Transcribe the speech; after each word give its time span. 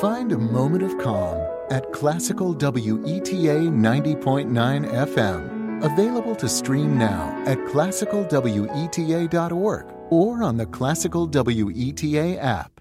Find 0.00 0.32
a 0.32 0.36
moment 0.36 0.82
of 0.82 0.98
calm 0.98 1.40
at 1.70 1.90
Classical 1.90 2.54
WETA 2.54 3.70
90.9 3.70 4.92
FM. 4.92 5.82
Available 5.82 6.36
to 6.36 6.46
stream 6.50 6.98
now 6.98 7.34
at 7.46 7.56
classicalweta.org 7.60 9.86
or 10.10 10.42
on 10.42 10.58
the 10.58 10.66
Classical 10.66 11.26
WETA 11.26 12.36
app. 12.36 12.78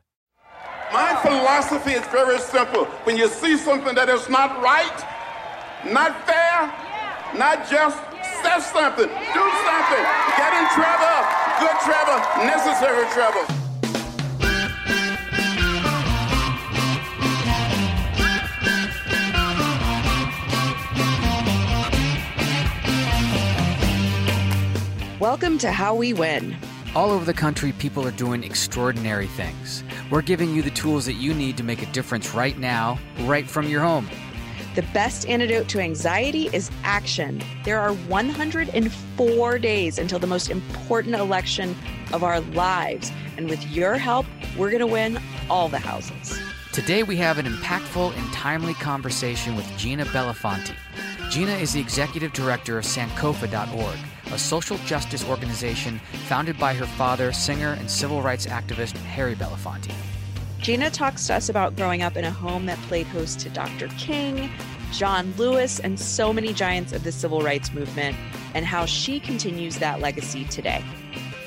My 0.92 1.16
philosophy 1.22 1.92
is 1.92 2.06
very 2.08 2.38
simple. 2.38 2.84
When 3.06 3.16
you 3.16 3.30
see 3.30 3.56
something 3.56 3.96
that 3.96 4.10
is 4.10 4.28
not 4.28 4.62
right, 4.62 5.06
not 5.90 6.28
fair, 6.28 6.70
not 7.40 7.64
just, 7.72 7.96
say 8.44 8.60
something, 8.76 9.08
do 9.08 9.44
something, 9.64 10.04
get 10.36 10.52
in 10.52 10.68
trouble, 10.76 11.24
good 11.64 11.80
trouble, 11.80 12.20
necessary 12.44 13.08
trouble. 13.14 13.65
Welcome 25.26 25.58
to 25.58 25.72
How 25.72 25.96
We 25.96 26.14
Win. 26.14 26.56
All 26.94 27.10
over 27.10 27.26
the 27.26 27.34
country, 27.34 27.72
people 27.72 28.08
are 28.08 28.12
doing 28.12 28.44
extraordinary 28.44 29.26
things. 29.26 29.84
We're 30.12 30.22
giving 30.22 30.54
you 30.54 30.62
the 30.62 30.70
tools 30.70 31.08
that 31.08 31.14
you 31.14 31.34
need 31.34 31.58
to 31.58 31.64
make 31.64 31.82
a 31.82 31.88
difference 31.88 32.36
right 32.36 32.56
now, 32.60 33.00
right 33.22 33.50
from 33.50 33.68
your 33.68 33.82
home. 33.82 34.08
The 34.76 34.84
best 34.94 35.28
antidote 35.28 35.68
to 35.70 35.80
anxiety 35.80 36.52
is 36.54 36.70
action. 36.84 37.42
There 37.64 37.80
are 37.80 37.94
104 37.94 39.58
days 39.58 39.98
until 39.98 40.20
the 40.20 40.28
most 40.28 40.52
important 40.52 41.16
election 41.16 41.76
of 42.14 42.24
our 42.24 42.40
lives. 42.40 43.12
And 43.36 43.50
with 43.50 43.66
your 43.72 43.96
help, 43.96 44.28
we're 44.56 44.70
going 44.70 44.82
to 44.82 44.86
win 44.86 45.20
all 45.50 45.70
the 45.70 45.80
houses. 45.80 46.40
Today, 46.72 47.02
we 47.02 47.18
have 47.18 47.40
an 47.40 47.48
impactful 47.48 48.16
and 48.16 48.32
timely 48.32 48.76
conversation 48.76 49.56
with 49.56 49.66
Gina 49.76 50.06
Belafonte. 50.06 50.76
Gina 51.32 51.54
is 51.54 51.74
the 51.74 51.80
executive 51.80 52.32
director 52.32 52.78
of 52.78 52.86
Sankofa.org, 52.86 53.98
a 54.36 54.38
social 54.38 54.78
justice 54.80 55.24
organization 55.30 55.98
founded 56.28 56.60
by 56.60 56.74
her 56.74 56.86
father, 56.86 57.32
singer 57.32 57.78
and 57.80 57.90
civil 57.90 58.22
rights 58.22 58.46
activist 58.46 58.98
Harry 58.98 59.34
Belafonte. 59.34 59.94
Gina 60.60 60.90
talks 60.90 61.26
to 61.28 61.36
us 61.36 61.48
about 61.48 61.78
growing 61.78 62.02
up 62.02 62.18
in 62.18 62.26
a 62.26 62.32
home 62.32 62.66
that 62.66 62.78
played 62.80 63.08
host 63.08 63.40
to 63.40 63.50
Dr. 63.50 63.88
King, 63.98 64.50
John 64.92 65.34
Lewis, 65.38 65.80
and 65.80 65.98
so 65.98 66.34
many 66.34 66.52
giants 66.52 66.92
of 66.92 67.06
the 67.06 67.14
civil 67.14 67.42
rights 67.42 67.72
movement, 67.72 68.18
and 68.54 68.66
how 68.66 68.86
she 68.86 69.22
continues 69.22 69.78
that 69.78 70.02
legacy 70.02 70.44
today. 70.46 70.84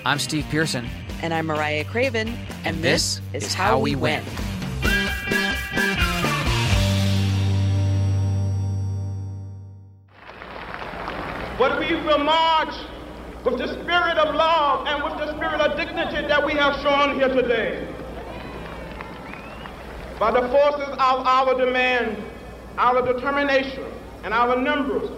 I'm 0.06 0.18
Steve 0.18 0.46
Pearson. 0.50 0.88
And 1.20 1.34
I'm 1.34 1.44
Mariah 1.44 1.84
Craven. 1.84 2.28
And, 2.28 2.38
and 2.64 2.76
this, 2.82 3.20
this, 3.32 3.48
is 3.48 3.54
How, 3.54 3.78
We 3.78 3.96
win. 3.96 4.24
win. 4.24 4.47
We 11.88 11.94
will 12.02 12.18
march 12.18 12.74
with 13.44 13.58
the 13.58 13.68
spirit 13.68 14.18
of 14.18 14.34
love 14.34 14.86
and 14.86 15.02
with 15.02 15.14
the 15.14 15.34
spirit 15.36 15.60
of 15.60 15.76
dignity 15.76 16.26
that 16.26 16.44
we 16.44 16.52
have 16.52 16.74
shown 16.82 17.14
here 17.14 17.28
today. 17.28 17.88
By 20.18 20.32
the 20.32 20.48
forces 20.48 20.88
of 20.88 20.98
our 21.26 21.54
demand, 21.56 22.22
our 22.76 23.00
determination, 23.12 23.84
and 24.24 24.34
our 24.34 24.60
numbers, 24.60 25.08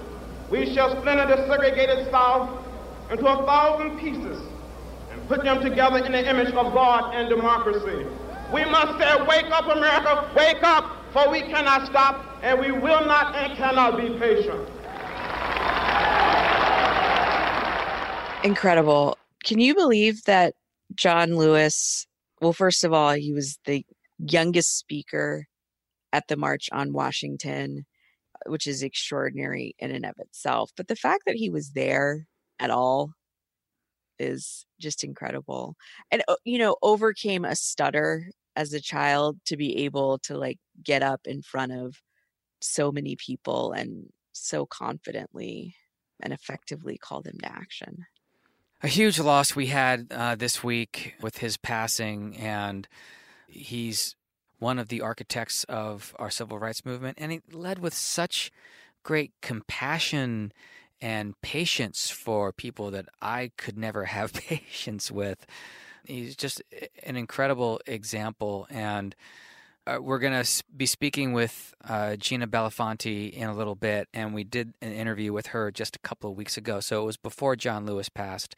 we 0.50 0.72
shall 0.72 0.90
splinter 1.00 1.26
the 1.26 1.48
segregated 1.48 2.08
South 2.10 2.64
into 3.10 3.26
a 3.26 3.44
thousand 3.46 3.98
pieces 3.98 4.38
and 5.10 5.26
put 5.28 5.42
them 5.42 5.60
together 5.62 6.04
in 6.04 6.12
the 6.12 6.28
image 6.28 6.52
of 6.54 6.72
God 6.72 7.14
and 7.14 7.28
democracy. 7.28 8.06
We 8.52 8.64
must 8.66 8.98
say, 8.98 9.22
wake 9.26 9.50
up, 9.50 9.66
America, 9.66 10.30
wake 10.36 10.62
up, 10.62 10.96
for 11.12 11.30
we 11.30 11.40
cannot 11.42 11.88
stop, 11.88 12.24
and 12.42 12.60
we 12.60 12.70
will 12.70 13.04
not 13.06 13.34
and 13.34 13.56
cannot 13.56 13.96
be 13.96 14.10
patient. 14.18 14.68
Incredible. 18.42 19.18
Can 19.44 19.60
you 19.60 19.74
believe 19.74 20.24
that 20.24 20.54
John 20.94 21.36
Lewis, 21.36 22.06
well, 22.40 22.54
first 22.54 22.84
of 22.84 22.92
all, 22.92 23.12
he 23.12 23.34
was 23.34 23.58
the 23.66 23.84
youngest 24.18 24.78
speaker 24.78 25.46
at 26.12 26.26
the 26.28 26.38
March 26.38 26.70
on 26.72 26.94
Washington, 26.94 27.84
which 28.46 28.66
is 28.66 28.82
extraordinary 28.82 29.74
in 29.78 29.90
and 29.90 30.06
of 30.06 30.14
itself. 30.18 30.70
But 30.74 30.88
the 30.88 30.96
fact 30.96 31.24
that 31.26 31.36
he 31.36 31.50
was 31.50 31.72
there 31.72 32.26
at 32.58 32.70
all 32.70 33.12
is 34.18 34.64
just 34.80 35.04
incredible. 35.04 35.76
And, 36.10 36.22
uh, 36.26 36.36
you 36.44 36.58
know, 36.58 36.76
overcame 36.82 37.44
a 37.44 37.54
stutter 37.54 38.30
as 38.56 38.72
a 38.72 38.80
child 38.80 39.38
to 39.46 39.56
be 39.58 39.84
able 39.84 40.18
to 40.20 40.38
like 40.38 40.58
get 40.82 41.02
up 41.02 41.20
in 41.26 41.42
front 41.42 41.72
of 41.72 42.00
so 42.62 42.90
many 42.90 43.16
people 43.16 43.72
and 43.72 44.06
so 44.32 44.64
confidently 44.64 45.74
and 46.22 46.32
effectively 46.32 46.96
call 46.98 47.20
them 47.20 47.38
to 47.42 47.52
action 47.52 48.06
a 48.82 48.88
huge 48.88 49.18
loss 49.18 49.54
we 49.54 49.66
had 49.66 50.06
uh, 50.10 50.34
this 50.34 50.64
week 50.64 51.14
with 51.20 51.38
his 51.38 51.56
passing, 51.56 52.36
and 52.36 52.88
he's 53.46 54.16
one 54.58 54.78
of 54.78 54.88
the 54.88 55.00
architects 55.00 55.64
of 55.64 56.14
our 56.18 56.30
civil 56.30 56.58
rights 56.58 56.84
movement, 56.84 57.18
and 57.20 57.32
he 57.32 57.40
led 57.52 57.78
with 57.78 57.94
such 57.94 58.50
great 59.02 59.32
compassion 59.42 60.52
and 61.00 61.40
patience 61.40 62.10
for 62.10 62.52
people 62.52 62.90
that 62.90 63.06
I 63.20 63.52
could 63.56 63.78
never 63.78 64.06
have 64.06 64.32
patience 64.34 65.10
with. 65.10 65.46
He's 66.04 66.36
just 66.36 66.62
an 67.04 67.16
incredible 67.16 67.80
example, 67.86 68.66
and 68.70 69.14
uh, 69.86 69.98
we're 70.00 70.18
going 70.18 70.44
to 70.44 70.64
be 70.76 70.86
speaking 70.86 71.32
with 71.32 71.74
uh, 71.88 72.16
Gina 72.16 72.46
Belafonte 72.46 73.32
in 73.32 73.48
a 73.48 73.54
little 73.54 73.74
bit, 73.74 74.08
and 74.12 74.34
we 74.34 74.44
did 74.44 74.74
an 74.82 74.92
interview 74.92 75.32
with 75.32 75.48
her 75.48 75.70
just 75.70 75.96
a 75.96 75.98
couple 76.00 76.30
of 76.30 76.36
weeks 76.36 76.56
ago. 76.56 76.80
So 76.80 77.02
it 77.02 77.06
was 77.06 77.16
before 77.16 77.56
John 77.56 77.86
Lewis 77.86 78.08
passed. 78.08 78.54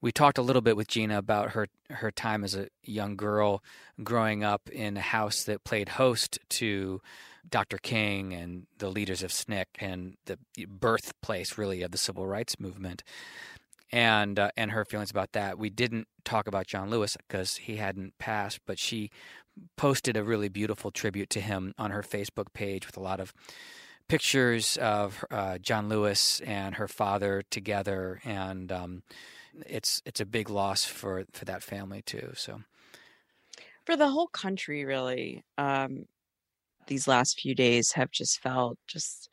We 0.00 0.12
talked 0.12 0.38
a 0.38 0.42
little 0.42 0.62
bit 0.62 0.76
with 0.76 0.88
Gina 0.88 1.18
about 1.18 1.50
her 1.50 1.68
her 1.90 2.10
time 2.10 2.42
as 2.42 2.54
a 2.54 2.68
young 2.82 3.16
girl 3.16 3.62
growing 4.02 4.42
up 4.42 4.68
in 4.70 4.96
a 4.96 5.00
house 5.00 5.44
that 5.44 5.62
played 5.62 5.90
host 5.90 6.38
to 6.48 7.00
Dr. 7.48 7.78
King 7.78 8.32
and 8.32 8.66
the 8.78 8.88
leaders 8.88 9.22
of 9.22 9.30
SNCC 9.30 9.64
and 9.78 10.16
the 10.26 10.38
birthplace, 10.66 11.58
really, 11.58 11.82
of 11.82 11.90
the 11.90 11.98
civil 11.98 12.26
rights 12.26 12.58
movement 12.58 13.02
and 13.92 14.38
uh, 14.38 14.50
and 14.56 14.70
her 14.70 14.84
feelings 14.84 15.10
about 15.10 15.32
that. 15.32 15.58
We 15.58 15.70
didn't 15.70 16.08
talk 16.24 16.46
about 16.46 16.66
John 16.66 16.88
Lewis 16.88 17.16
because 17.16 17.56
he 17.56 17.76
hadn't 17.76 18.16
passed, 18.18 18.60
but 18.66 18.78
she 18.78 19.10
posted 19.76 20.16
a 20.16 20.24
really 20.24 20.48
beautiful 20.48 20.90
tribute 20.90 21.30
to 21.30 21.40
him 21.40 21.74
on 21.78 21.90
her 21.90 22.02
Facebook 22.02 22.52
page 22.52 22.86
with 22.86 22.96
a 22.96 23.00
lot 23.00 23.20
of 23.20 23.32
pictures 24.08 24.76
of 24.78 25.24
uh, 25.30 25.58
John 25.58 25.88
Lewis 25.88 26.40
and 26.40 26.74
her 26.76 26.88
father 26.88 27.42
together, 27.50 28.20
and 28.24 28.70
um, 28.70 29.02
it's 29.66 30.02
it's 30.04 30.20
a 30.20 30.26
big 30.26 30.50
loss 30.50 30.84
for 30.84 31.24
for 31.32 31.44
that 31.44 31.62
family 31.62 32.02
too. 32.02 32.32
So, 32.34 32.62
for 33.84 33.96
the 33.96 34.08
whole 34.08 34.28
country, 34.28 34.84
really, 34.84 35.44
um, 35.58 36.06
these 36.86 37.08
last 37.08 37.40
few 37.40 37.54
days 37.54 37.92
have 37.92 38.10
just 38.10 38.40
felt 38.40 38.78
just 38.86 39.30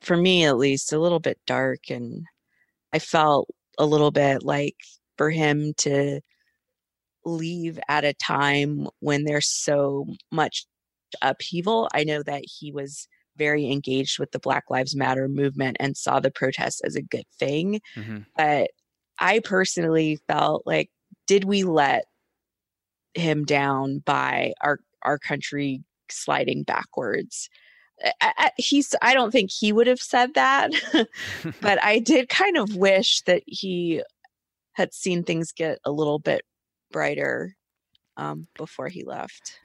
for 0.00 0.16
me 0.16 0.44
at 0.44 0.56
least 0.56 0.92
a 0.92 1.00
little 1.00 1.20
bit 1.20 1.38
dark, 1.46 1.90
and 1.90 2.24
I 2.92 2.98
felt 2.98 3.48
a 3.78 3.86
little 3.86 4.10
bit 4.10 4.42
like 4.42 4.76
for 5.16 5.30
him 5.30 5.74
to 5.78 6.20
leave 7.26 7.78
at 7.88 8.04
a 8.04 8.14
time 8.14 8.86
when 9.00 9.24
there's 9.24 9.48
so 9.48 10.06
much 10.30 10.64
upheaval. 11.20 11.88
I 11.92 12.04
know 12.04 12.22
that 12.22 12.44
he 12.44 12.72
was 12.72 13.08
very 13.36 13.70
engaged 13.70 14.18
with 14.18 14.30
the 14.32 14.38
Black 14.38 14.64
Lives 14.70 14.96
Matter 14.96 15.28
movement 15.28 15.76
and 15.78 15.96
saw 15.96 16.20
the 16.20 16.30
protests 16.30 16.80
as 16.82 16.96
a 16.96 17.02
good 17.02 17.26
thing. 17.38 17.80
Mm-hmm. 17.96 18.18
But 18.36 18.70
I 19.18 19.40
personally 19.40 20.18
felt 20.28 20.62
like, 20.66 20.90
did 21.26 21.44
we 21.44 21.64
let 21.64 22.04
him 23.14 23.44
down 23.44 23.98
by 23.98 24.54
our 24.60 24.78
our 25.02 25.18
country 25.18 25.82
sliding 26.10 26.62
backwards? 26.62 27.48
I, 28.20 28.50
he's 28.58 28.94
I 29.00 29.14
don't 29.14 29.30
think 29.30 29.50
he 29.50 29.72
would 29.72 29.86
have 29.86 30.00
said 30.00 30.34
that, 30.34 30.70
but 31.60 31.82
I 31.82 31.98
did 31.98 32.28
kind 32.28 32.56
of 32.56 32.76
wish 32.76 33.22
that 33.22 33.42
he 33.46 34.02
had 34.74 34.92
seen 34.92 35.24
things 35.24 35.52
get 35.52 35.78
a 35.84 35.90
little 35.90 36.18
bit 36.18 36.42
brighter 36.90 37.56
um, 38.16 38.48
before 38.56 38.88
he 38.88 39.04
left. 39.04 39.60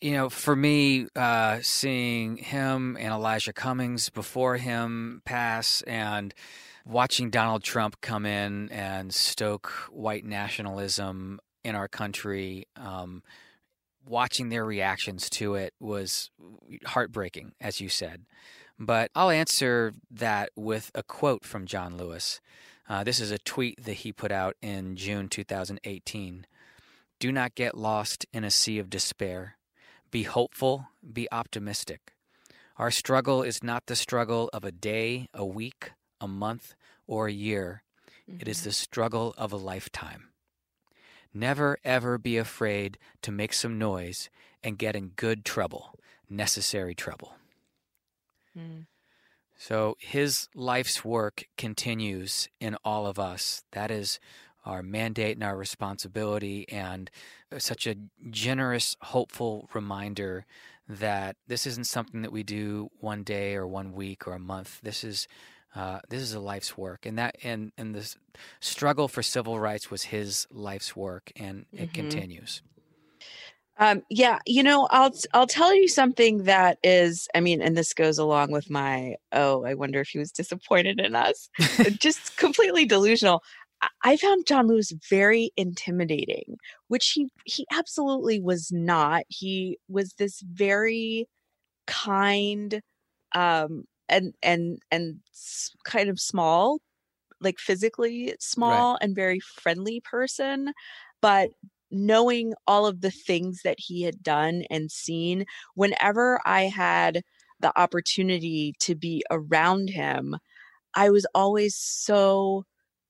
You 0.00 0.12
know, 0.12 0.28
for 0.28 0.54
me, 0.54 1.06
uh, 1.16 1.60
seeing 1.62 2.36
him 2.36 2.96
and 3.00 3.12
Elijah 3.12 3.52
Cummings 3.52 4.10
before 4.10 4.56
him 4.58 5.22
pass 5.24 5.80
and 5.82 6.34
watching 6.84 7.30
Donald 7.30 7.62
Trump 7.62 8.00
come 8.00 8.26
in 8.26 8.70
and 8.70 9.12
stoke 9.12 9.68
white 9.90 10.24
nationalism 10.24 11.40
in 11.64 11.74
our 11.74 11.88
country, 11.88 12.66
um, 12.76 13.22
watching 14.04 14.50
their 14.50 14.64
reactions 14.64 15.28
to 15.30 15.54
it 15.54 15.74
was 15.80 16.30
heartbreaking, 16.84 17.52
as 17.60 17.80
you 17.80 17.88
said. 17.88 18.24
But 18.78 19.10
I'll 19.14 19.30
answer 19.30 19.94
that 20.10 20.50
with 20.54 20.90
a 20.94 21.02
quote 21.02 21.44
from 21.44 21.66
John 21.66 21.96
Lewis. 21.96 22.40
Uh, 22.88 23.02
this 23.02 23.18
is 23.18 23.30
a 23.30 23.38
tweet 23.38 23.84
that 23.84 23.94
he 23.94 24.12
put 24.12 24.30
out 24.30 24.56
in 24.62 24.96
June 24.96 25.28
2018. 25.28 26.46
Do 27.18 27.32
not 27.32 27.54
get 27.54 27.76
lost 27.76 28.26
in 28.32 28.44
a 28.44 28.50
sea 28.50 28.78
of 28.78 28.90
despair. 28.90 29.56
be 30.12 30.22
hopeful, 30.22 30.88
be 31.12 31.26
optimistic. 31.32 32.12
Our 32.76 32.90
struggle 32.90 33.42
is 33.42 33.62
not 33.62 33.86
the 33.86 33.96
struggle 33.96 34.48
of 34.52 34.64
a 34.64 34.70
day, 34.70 35.28
a 35.34 35.44
week, 35.44 35.90
a 36.20 36.28
month, 36.28 36.74
or 37.06 37.26
a 37.26 37.32
year. 37.32 37.82
Mm-hmm. 38.30 38.40
It 38.42 38.48
is 38.48 38.58
mm-hmm. 38.58 38.68
the 38.68 38.72
struggle 38.72 39.34
of 39.36 39.52
a 39.52 39.56
lifetime. 39.56 40.28
Never 41.34 41.78
ever 41.84 42.18
be 42.18 42.38
afraid 42.38 42.98
to 43.22 43.32
make 43.32 43.52
some 43.52 43.78
noise 43.78 44.30
and 44.62 44.78
get 44.78 44.96
in 44.96 45.08
good 45.08 45.44
trouble, 45.44 45.92
necessary 46.30 46.94
trouble. 46.94 47.34
Mm. 48.56 48.86
So 49.58 49.96
his 49.98 50.48
life's 50.54 51.04
work 51.04 51.44
continues 51.56 52.48
in 52.60 52.76
all 52.84 53.06
of 53.06 53.18
us. 53.18 53.64
That 53.72 53.90
is 53.90 54.20
our 54.64 54.82
mandate 54.82 55.36
and 55.36 55.44
our 55.44 55.56
responsibility, 55.56 56.68
and 56.68 57.10
such 57.56 57.86
a 57.86 57.94
generous, 58.30 58.96
hopeful 59.00 59.68
reminder 59.72 60.44
that 60.88 61.36
this 61.46 61.66
isn't 61.66 61.86
something 61.86 62.22
that 62.22 62.32
we 62.32 62.42
do 62.42 62.90
one 62.98 63.22
day 63.22 63.54
or 63.54 63.66
one 63.66 63.92
week 63.92 64.26
or 64.26 64.32
a 64.32 64.38
month. 64.38 64.80
This 64.82 65.04
is 65.04 65.28
uh, 65.74 66.00
this 66.08 66.22
is 66.22 66.32
a 66.32 66.40
life's 66.40 66.76
work, 66.76 67.06
and 67.06 67.18
that 67.18 67.36
and 67.42 67.70
and 67.78 67.94
the 67.94 68.14
struggle 68.60 69.08
for 69.08 69.22
civil 69.22 69.60
rights 69.60 69.90
was 69.90 70.04
his 70.04 70.46
life's 70.50 70.96
work, 70.96 71.30
and 71.36 71.66
it 71.72 71.92
mm-hmm. 71.92 71.92
continues. 71.92 72.62
Um, 73.78 74.02
yeah, 74.08 74.38
you 74.46 74.62
know, 74.62 74.88
I'll 74.90 75.12
I'll 75.34 75.46
tell 75.46 75.74
you 75.74 75.88
something 75.88 76.44
that 76.44 76.78
is, 76.82 77.28
I 77.34 77.40
mean, 77.40 77.60
and 77.60 77.76
this 77.76 77.92
goes 77.92 78.18
along 78.18 78.50
with 78.50 78.70
my, 78.70 79.16
oh, 79.32 79.64
I 79.64 79.74
wonder 79.74 80.00
if 80.00 80.08
he 80.08 80.18
was 80.18 80.32
disappointed 80.32 80.98
in 80.98 81.14
us, 81.14 81.50
just 81.98 82.36
completely 82.38 82.86
delusional. 82.86 83.42
I 84.02 84.16
found 84.16 84.46
John 84.46 84.66
Lewis 84.66 84.92
very 85.10 85.50
intimidating, 85.56 86.56
which 86.88 87.10
he 87.10 87.28
he 87.44 87.66
absolutely 87.70 88.40
was 88.40 88.72
not. 88.72 89.24
He 89.28 89.78
was 89.88 90.14
this 90.14 90.40
very 90.40 91.28
kind, 91.86 92.80
um, 93.34 93.84
and 94.08 94.34
and 94.42 94.78
and 94.90 95.16
kind 95.84 96.08
of 96.08 96.18
small, 96.18 96.78
like 97.40 97.58
physically 97.58 98.34
small 98.40 98.92
right. 98.94 99.02
and 99.02 99.14
very 99.14 99.40
friendly 99.40 100.00
person, 100.00 100.72
but 101.20 101.50
knowing 101.90 102.54
all 102.66 102.86
of 102.86 103.00
the 103.00 103.10
things 103.10 103.62
that 103.64 103.78
he 103.78 104.02
had 104.02 104.22
done 104.22 104.64
and 104.70 104.90
seen, 104.90 105.44
whenever 105.74 106.40
I 106.44 106.62
had 106.62 107.22
the 107.60 107.78
opportunity 107.78 108.74
to 108.80 108.94
be 108.94 109.24
around 109.30 109.90
him, 109.90 110.36
I 110.94 111.10
was 111.10 111.26
always 111.34 111.76
so 111.76 112.64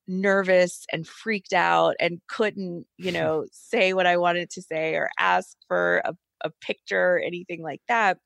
nervous 0.08 0.86
and 0.92 1.06
freaked 1.06 1.52
out 1.52 1.96
and 2.00 2.20
couldn't, 2.28 2.86
you 2.96 3.12
know, 3.12 3.46
say 3.52 3.92
what 3.92 4.06
I 4.06 4.16
wanted 4.16 4.50
to 4.50 4.62
say 4.62 4.94
or 4.94 5.10
ask 5.18 5.56
for 5.68 6.02
a, 6.04 6.14
a 6.42 6.50
picture 6.60 7.16
or 7.16 7.18
anything 7.18 7.62
like 7.62 7.82
that. 7.88 8.18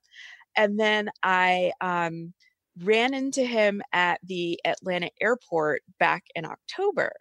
And 0.57 0.79
then 0.79 1.09
I 1.23 1.71
um, 1.79 2.33
ran 2.77 3.13
into 3.13 3.43
him 3.43 3.81
at 3.93 4.19
the 4.23 4.59
Atlanta 4.65 5.09
airport 5.21 5.81
back 5.99 6.23
in 6.35 6.45
October, 6.45 7.13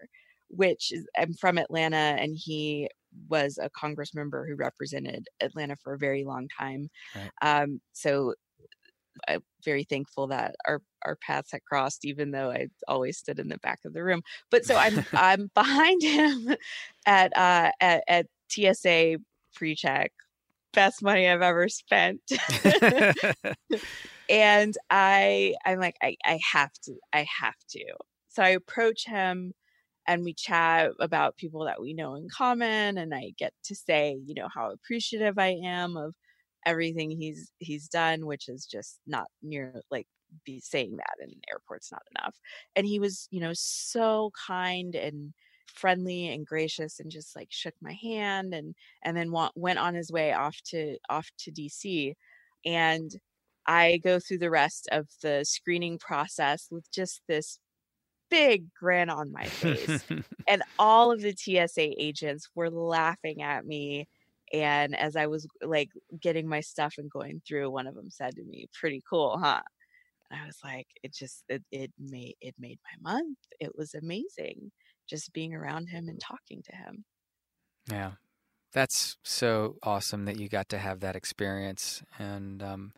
which 0.48 0.92
is, 0.92 1.06
I'm 1.16 1.34
from 1.34 1.58
Atlanta 1.58 1.96
and 1.96 2.36
he 2.36 2.88
was 3.28 3.58
a 3.60 3.70
congress 3.70 4.14
member 4.14 4.46
who 4.46 4.56
represented 4.56 5.26
Atlanta 5.40 5.76
for 5.82 5.94
a 5.94 5.98
very 5.98 6.24
long 6.24 6.48
time. 6.58 6.88
Right. 7.14 7.30
Um, 7.42 7.80
so 7.92 8.34
I'm 9.28 9.42
very 9.64 9.84
thankful 9.84 10.28
that 10.28 10.54
our 10.66 10.80
our 11.04 11.16
paths 11.16 11.52
had 11.52 11.64
crossed, 11.64 12.04
even 12.04 12.30
though 12.30 12.50
I 12.50 12.68
always 12.88 13.18
stood 13.18 13.38
in 13.38 13.48
the 13.48 13.58
back 13.58 13.80
of 13.84 13.92
the 13.92 14.04
room. 14.04 14.22
But 14.50 14.64
so 14.64 14.76
I'm 14.76 15.04
I'm 15.12 15.50
behind 15.54 16.02
him 16.02 16.56
at 17.06 17.36
uh 17.36 17.70
at, 17.80 18.04
at 18.08 18.26
TSA 18.48 19.16
pre-check, 19.54 20.12
best 20.72 21.02
money 21.02 21.28
I've 21.28 21.42
ever 21.42 21.68
spent. 21.68 22.20
and 24.28 24.74
I 24.90 25.54
I'm 25.64 25.78
like 25.78 25.96
I 26.02 26.16
I 26.24 26.40
have 26.52 26.72
to 26.84 26.94
I 27.12 27.26
have 27.40 27.58
to. 27.70 27.84
So 28.28 28.42
I 28.42 28.50
approach 28.50 29.06
him 29.06 29.52
and 30.10 30.24
we 30.24 30.34
chat 30.34 30.90
about 31.00 31.36
people 31.36 31.64
that 31.66 31.80
we 31.80 31.94
know 31.94 32.16
in 32.16 32.28
common 32.36 32.98
and 32.98 33.14
I 33.14 33.32
get 33.38 33.54
to 33.64 33.76
say, 33.76 34.18
you 34.26 34.34
know, 34.34 34.48
how 34.52 34.72
appreciative 34.72 35.38
I 35.38 35.58
am 35.64 35.96
of 35.96 36.14
everything 36.66 37.10
he's 37.12 37.52
he's 37.58 37.88
done, 37.88 38.26
which 38.26 38.48
is 38.48 38.66
just 38.66 38.98
not 39.06 39.28
near 39.42 39.82
like 39.90 40.08
be 40.44 40.60
saying 40.60 40.96
that 40.96 41.14
in 41.24 41.30
an 41.30 41.40
airport's 41.50 41.92
not 41.92 42.02
enough. 42.16 42.36
And 42.76 42.86
he 42.86 42.98
was, 42.98 43.28
you 43.30 43.40
know, 43.40 43.52
so 43.54 44.32
kind 44.46 44.96
and 44.96 45.32
friendly 45.68 46.28
and 46.28 46.44
gracious 46.44 46.98
and 46.98 47.10
just 47.12 47.36
like 47.36 47.48
shook 47.52 47.74
my 47.80 47.92
hand 47.92 48.52
and 48.52 48.74
and 49.04 49.16
then 49.16 49.32
went 49.54 49.78
on 49.78 49.94
his 49.94 50.10
way 50.10 50.32
off 50.32 50.56
to 50.64 50.98
off 51.08 51.30
to 51.38 51.52
DC 51.52 52.14
and 52.66 53.12
I 53.66 53.98
go 53.98 54.18
through 54.18 54.38
the 54.38 54.50
rest 54.50 54.88
of 54.90 55.08
the 55.22 55.44
screening 55.44 55.98
process 55.98 56.66
with 56.72 56.90
just 56.90 57.22
this 57.28 57.60
big 58.30 58.72
grin 58.74 59.10
on 59.10 59.32
my 59.32 59.46
face. 59.46 60.04
and 60.48 60.62
all 60.78 61.12
of 61.12 61.20
the 61.20 61.34
TSA 61.36 62.02
agents 62.02 62.48
were 62.54 62.70
laughing 62.70 63.42
at 63.42 63.66
me. 63.66 64.08
And 64.52 64.96
as 64.96 65.16
I 65.16 65.26
was 65.26 65.46
like 65.62 65.90
getting 66.20 66.48
my 66.48 66.60
stuff 66.60 66.94
and 66.98 67.10
going 67.10 67.42
through, 67.46 67.70
one 67.70 67.86
of 67.86 67.94
them 67.94 68.10
said 68.10 68.34
to 68.36 68.44
me, 68.44 68.66
Pretty 68.72 69.02
cool, 69.08 69.38
huh? 69.38 69.62
And 70.30 70.40
I 70.40 70.46
was 70.46 70.58
like, 70.62 70.86
it 71.02 71.12
just 71.12 71.44
it, 71.48 71.62
it 71.70 71.92
made 71.98 72.36
it 72.40 72.54
made 72.58 72.78
my 72.84 73.12
month. 73.12 73.38
It 73.58 73.76
was 73.76 73.94
amazing 73.94 74.70
just 75.08 75.32
being 75.32 75.54
around 75.54 75.88
him 75.88 76.08
and 76.08 76.20
talking 76.20 76.62
to 76.62 76.76
him. 76.76 77.04
Yeah. 77.90 78.12
That's 78.72 79.16
so 79.24 79.76
awesome 79.82 80.24
that 80.26 80.38
you 80.38 80.48
got 80.48 80.68
to 80.68 80.78
have 80.78 81.00
that 81.00 81.16
experience. 81.16 82.02
And 82.18 82.62
um 82.62 82.92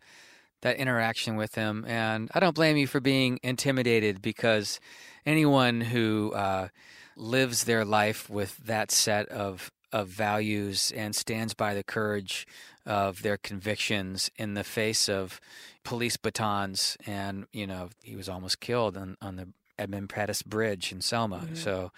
that 0.63 0.77
interaction 0.77 1.35
with 1.35 1.55
him. 1.55 1.85
And 1.87 2.29
I 2.33 2.39
don't 2.39 2.55
blame 2.55 2.75
you 2.77 2.87
for 2.87 2.99
being 2.99 3.39
intimidated 3.43 4.21
because 4.21 4.79
anyone 5.25 5.81
who 5.81 6.31
uh, 6.33 6.69
lives 7.15 7.65
their 7.65 7.85
life 7.85 8.29
with 8.29 8.57
that 8.65 8.91
set 8.91 9.29
of 9.29 9.71
of 9.91 10.07
values 10.07 10.91
and 10.95 11.15
stands 11.15 11.53
by 11.53 11.75
the 11.75 11.83
courage 11.83 12.47
of 12.83 13.21
their 13.21 13.37
convictions 13.37 14.31
in 14.37 14.55
the 14.55 14.63
face 14.63 15.07
of 15.07 15.39
police 15.83 16.17
batons 16.17 16.97
and 17.05 17.45
you 17.53 17.67
know 17.67 17.89
he 18.01 18.15
was 18.15 18.27
almost 18.27 18.59
killed 18.59 18.97
on, 18.97 19.15
on 19.21 19.35
the 19.35 19.47
Edmund 19.77 20.09
Pettus 20.09 20.41
Bridge 20.41 20.91
in 20.91 20.99
Selma. 21.01 21.41
Mm-hmm. 21.45 21.55
So 21.55 21.91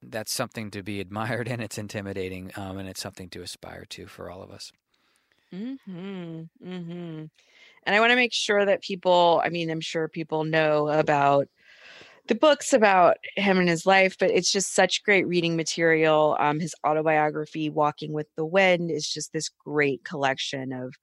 that's 0.00 0.32
something 0.32 0.70
to 0.70 0.82
be 0.82 1.00
admired 1.00 1.48
and 1.48 1.60
it's 1.60 1.76
intimidating 1.76 2.52
um, 2.56 2.78
and 2.78 2.88
it's 2.88 3.00
something 3.00 3.28
to 3.30 3.42
aspire 3.42 3.84
to 3.90 4.06
for 4.06 4.30
all 4.30 4.42
of 4.42 4.50
us. 4.52 4.70
Mhm. 5.52 6.48
Mhm. 6.64 7.30
And 7.84 7.96
I 7.96 8.00
want 8.00 8.10
to 8.10 8.16
make 8.16 8.32
sure 8.32 8.64
that 8.64 8.82
people, 8.82 9.40
I 9.44 9.48
mean, 9.48 9.70
I'm 9.70 9.80
sure 9.80 10.08
people 10.08 10.44
know 10.44 10.88
about 10.88 11.48
the 12.26 12.34
books 12.34 12.72
about 12.72 13.16
him 13.36 13.58
and 13.58 13.68
his 13.68 13.86
life, 13.86 14.16
but 14.18 14.30
it's 14.30 14.52
just 14.52 14.74
such 14.74 15.02
great 15.02 15.26
reading 15.26 15.56
material. 15.56 16.36
Um, 16.38 16.60
his 16.60 16.74
autobiography, 16.86 17.70
Walking 17.70 18.12
with 18.12 18.28
the 18.36 18.44
Wind, 18.44 18.90
is 18.90 19.08
just 19.08 19.32
this 19.32 19.48
great 19.48 20.04
collection 20.04 20.72
of 20.72 20.94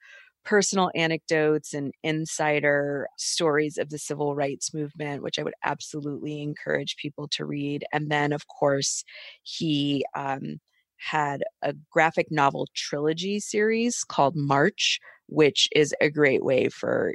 personal 0.46 0.90
anecdotes 0.96 1.74
and 1.74 1.94
insider 2.04 3.08
stories 3.18 3.78
of 3.78 3.90
the 3.90 3.98
civil 3.98 4.34
rights 4.36 4.74
movement, 4.74 5.22
which 5.22 5.38
I 5.38 5.44
would 5.44 5.56
absolutely 5.66 6.42
encourage 6.42 6.96
people 6.96 7.28
to 7.34 7.46
read. 7.46 7.84
And 7.92 8.10
then, 8.10 8.32
of 8.32 8.48
course, 8.48 9.04
he 9.44 10.06
um, 10.16 10.60
had 10.96 11.44
a 11.62 11.74
graphic 11.92 12.28
novel 12.32 12.68
trilogy 12.74 13.42
series 13.42 14.06
called 14.06 14.38
March, 14.38 15.02
which 15.28 15.70
is 15.76 15.94
a 16.02 16.10
great 16.10 16.44
way 16.44 16.70
for 16.70 17.14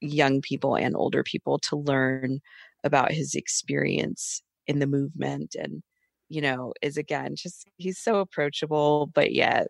young 0.00 0.40
people 0.40 0.76
and 0.76 0.94
older 0.96 1.22
people 1.22 1.58
to 1.58 1.76
learn 1.76 2.40
about 2.84 3.12
his 3.12 3.34
experience 3.34 4.42
in 4.66 4.78
the 4.78 4.86
movement 4.86 5.56
and 5.58 5.82
you 6.28 6.40
know 6.40 6.72
is 6.82 6.96
again 6.96 7.34
just 7.34 7.68
he's 7.76 7.98
so 7.98 8.20
approachable 8.20 9.10
but 9.14 9.32
yet 9.32 9.68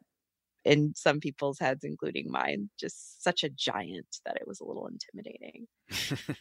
in 0.65 0.93
some 0.95 1.21
people's 1.21 1.59
heads 1.59 1.85
including 1.85 2.31
mine 2.31 2.69
just 2.79 3.23
such 3.23 3.43
a 3.43 3.49
giant 3.49 4.19
that 4.27 4.37
it 4.37 4.47
was 4.47 4.61
a 4.61 4.65
little 4.65 4.89
intimidating 4.89 5.67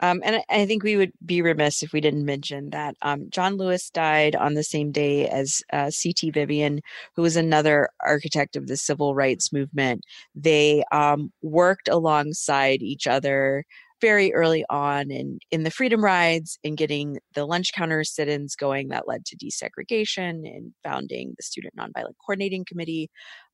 Um, 0.00 0.20
and 0.24 0.42
I 0.50 0.66
think 0.66 0.82
we 0.82 0.96
would 0.96 1.12
be 1.24 1.40
remiss 1.40 1.82
if 1.82 1.92
we 1.92 2.00
didn't 2.00 2.26
mention 2.26 2.70
that 2.70 2.96
um, 3.02 3.28
John 3.30 3.56
Lewis 3.56 3.88
died 3.90 4.36
on 4.36 4.54
the 4.54 4.62
same 4.62 4.92
day 4.92 5.26
as 5.28 5.62
uh, 5.72 5.90
C.T. 5.90 6.30
Vivian, 6.30 6.80
who 7.14 7.22
was 7.22 7.36
another 7.36 7.88
architect 8.04 8.56
of 8.56 8.66
the 8.66 8.76
civil 8.76 9.14
rights 9.14 9.52
movement. 9.52 10.02
They 10.34 10.84
um, 10.92 11.32
worked 11.42 11.88
alongside 11.88 12.82
each 12.82 13.06
other 13.06 13.64
very 14.00 14.34
early 14.34 14.64
on 14.68 15.10
in, 15.10 15.38
in 15.50 15.62
the 15.62 15.70
freedom 15.70 16.04
rides 16.04 16.58
and 16.62 16.76
getting 16.76 17.18
the 17.34 17.46
lunch 17.46 17.72
counter 17.72 18.04
sit-ins 18.04 18.54
going 18.54 18.88
that 18.88 19.08
led 19.08 19.24
to 19.24 19.36
desegregation 19.36 20.46
and 20.46 20.72
founding 20.84 21.34
the 21.36 21.42
student 21.42 21.74
nonviolent 21.76 22.12
coordinating 22.24 22.64
committee 22.68 23.08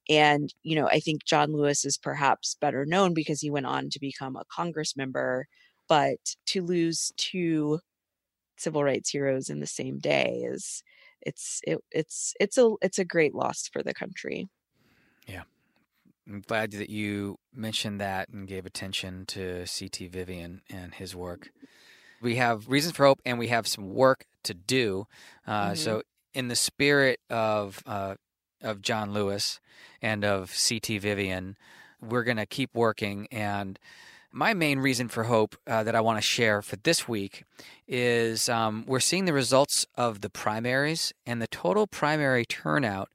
and 0.09 0.53
you 0.65 0.75
know 0.75 0.89
i 0.89 0.99
think 0.99 1.25
john 1.25 1.53
lewis 1.53 1.85
is 1.85 1.97
perhaps 1.97 2.57
better 2.61 2.85
known 2.85 3.15
because 3.15 3.41
he 3.41 3.51
went 3.51 3.67
on 3.67 3.89
to 3.89 4.01
become 4.01 4.35
a 4.35 4.43
congress 4.53 4.97
member 4.97 5.47
but 5.93 6.37
to 6.47 6.63
lose 6.63 7.13
two 7.19 7.79
civil 8.57 8.83
rights 8.83 9.11
heroes 9.11 9.51
in 9.51 9.61
the 9.61 9.67
same 9.67 9.99
day 9.99 10.43
is 10.43 10.83
it's 11.21 11.61
it, 11.67 11.81
it's 11.91 12.33
it's 12.41 12.57
a 12.57 12.73
it's 12.81 12.99
a 12.99 13.05
great 13.05 13.35
loss 13.35 13.69
for 13.69 13.83
the 13.83 13.93
country 13.93 14.49
yeah 15.27 15.43
I'm 16.27 16.41
glad 16.41 16.71
that 16.73 16.89
you 16.89 17.37
mentioned 17.55 18.01
that 18.01 18.31
and 18.31 18.49
gave 18.49 18.65
attention 18.65 19.27
to 19.27 19.67
CT 19.67 20.11
Vivian 20.11 20.63
and 20.71 20.95
his 20.95 21.15
work. 21.15 21.51
We 22.23 22.37
have 22.37 22.69
reasons 22.69 22.97
for 22.97 23.05
hope, 23.05 23.21
and 23.27 23.39
we 23.39 23.49
have 23.49 23.67
some 23.67 23.93
work 23.93 24.25
to 24.45 24.55
do. 24.55 25.07
Uh, 25.47 25.73
Mhm. 25.73 25.77
So, 25.77 26.03
in 26.33 26.49
the 26.49 26.57
spirit 26.57 27.21
of 27.29 27.83
uh, 27.85 28.15
of 28.63 28.81
John 28.81 29.13
Lewis 29.13 29.61
and 30.01 30.25
of 30.25 30.55
CT 30.55 30.99
Vivian, 30.99 31.59
we're 32.01 32.25
going 32.25 32.39
to 32.39 32.47
keep 32.47 32.75
working. 32.75 33.27
And 33.31 33.79
my 34.33 34.55
main 34.55 34.79
reason 34.79 35.09
for 35.09 35.25
hope 35.25 35.57
uh, 35.67 35.83
that 35.85 35.95
I 35.95 36.01
want 36.01 36.19
to 36.19 36.23
share 36.23 36.63
for 36.63 36.77
this 36.77 37.07
week 37.07 37.45
is 37.87 38.49
um, 38.49 38.85
we're 38.87 39.01
seeing 39.01 39.27
the 39.27 39.33
results 39.33 39.87
of 39.95 40.21
the 40.23 40.31
primaries, 40.31 41.13
and 41.27 41.41
the 41.41 41.47
total 41.47 41.87
primary 41.87 42.45
turnout 42.45 43.09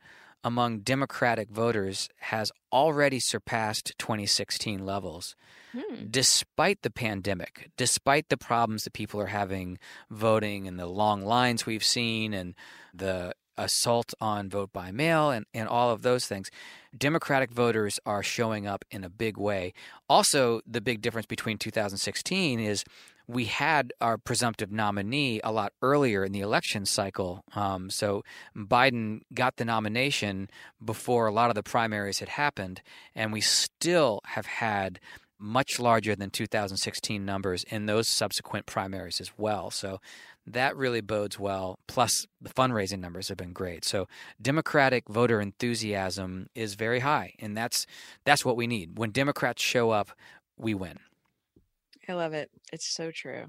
among 0.44 0.80
Democratic 0.80 1.50
voters 1.50 2.08
has 2.20 2.52
already 2.72 3.20
surpassed 3.20 3.94
2016 3.98 4.86
levels, 4.86 5.36
Hmm. 5.74 6.06
despite 6.10 6.82
the 6.84 6.90
pandemic, 6.90 7.70
despite 7.76 8.30
the 8.30 8.38
problems 8.38 8.86
that 8.86 8.94
people 8.94 9.20
are 9.20 9.28
having 9.28 9.78
voting 10.10 10.68
and 10.68 10.80
the 10.80 10.86
long 10.86 11.22
lines 11.26 11.66
we've 11.66 11.84
seen 11.84 12.34
and 12.34 12.56
the 12.94 13.34
assault 13.58 14.14
on 14.22 14.50
vote 14.50 14.72
by 14.74 14.92
mail 14.92 15.30
and, 15.30 15.46
and 15.54 15.68
all 15.68 15.92
of 15.92 16.02
those 16.02 16.26
things. 16.26 16.50
Democratic 16.98 17.52
voters 17.52 18.00
are 18.06 18.24
showing 18.24 18.66
up 18.66 18.86
in 18.92 19.04
a 19.04 19.10
big 19.10 19.38
way. 19.38 19.74
Also, 20.10 20.62
the 20.66 20.82
big 20.82 21.02
difference 21.02 21.26
between 21.26 21.58
2016 21.58 22.60
is 22.60 22.84
we 23.28 23.46
had 23.46 23.92
our 24.00 24.18
presumptive 24.18 24.72
nominee 24.72 25.42
a 25.44 25.52
lot 25.52 25.74
earlier 25.82 26.24
in 26.24 26.32
the 26.32 26.40
election 26.40 26.86
cycle. 26.86 27.44
Um, 27.56 27.90
so 27.90 28.24
Biden 28.56 29.22
got 29.34 29.58
the 29.58 29.66
nomination 29.66 30.50
before 30.84 31.28
a 31.28 31.34
lot 31.34 31.50
of 31.50 31.56
the 31.56 31.64
primaries 31.64 32.20
had 32.20 32.30
happened, 32.30 32.82
and 33.14 33.34
we 33.34 33.42
still 33.42 34.22
have 34.28 34.46
had 34.46 35.00
much 35.40 35.80
larger 35.80 36.16
than 36.16 36.30
2016 36.30 37.24
numbers 37.24 37.64
in 37.66 37.86
those 37.86 38.08
subsequent 38.08 38.66
primaries 38.66 39.22
as 39.22 39.32
well. 39.38 39.70
So 39.70 40.00
that 40.46 40.76
really 40.76 41.02
bodes 41.02 41.38
well. 41.38 41.80
Plus, 41.88 42.26
the 42.42 42.50
fundraising 42.50 43.00
numbers 43.00 43.28
have 43.28 43.38
been 43.38 43.54
great. 43.54 43.86
So 43.86 44.08
Democratic 44.42 45.08
voter 45.10 45.42
enthusiasm 45.42 46.48
is 46.56 46.76
very 46.76 47.00
high, 47.00 47.34
and 47.40 47.56
that's 47.56 47.86
that's 48.26 48.46
what 48.46 48.58
we 48.58 48.68
need. 48.68 48.98
When 48.98 49.12
Democrats 49.12 49.62
show 49.62 49.92
up, 49.92 50.12
we 50.58 50.74
win. 50.74 51.00
I 52.08 52.14
love 52.14 52.34
it. 52.34 52.50
It's 52.72 52.88
so 52.88 53.12
true. 53.12 53.46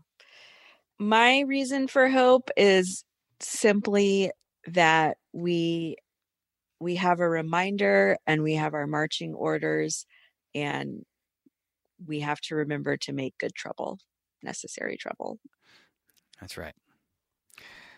My 0.99 1.41
reason 1.41 1.87
for 1.87 2.09
hope 2.09 2.51
is 2.57 3.05
simply 3.41 4.33
that 4.67 5.17
we 5.33 5.97
we 6.81 6.97
have 6.97 7.21
a 7.21 7.29
reminder 7.29 8.17
and 8.27 8.43
we 8.43 8.55
have 8.55 8.75
our 8.75 8.87
marching 8.87 9.35
orders 9.35 10.07
and 10.55 11.05
we 12.07 12.21
have 12.21 12.41
to 12.43 12.57
remember 12.57 12.97
to 12.99 13.13
make 13.13 13.37
good 13.39 13.55
trouble, 13.55 13.99
necessary 14.43 14.97
trouble. 14.97 15.39
That's 16.41 16.57
right. 16.57 16.75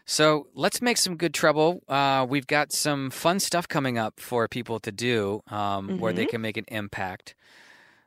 So 0.06 0.48
let's 0.54 0.82
make 0.82 0.96
some 0.96 1.16
good 1.16 1.34
trouble. 1.34 1.82
Uh, 1.88 2.26
we've 2.28 2.46
got 2.46 2.72
some 2.72 3.10
fun 3.10 3.38
stuff 3.38 3.68
coming 3.68 3.96
up 3.96 4.18
for 4.18 4.48
people 4.48 4.80
to 4.80 4.90
do 4.90 5.40
um, 5.48 5.98
where 6.00 6.12
they 6.12 6.26
can 6.26 6.40
make 6.40 6.56
an 6.56 6.64
impact. 6.68 7.34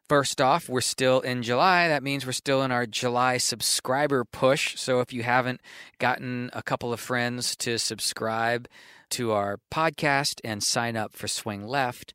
First 0.10 0.42
off, 0.42 0.68
we're 0.68 0.82
still 0.82 1.22
in 1.22 1.44
July. 1.44 1.88
That 1.88 2.04
means 2.04 2.26
we're 2.26 2.34
still 2.34 2.62
in 2.62 2.72
our 2.72 2.86
July 2.86 3.38
subscriber 3.38 4.26
push. 4.26 4.78
So 4.78 5.00
if 5.00 5.14
you 5.14 5.24
haven't 5.24 5.62
gotten 5.98 6.50
a 6.52 6.62
couple 6.62 6.92
of 6.92 7.00
friends 7.00 7.56
to 7.58 7.80
subscribe 7.80 8.68
to 9.12 9.32
our 9.32 9.60
podcast 9.72 10.42
and 10.44 10.62
sign 10.62 10.98
up 10.98 11.16
for 11.16 11.30
Swing 11.30 11.66
Left, 11.66 12.14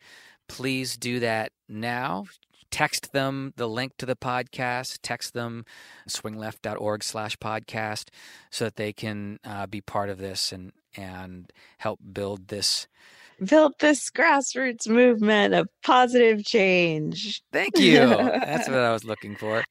please 0.48 0.98
do 0.98 1.18
that 1.20 1.52
now. 1.66 2.26
Text 2.70 3.12
them 3.12 3.52
the 3.56 3.68
link 3.68 3.92
to 3.98 4.06
the 4.06 4.16
podcast. 4.16 4.98
Text 5.02 5.34
them 5.34 5.64
swingleft.org 6.08 7.02
slash 7.02 7.36
podcast 7.38 8.08
so 8.50 8.64
that 8.64 8.76
they 8.76 8.92
can 8.92 9.38
uh, 9.44 9.66
be 9.66 9.80
part 9.80 10.10
of 10.10 10.18
this 10.18 10.52
and, 10.52 10.72
and 10.96 11.52
help 11.78 12.00
build 12.12 12.48
this 12.48 12.86
Built 13.44 13.78
this 13.78 14.10
grassroots 14.10 14.88
movement 14.88 15.54
of 15.54 15.68
positive 15.84 16.44
change. 16.44 17.40
Thank 17.52 17.78
you. 17.78 17.98
That's 18.08 18.68
what 18.68 18.78
I 18.78 18.92
was 18.92 19.04
looking 19.04 19.36
for. 19.36 19.62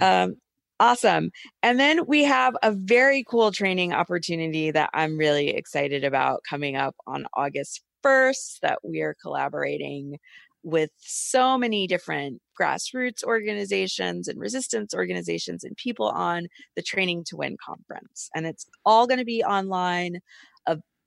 Um, 0.00 0.34
awesome. 0.80 1.30
And 1.62 1.78
then 1.78 2.06
we 2.06 2.24
have 2.24 2.56
a 2.60 2.72
very 2.72 3.24
cool 3.28 3.52
training 3.52 3.92
opportunity 3.92 4.72
that 4.72 4.90
I'm 4.94 5.16
really 5.16 5.50
excited 5.50 6.02
about 6.02 6.40
coming 6.48 6.74
up 6.74 6.96
on 7.06 7.26
August 7.34 7.82
1st 8.04 8.58
that 8.62 8.80
we 8.82 9.00
are 9.00 9.14
collaborating 9.22 10.18
with 10.62 10.90
so 10.98 11.58
many 11.58 11.86
different 11.86 12.40
grassroots 12.60 13.24
organizations 13.24 14.28
and 14.28 14.38
resistance 14.38 14.94
organizations 14.94 15.64
and 15.64 15.76
people 15.76 16.08
on 16.08 16.46
the 16.76 16.82
Training 16.82 17.24
to 17.28 17.36
Win 17.36 17.56
conference. 17.64 18.28
And 18.34 18.46
it's 18.46 18.66
all 18.84 19.06
going 19.06 19.18
to 19.18 19.24
be 19.24 19.42
online, 19.42 20.20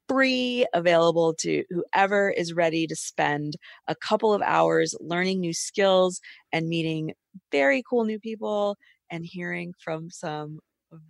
free, 0.08 0.66
available 0.74 1.34
to 1.34 1.64
whoever 1.70 2.30
is 2.30 2.54
ready 2.54 2.88
to 2.88 2.96
spend 2.96 3.56
a 3.88 3.96
couple 3.96 4.34
of 4.34 4.42
hours 4.42 4.96
learning 5.00 5.40
new 5.40 5.54
skills 5.54 6.20
and 6.52 6.68
meeting 6.68 7.14
very 7.52 7.84
cool 7.90 8.06
new 8.06 8.20
people 8.20 8.78
and 9.12 9.26
hearing 9.26 9.74
from 9.84 10.10
some 10.10 10.60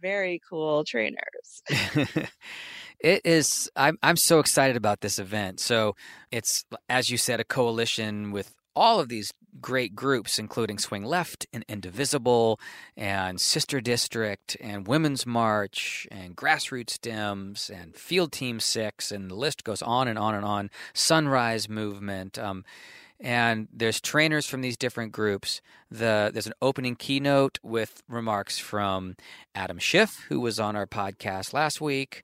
very 0.02 0.40
cool 0.50 0.84
trainers. 0.84 1.62
it 3.00 3.22
is 3.26 3.70
I'm 3.76 3.98
I'm 4.04 4.18
so 4.18 4.40
excited 4.40 4.76
about 4.76 5.02
this 5.02 5.20
event. 5.20 5.60
So 5.60 5.96
it's 6.32 6.66
as 6.90 7.10
you 7.10 7.18
said 7.18 7.40
a 7.40 7.46
coalition 7.46 8.32
with 8.32 8.54
all 8.76 9.00
of 9.00 9.10
these 9.10 9.32
great 9.62 9.96
groups, 9.96 10.38
including 10.38 10.78
Swing 10.78 11.04
Left 11.04 11.46
and 11.54 11.64
Indivisible 11.68 12.60
and 12.98 13.40
Sister 13.40 13.80
District 13.80 14.58
and 14.60 14.88
Women's 14.88 15.26
March 15.26 16.08
and 16.12 16.36
Grassroots 16.36 16.98
Dems 16.98 17.70
and 17.70 17.96
Field 17.96 18.32
Team 18.32 18.60
Six, 18.60 19.12
and 19.12 19.32
the 19.32 19.36
list 19.36 19.64
goes 19.64 19.82
on 19.82 20.08
and 20.08 20.20
on 20.20 20.36
and 20.36 20.46
on. 20.46 20.70
Sunrise 20.94 21.70
Movement. 21.70 22.38
Um, 22.38 22.66
and 23.20 23.70
there's 23.72 24.02
trainers 24.02 24.46
from 24.46 24.62
these 24.62 24.76
different 24.76 25.14
groups. 25.14 25.62
The 25.90 26.32
there's 26.34 26.48
an 26.48 26.54
opening 26.62 26.96
keynote 26.96 27.60
with 27.64 28.04
remarks 28.10 28.58
from 28.58 29.16
Adam 29.54 29.80
Schiff, 29.80 30.26
who 30.28 30.42
was 30.42 30.60
on 30.60 30.76
our 30.76 30.86
podcast 30.86 31.54
last 31.54 31.80
week. 31.80 32.24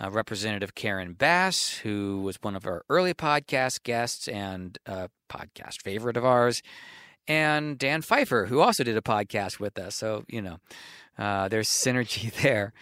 Uh, 0.00 0.10
Representative 0.10 0.74
Karen 0.74 1.14
Bass, 1.14 1.78
who 1.78 2.22
was 2.22 2.38
one 2.40 2.54
of 2.54 2.66
our 2.66 2.84
early 2.88 3.14
podcast 3.14 3.82
guests 3.82 4.28
and 4.28 4.78
a 4.86 5.10
podcast 5.28 5.82
favorite 5.82 6.16
of 6.16 6.24
ours, 6.24 6.62
and 7.26 7.78
Dan 7.78 8.00
Pfeiffer, 8.00 8.46
who 8.46 8.60
also 8.60 8.82
did 8.82 8.96
a 8.96 9.02
podcast 9.02 9.60
with 9.60 9.78
us. 9.78 9.94
So, 9.94 10.24
you 10.28 10.40
know, 10.40 10.58
uh, 11.18 11.48
there's 11.48 11.68
synergy 11.68 12.32
there. 12.42 12.72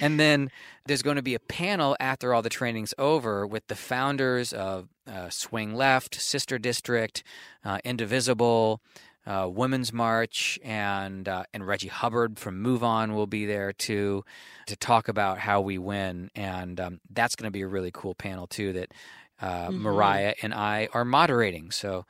And 0.00 0.20
then 0.20 0.50
there's 0.86 1.02
going 1.02 1.16
to 1.16 1.22
be 1.22 1.34
a 1.34 1.40
panel 1.40 1.96
after 1.98 2.34
all 2.34 2.42
the 2.42 2.50
training's 2.50 2.92
over 2.98 3.46
with 3.46 3.66
the 3.68 3.76
founders 3.76 4.52
of 4.52 4.88
uh, 5.10 5.30
Swing 5.30 5.74
Left, 5.74 6.14
Sister 6.20 6.58
District, 6.58 7.22
uh, 7.64 7.78
Indivisible, 7.84 8.80
uh, 9.26 9.48
Women's 9.50 9.92
March, 9.92 10.58
and 10.62 11.28
uh, 11.28 11.44
and 11.52 11.66
Reggie 11.66 11.88
Hubbard 11.88 12.38
from 12.38 12.60
Move 12.60 12.84
On 12.84 13.14
will 13.14 13.26
be 13.26 13.46
there 13.46 13.72
too 13.72 14.24
to 14.66 14.76
talk 14.76 15.08
about 15.08 15.38
how 15.38 15.60
we 15.60 15.78
win, 15.78 16.30
and 16.34 16.78
um, 16.80 17.00
that's 17.10 17.36
going 17.36 17.46
to 17.48 17.52
be 17.52 17.62
a 17.62 17.66
really 17.68 17.90
cool 17.92 18.14
panel 18.14 18.46
too 18.46 18.72
that 18.74 18.92
uh, 19.40 19.68
Mhm. 19.68 19.80
Mariah 19.80 20.34
and 20.42 20.54
I 20.54 20.88
are 20.92 21.04
moderating. 21.04 21.70
So 21.70 22.04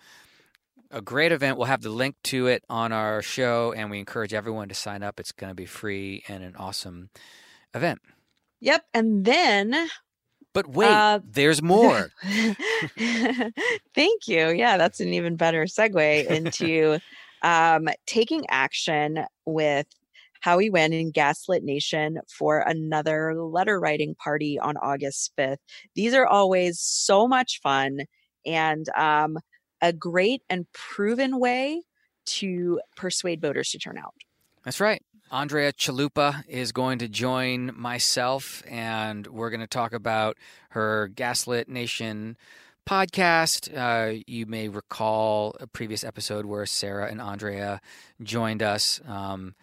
a 0.90 1.00
great 1.00 1.32
event. 1.32 1.56
We'll 1.56 1.66
have 1.66 1.82
the 1.82 1.90
link 1.90 2.16
to 2.24 2.46
it 2.46 2.64
on 2.68 2.92
our 2.92 3.22
show, 3.22 3.72
and 3.72 3.90
we 3.90 3.98
encourage 3.98 4.34
everyone 4.34 4.68
to 4.68 4.74
sign 4.74 5.02
up. 5.02 5.18
It's 5.18 5.32
going 5.32 5.50
to 5.50 5.54
be 5.54 5.66
free 5.66 6.22
and 6.28 6.44
an 6.44 6.54
awesome 6.56 7.10
event. 7.74 8.00
Yep. 8.60 8.84
And 8.94 9.24
then 9.24 9.88
But 10.54 10.68
wait, 10.68 10.90
Uh, 10.90 11.20
there's 11.22 11.60
more. 11.62 12.10
Thank 12.22 12.56
you. 14.26 14.48
Yeah, 14.50 14.78
that's 14.78 15.00
an 15.00 15.12
even 15.12 15.36
better 15.36 15.64
segue 15.64 16.26
into 16.26 16.98
um, 17.42 17.88
taking 18.06 18.46
action 18.48 19.26
with 19.44 19.86
How 20.40 20.56
We 20.56 20.70
Win 20.70 20.94
in 20.94 21.10
Gaslit 21.10 21.64
Nation 21.64 22.20
for 22.28 22.60
another 22.60 23.34
letter 23.34 23.78
writing 23.78 24.14
party 24.14 24.58
on 24.58 24.78
August 24.78 25.32
5th. 25.38 25.58
These 25.94 26.14
are 26.14 26.26
always 26.26 26.80
so 26.80 27.28
much 27.28 27.60
fun 27.62 28.06
and 28.46 28.88
um, 28.96 29.38
a 29.82 29.92
great 29.92 30.42
and 30.48 30.66
proven 30.72 31.38
way 31.38 31.82
to 32.26 32.80
persuade 32.96 33.42
voters 33.42 33.68
to 33.70 33.78
turn 33.78 33.98
out. 33.98 34.14
That's 34.64 34.80
right. 34.80 35.02
Andrea 35.34 35.72
Chalupa 35.72 36.44
is 36.46 36.70
going 36.70 37.00
to 37.00 37.08
join 37.08 37.72
myself, 37.76 38.62
and 38.68 39.26
we're 39.26 39.50
going 39.50 39.58
to 39.58 39.66
talk 39.66 39.92
about 39.92 40.36
her 40.68 41.08
Gaslit 41.08 41.68
Nation 41.68 42.36
podcast. 42.88 43.68
Uh, 43.76 44.22
you 44.28 44.46
may 44.46 44.68
recall 44.68 45.56
a 45.58 45.66
previous 45.66 46.04
episode 46.04 46.46
where 46.46 46.66
Sarah 46.66 47.10
and 47.10 47.20
Andrea 47.20 47.80
joined 48.22 48.62
us. 48.62 49.00
Um, 49.08 49.56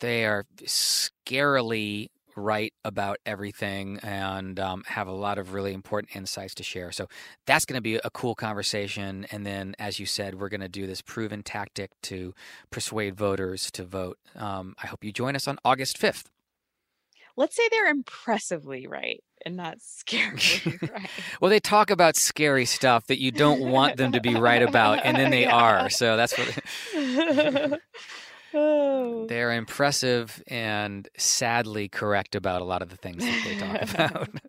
they 0.00 0.26
are 0.26 0.44
scarily 0.66 2.10
right 2.36 2.72
about 2.84 3.18
everything 3.24 3.98
and 4.02 4.60
um, 4.60 4.84
have 4.86 5.08
a 5.08 5.12
lot 5.12 5.38
of 5.38 5.52
really 5.54 5.72
important 5.72 6.14
insights 6.14 6.54
to 6.54 6.62
share. 6.62 6.92
So 6.92 7.08
that's 7.46 7.64
going 7.64 7.76
to 7.76 7.82
be 7.82 7.96
a 7.96 8.10
cool 8.10 8.34
conversation. 8.34 9.26
And 9.30 9.44
then, 9.46 9.74
as 9.78 9.98
you 9.98 10.06
said, 10.06 10.38
we're 10.38 10.50
going 10.50 10.60
to 10.60 10.68
do 10.68 10.86
this 10.86 11.02
proven 11.02 11.42
tactic 11.42 11.90
to 12.02 12.34
persuade 12.70 13.16
voters 13.16 13.70
to 13.72 13.84
vote. 13.84 14.18
Um, 14.34 14.74
I 14.82 14.86
hope 14.86 15.02
you 15.02 15.12
join 15.12 15.34
us 15.34 15.48
on 15.48 15.58
August 15.64 15.98
5th. 15.98 16.24
Let's 17.38 17.56
say 17.56 17.68
they're 17.70 17.90
impressively 17.90 18.86
right 18.86 19.22
and 19.44 19.56
not 19.56 19.80
scary. 19.80 20.40
right. 20.90 21.10
well, 21.40 21.50
they 21.50 21.60
talk 21.60 21.90
about 21.90 22.16
scary 22.16 22.64
stuff 22.64 23.06
that 23.08 23.20
you 23.20 23.30
don't 23.30 23.60
want 23.60 23.96
them 23.96 24.12
to 24.12 24.20
be 24.20 24.34
right 24.34 24.62
about, 24.62 25.04
and 25.04 25.16
then 25.16 25.30
they 25.30 25.42
yeah. 25.42 25.54
are. 25.54 25.90
So 25.90 26.16
that's 26.16 26.36
what. 26.36 27.80
Oh. 28.54 29.26
They're 29.26 29.52
impressive 29.52 30.42
and 30.46 31.08
sadly 31.16 31.88
correct 31.88 32.34
about 32.34 32.62
a 32.62 32.64
lot 32.64 32.82
of 32.82 32.88
the 32.88 32.96
things 32.96 33.24
that 33.24 33.44
they 33.44 33.58
talk 33.58 33.94
about. 33.94 34.28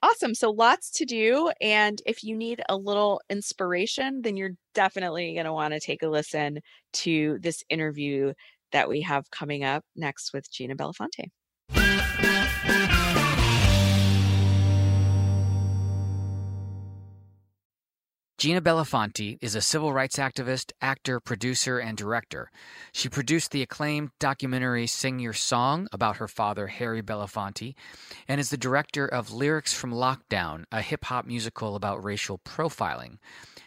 Awesome. 0.00 0.32
So 0.34 0.50
lots 0.50 0.90
to 0.92 1.04
do. 1.04 1.50
And 1.60 2.00
if 2.06 2.22
you 2.22 2.36
need 2.36 2.62
a 2.68 2.76
little 2.76 3.20
inspiration, 3.28 4.22
then 4.22 4.36
you're 4.36 4.52
definitely 4.72 5.34
going 5.34 5.46
to 5.46 5.52
want 5.52 5.74
to 5.74 5.80
take 5.80 6.04
a 6.04 6.08
listen 6.08 6.60
to 6.92 7.38
this 7.40 7.64
interview 7.68 8.32
that 8.70 8.88
we 8.88 9.00
have 9.00 9.28
coming 9.30 9.64
up 9.64 9.84
next 9.96 10.32
with 10.32 10.50
Gina 10.52 10.76
Belafonte. 10.76 11.30
Gina 18.38 18.62
Belafonte 18.62 19.36
is 19.40 19.56
a 19.56 19.60
civil 19.60 19.92
rights 19.92 20.16
activist, 20.16 20.70
actor, 20.80 21.18
producer, 21.18 21.80
and 21.80 21.98
director. 21.98 22.52
She 22.92 23.08
produced 23.08 23.50
the 23.50 23.62
acclaimed 23.62 24.12
documentary 24.20 24.86
Sing 24.86 25.18
Your 25.18 25.32
Song 25.32 25.88
about 25.90 26.18
her 26.18 26.28
father, 26.28 26.68
Harry 26.68 27.02
Belafonte, 27.02 27.74
and 28.28 28.40
is 28.40 28.50
the 28.50 28.56
director 28.56 29.08
of 29.08 29.32
Lyrics 29.32 29.74
from 29.74 29.90
Lockdown, 29.90 30.66
a 30.70 30.82
hip 30.82 31.06
hop 31.06 31.26
musical 31.26 31.74
about 31.74 32.04
racial 32.04 32.38
profiling. 32.38 33.18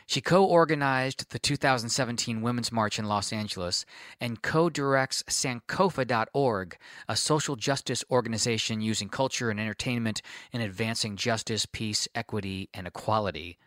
She 0.07 0.21
co 0.21 0.45
organized 0.45 1.31
the 1.31 1.39
2017 1.39 2.41
Women's 2.41 2.71
March 2.71 2.97
in 2.97 3.09
Los 3.09 3.33
Angeles 3.33 3.85
and 4.21 4.41
co 4.41 4.69
directs 4.69 5.21
Sankofa.org, 5.23 6.77
a 7.09 7.17
social 7.17 7.57
justice 7.57 8.05
organization 8.09 8.79
using 8.79 9.09
culture 9.09 9.49
and 9.49 9.59
entertainment 9.59 10.21
in 10.53 10.61
advancing 10.61 11.17
justice, 11.17 11.65
peace, 11.65 12.07
equity, 12.15 12.69
and 12.73 12.87
equality. 12.87 13.57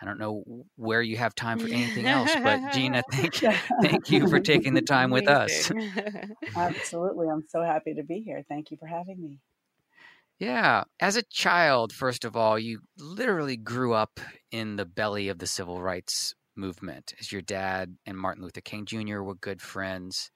I 0.00 0.04
don't 0.04 0.18
know 0.18 0.44
where 0.76 1.00
you 1.00 1.16
have 1.16 1.34
time 1.34 1.58
for 1.58 1.68
anything 1.68 2.06
else, 2.06 2.30
but 2.42 2.72
Gina, 2.72 3.02
thank 3.12 3.34
thank 3.82 4.10
you 4.10 4.28
for 4.28 4.40
taking 4.40 4.74
the 4.74 4.82
time 4.82 5.10
with 5.10 5.28
us. 5.28 5.72
Absolutely, 6.56 7.28
I'm 7.28 7.44
so 7.48 7.62
happy 7.62 7.94
to 7.94 8.02
be 8.02 8.20
here. 8.20 8.42
Thank 8.48 8.70
you 8.70 8.76
for 8.76 8.86
having 8.86 9.22
me. 9.22 9.38
Yeah, 10.38 10.84
as 11.00 11.16
a 11.16 11.22
child, 11.22 11.94
first 11.94 12.26
of 12.26 12.36
all, 12.36 12.58
you 12.58 12.80
literally 12.98 13.56
grew 13.56 13.94
up 13.94 14.20
in 14.52 14.76
the 14.76 14.84
belly 14.84 15.28
of 15.28 15.38
the 15.38 15.46
civil 15.46 15.80
rights 15.80 16.34
movement. 16.54 17.14
As 17.18 17.32
your 17.32 17.42
dad 17.42 17.96
and 18.04 18.18
Martin 18.18 18.42
Luther 18.42 18.60
King 18.60 18.84
Jr. 18.84 19.22
were 19.22 19.34
good 19.34 19.62
friends. 19.62 20.30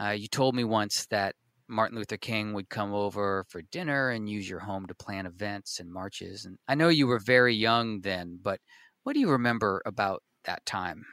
Uh, 0.00 0.10
you 0.10 0.28
told 0.28 0.54
me 0.54 0.62
once 0.62 1.06
that 1.06 1.34
Martin 1.68 1.98
Luther 1.98 2.16
King 2.16 2.52
would 2.52 2.68
come 2.68 2.92
over 2.92 3.44
for 3.48 3.62
dinner 3.62 4.10
and 4.10 4.28
use 4.28 4.48
your 4.48 4.60
home 4.60 4.86
to 4.86 4.94
plan 4.94 5.26
events 5.26 5.78
and 5.78 5.92
marches. 5.92 6.44
And 6.44 6.58
I 6.66 6.74
know 6.74 6.88
you 6.88 7.06
were 7.06 7.20
very 7.20 7.54
young 7.54 8.00
then, 8.00 8.38
but 8.42 8.60
what 9.04 9.14
do 9.14 9.20
you 9.20 9.30
remember 9.30 9.82
about 9.86 10.22
that 10.44 10.64
time? 10.66 11.04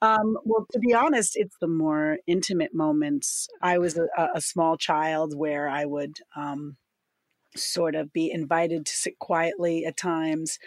Um, 0.00 0.36
well, 0.44 0.66
to 0.72 0.78
be 0.78 0.94
honest, 0.94 1.32
it's 1.34 1.56
the 1.60 1.66
more 1.66 2.18
intimate 2.26 2.72
moments. 2.72 3.48
I 3.60 3.78
was 3.78 3.98
a, 3.98 4.06
a 4.34 4.40
small 4.40 4.76
child 4.76 5.36
where 5.36 5.68
I 5.68 5.84
would 5.84 6.18
um, 6.36 6.76
sort 7.56 7.94
of 7.94 8.12
be 8.12 8.30
invited 8.30 8.86
to 8.86 8.92
sit 8.92 9.18
quietly 9.18 9.84
at 9.84 9.96
times, 9.96 10.58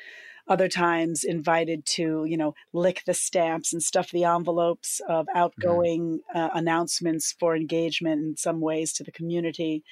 other 0.48 0.68
times 0.68 1.24
invited 1.24 1.86
to, 1.86 2.26
you 2.28 2.36
know, 2.36 2.54
lick 2.74 3.04
the 3.06 3.14
stamps 3.14 3.72
and 3.72 3.82
stuff 3.82 4.12
the 4.12 4.26
envelopes 4.26 5.00
of 5.08 5.28
mm-hmm. 5.28 5.38
outgoing 5.38 6.20
uh, 6.36 6.50
announcements 6.54 7.34
for 7.40 7.56
engagement 7.56 8.22
in 8.22 8.36
some 8.36 8.60
ways 8.60 8.92
to 8.94 9.04
the 9.04 9.12
community. 9.12 9.84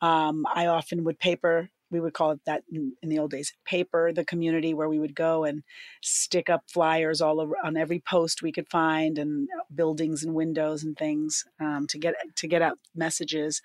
Um, 0.00 0.44
I 0.52 0.66
often 0.66 1.04
would 1.04 1.20
paper 1.20 1.70
we 1.90 2.00
would 2.00 2.12
call 2.12 2.30
it 2.30 2.40
that 2.46 2.62
in, 2.70 2.92
the 3.02 3.18
old 3.18 3.30
days 3.30 3.52
paper 3.64 4.12
the 4.12 4.24
community 4.24 4.74
where 4.74 4.88
we 4.88 4.98
would 4.98 5.14
go 5.14 5.44
and 5.44 5.62
stick 6.02 6.48
up 6.48 6.62
flyers 6.68 7.20
all 7.20 7.40
over 7.40 7.54
on 7.64 7.76
every 7.76 8.00
post 8.00 8.42
we 8.42 8.52
could 8.52 8.68
find 8.68 9.18
and 9.18 9.48
buildings 9.74 10.22
and 10.22 10.34
windows 10.34 10.82
and 10.82 10.96
things 10.96 11.44
um, 11.60 11.86
to 11.88 11.98
get 11.98 12.14
to 12.36 12.46
get 12.46 12.62
out 12.62 12.78
messages. 12.94 13.60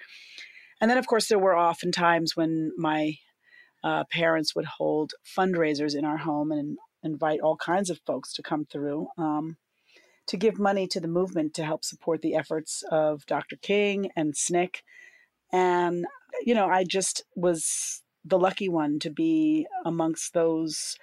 And 0.82 0.90
then 0.90 0.98
of 0.98 1.08
course 1.08 1.28
there 1.28 1.40
were 1.40 1.56
often 1.56 1.92
times 1.92 2.36
when 2.36 2.72
my 2.78 3.18
uh, 3.84 4.04
parents 4.12 4.56
would 4.56 4.66
hold 4.66 5.14
fundraisers 5.26 5.96
in 5.96 6.06
our 6.06 6.18
home 6.18 6.52
and 6.52 6.78
invite 7.04 7.40
all 7.40 7.56
kinds 7.56 7.90
of 7.90 8.00
folks 8.06 8.34
to 8.34 8.42
come 8.42 8.66
through 8.66 9.08
um, 9.18 9.58
to 10.28 10.38
give 10.38 10.58
money 10.58 10.88
to 10.88 11.00
the 11.00 11.08
movement 11.08 11.54
to 11.54 11.64
help 11.64 11.86
support 11.86 12.22
the 12.22 12.34
efforts 12.34 12.84
of 12.92 13.26
dr 13.28 13.56
king 13.62 14.10
and 14.16 14.34
SNCC 14.34 14.82
and 15.54 16.06
you 16.44 16.56
know 16.56 16.66
i 16.68 16.84
just 16.84 17.24
was 17.36 18.02
the 18.26 18.40
lucky 18.40 18.68
one 18.68 19.00
to 19.00 19.10
be 19.10 19.68
amongst 19.86 20.34
those 20.34 20.98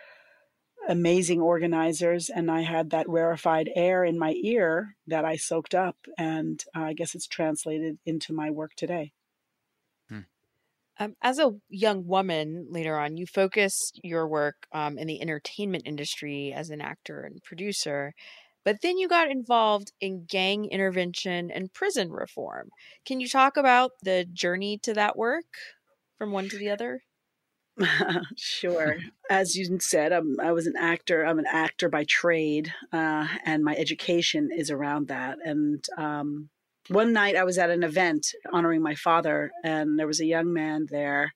amazing 0.88 1.40
organizers 1.40 2.28
and 2.28 2.50
i 2.50 2.62
had 2.62 2.90
that 2.90 3.08
rarefied 3.08 3.70
air 3.76 4.04
in 4.04 4.18
my 4.18 4.34
ear 4.42 4.96
that 5.06 5.24
i 5.24 5.36
soaked 5.36 5.74
up 5.74 5.96
and 6.18 6.64
uh, 6.76 6.80
i 6.80 6.92
guess 6.92 7.14
it's 7.14 7.28
translated 7.28 7.98
into 8.04 8.32
my 8.32 8.50
work 8.50 8.72
today. 8.76 9.12
Hmm. 10.08 10.20
um, 10.98 11.14
as 11.22 11.38
a 11.38 11.52
young 11.68 12.06
woman 12.06 12.66
later 12.68 12.98
on 12.98 13.16
you 13.16 13.26
focused 13.26 14.00
your 14.02 14.26
work 14.26 14.66
um, 14.72 14.98
in 14.98 15.06
the 15.06 15.22
entertainment 15.22 15.84
industry 15.86 16.52
as 16.52 16.70
an 16.70 16.80
actor 16.80 17.20
and 17.20 17.42
producer 17.44 18.12
but 18.64 18.80
then 18.80 18.98
you 18.98 19.08
got 19.08 19.30
involved 19.30 19.92
in 20.00 20.24
gang 20.24 20.66
intervention 20.66 21.50
and 21.50 21.72
prison 21.72 22.12
reform. 22.12 22.70
Can 23.04 23.20
you 23.20 23.28
talk 23.28 23.56
about 23.56 23.90
the 24.02 24.24
journey 24.24 24.78
to 24.78 24.94
that 24.94 25.16
work 25.16 25.46
from 26.16 26.30
one 26.30 26.48
to 26.48 26.56
the 26.56 26.70
other 26.70 27.00
sure. 28.36 28.96
As 29.30 29.56
you 29.56 29.78
said, 29.80 30.12
I'm, 30.12 30.38
I 30.40 30.52
was 30.52 30.66
an 30.66 30.74
actor. 30.78 31.24
I'm 31.24 31.38
an 31.38 31.46
actor 31.50 31.88
by 31.88 32.04
trade, 32.04 32.72
uh, 32.92 33.26
and 33.44 33.64
my 33.64 33.74
education 33.76 34.50
is 34.56 34.70
around 34.70 35.08
that. 35.08 35.38
And 35.44 35.84
um, 35.96 36.50
one 36.88 37.12
night 37.12 37.36
I 37.36 37.44
was 37.44 37.58
at 37.58 37.70
an 37.70 37.82
event 37.82 38.26
honoring 38.52 38.82
my 38.82 38.94
father, 38.94 39.50
and 39.64 39.98
there 39.98 40.06
was 40.06 40.20
a 40.20 40.26
young 40.26 40.52
man 40.52 40.86
there 40.90 41.32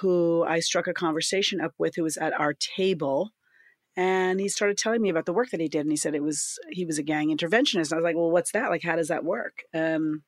who 0.00 0.44
I 0.44 0.60
struck 0.60 0.86
a 0.86 0.94
conversation 0.94 1.60
up 1.60 1.72
with 1.78 1.94
who 1.96 2.02
was 2.02 2.16
at 2.16 2.38
our 2.38 2.54
table. 2.54 3.30
And 3.94 4.40
he 4.40 4.48
started 4.48 4.78
telling 4.78 5.02
me 5.02 5.10
about 5.10 5.26
the 5.26 5.34
work 5.34 5.50
that 5.50 5.60
he 5.60 5.68
did. 5.68 5.82
And 5.82 5.90
he 5.90 5.98
said 5.98 6.14
it 6.14 6.22
was, 6.22 6.58
he 6.70 6.86
was 6.86 6.96
a 6.96 7.02
gang 7.02 7.28
interventionist. 7.28 7.90
And 7.90 7.92
I 7.92 7.96
was 7.96 8.04
like, 8.04 8.16
well, 8.16 8.30
what's 8.30 8.52
that? 8.52 8.70
Like, 8.70 8.82
how 8.82 8.96
does 8.96 9.08
that 9.08 9.22
work? 9.22 9.64
Um, 9.74 10.22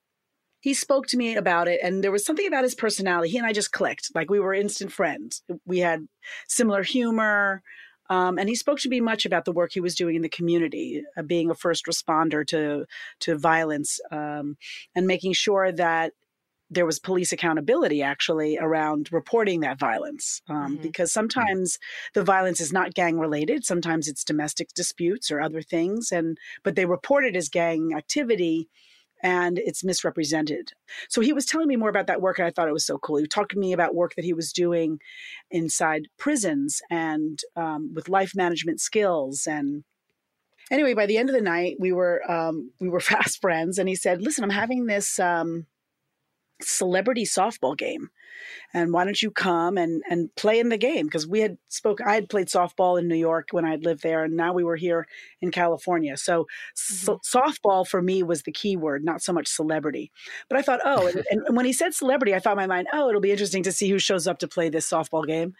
he 0.64 0.72
spoke 0.72 1.06
to 1.06 1.18
me 1.18 1.36
about 1.36 1.68
it 1.68 1.78
and 1.82 2.02
there 2.02 2.10
was 2.10 2.24
something 2.24 2.46
about 2.46 2.64
his 2.64 2.74
personality. 2.74 3.28
He 3.28 3.36
and 3.36 3.46
i 3.46 3.52
just 3.52 3.70
clicked. 3.70 4.10
Like 4.14 4.30
we 4.30 4.40
were 4.40 4.54
instant 4.54 4.92
friends. 4.92 5.42
We 5.66 5.80
had 5.80 6.08
similar 6.48 6.82
humor 6.82 7.62
um, 8.08 8.38
and 8.38 8.48
he 8.48 8.54
spoke 8.54 8.78
to 8.78 8.88
me 8.88 9.02
much 9.02 9.26
about 9.26 9.44
the 9.44 9.52
work 9.52 9.72
he 9.72 9.80
was 9.80 9.94
doing 9.94 10.16
in 10.16 10.22
the 10.22 10.28
community 10.30 11.02
uh, 11.18 11.22
being 11.22 11.50
a 11.50 11.54
first 11.54 11.84
responder 11.84 12.46
to 12.46 12.86
to 13.20 13.36
violence 13.36 14.00
um, 14.10 14.56
and 14.94 15.06
making 15.06 15.34
sure 15.34 15.70
that 15.70 16.14
there 16.70 16.86
was 16.86 16.98
police 16.98 17.30
accountability 17.30 18.02
actually 18.02 18.56
around 18.58 19.10
reporting 19.12 19.60
that 19.60 19.78
violence 19.78 20.40
um, 20.48 20.56
mm-hmm. 20.56 20.82
because 20.82 21.12
sometimes 21.12 21.78
the 22.14 22.24
violence 22.24 22.58
is 22.58 22.72
not 22.72 22.94
gang 22.94 23.18
related. 23.18 23.66
Sometimes 23.66 24.08
it's 24.08 24.24
domestic 24.24 24.68
disputes 24.74 25.30
or 25.30 25.42
other 25.42 25.60
things 25.60 26.10
and 26.10 26.38
but 26.62 26.74
they 26.74 26.86
report 26.86 27.26
it 27.26 27.36
as 27.36 27.50
gang 27.50 27.92
activity 27.94 28.70
and 29.24 29.58
it's 29.58 29.82
misrepresented. 29.82 30.72
So 31.08 31.22
he 31.22 31.32
was 31.32 31.46
telling 31.46 31.66
me 31.66 31.76
more 31.76 31.88
about 31.88 32.06
that 32.08 32.20
work, 32.20 32.38
and 32.38 32.46
I 32.46 32.50
thought 32.50 32.68
it 32.68 32.74
was 32.74 32.86
so 32.86 32.98
cool. 32.98 33.16
He 33.16 33.26
talked 33.26 33.52
to 33.52 33.58
me 33.58 33.72
about 33.72 33.94
work 33.94 34.14
that 34.14 34.24
he 34.24 34.34
was 34.34 34.52
doing 34.52 35.00
inside 35.50 36.08
prisons 36.18 36.82
and 36.90 37.40
um, 37.56 37.92
with 37.94 38.10
life 38.10 38.32
management 38.36 38.80
skills 38.80 39.46
and 39.46 39.84
anyway 40.70 40.94
by 40.94 41.06
the 41.06 41.16
end 41.16 41.28
of 41.28 41.34
the 41.34 41.40
night 41.40 41.76
we 41.78 41.92
were 41.92 42.22
um, 42.30 42.70
we 42.80 42.88
were 42.88 43.00
fast 43.14 43.40
friends 43.40 43.78
and 43.78 43.88
he 43.88 43.94
said 43.94 44.20
listen 44.20 44.44
i'm 44.44 44.50
having 44.50 44.86
this 44.86 45.18
um, 45.18 45.66
celebrity 46.60 47.24
softball 47.24 47.76
game 47.76 48.10
and 48.72 48.92
why 48.92 49.04
don't 49.04 49.20
you 49.20 49.30
come 49.30 49.78
and 49.78 50.02
and 50.08 50.34
play 50.36 50.58
in 50.58 50.68
the 50.68 50.78
game? 50.78 51.06
Because 51.06 51.26
we 51.26 51.40
had 51.40 51.58
spoke 51.68 52.00
i 52.00 52.14
had 52.14 52.28
played 52.28 52.48
softball 52.48 52.98
in 52.98 53.08
new 53.08 53.14
york 53.14 53.48
when 53.50 53.64
i 53.64 53.70
had 53.70 53.84
lived 53.84 54.02
there 54.02 54.24
and 54.24 54.36
now 54.36 54.52
we 54.52 54.64
were 54.64 54.76
here 54.76 55.06
in 55.40 55.50
california. 55.50 56.16
So, 56.16 56.44
mm-hmm. 56.44 56.94
so 56.94 57.20
softball 57.24 57.86
for 57.86 58.00
me 58.02 58.22
was 58.22 58.42
the 58.42 58.52
key 58.52 58.76
word 58.76 59.04
not 59.04 59.22
so 59.22 59.32
much 59.32 59.48
celebrity. 59.48 60.10
But 60.48 60.58
i 60.58 60.62
thought 60.62 60.80
oh 60.84 61.06
and, 61.06 61.24
and 61.30 61.56
when 61.56 61.66
he 61.66 61.72
said 61.72 61.94
celebrity 61.94 62.34
i 62.34 62.38
thought 62.38 62.52
in 62.52 62.58
my 62.58 62.66
mind 62.66 62.88
oh 62.92 63.08
it'll 63.08 63.20
be 63.20 63.32
interesting 63.32 63.62
to 63.64 63.72
see 63.72 63.88
who 63.88 63.98
shows 63.98 64.26
up 64.26 64.38
to 64.38 64.48
play 64.48 64.68
this 64.68 64.88
softball 64.88 65.26
game. 65.26 65.54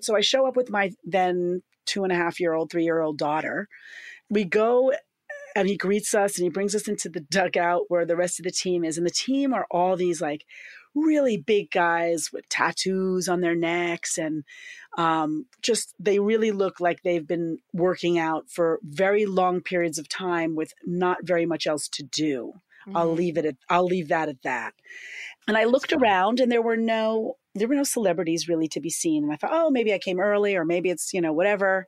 So 0.00 0.16
i 0.16 0.20
show 0.20 0.46
up 0.46 0.56
with 0.56 0.70
my 0.70 0.92
then 1.04 1.62
two 1.86 2.04
and 2.04 2.12
a 2.12 2.16
half 2.16 2.40
year 2.40 2.54
old 2.54 2.70
three 2.70 2.84
year 2.84 3.00
old 3.00 3.18
daughter. 3.18 3.68
We 4.30 4.44
go 4.44 4.92
and 5.54 5.68
he 5.68 5.76
greets 5.76 6.14
us 6.14 6.36
and 6.36 6.44
he 6.44 6.50
brings 6.50 6.74
us 6.74 6.88
into 6.88 7.08
the 7.08 7.20
dugout 7.20 7.82
where 7.88 8.04
the 8.04 8.16
rest 8.16 8.40
of 8.40 8.44
the 8.44 8.50
team 8.50 8.84
is. 8.84 8.98
And 8.98 9.06
the 9.06 9.10
team 9.10 9.54
are 9.54 9.66
all 9.70 9.96
these 9.96 10.20
like 10.20 10.44
really 10.94 11.36
big 11.36 11.70
guys 11.70 12.30
with 12.32 12.48
tattoos 12.48 13.28
on 13.28 13.40
their 13.40 13.54
necks 13.54 14.16
and 14.18 14.44
um, 14.96 15.46
just 15.60 15.94
they 15.98 16.18
really 16.18 16.52
look 16.52 16.80
like 16.80 17.02
they've 17.02 17.26
been 17.26 17.58
working 17.72 18.18
out 18.18 18.48
for 18.48 18.78
very 18.82 19.26
long 19.26 19.60
periods 19.60 19.98
of 19.98 20.08
time 20.08 20.54
with 20.54 20.72
not 20.84 21.18
very 21.24 21.46
much 21.46 21.66
else 21.66 21.88
to 21.88 22.02
do. 22.02 22.52
Mm-hmm. 22.86 22.96
I'll 22.96 23.12
leave 23.12 23.36
it 23.36 23.44
at 23.44 23.56
I'll 23.68 23.86
leave 23.86 24.08
that 24.08 24.28
at 24.28 24.42
that. 24.42 24.74
And 25.48 25.56
I 25.56 25.64
looked 25.64 25.92
around 25.92 26.40
and 26.40 26.50
there 26.50 26.62
were 26.62 26.76
no 26.76 27.36
there 27.54 27.68
were 27.68 27.74
no 27.74 27.84
celebrities 27.84 28.48
really 28.48 28.68
to 28.68 28.80
be 28.80 28.90
seen. 28.90 29.24
And 29.24 29.32
I 29.32 29.36
thought, 29.36 29.52
oh, 29.52 29.70
maybe 29.70 29.92
I 29.94 29.98
came 29.98 30.20
early 30.20 30.56
or 30.56 30.64
maybe 30.64 30.90
it's, 30.90 31.12
you 31.12 31.20
know, 31.20 31.32
whatever. 31.32 31.86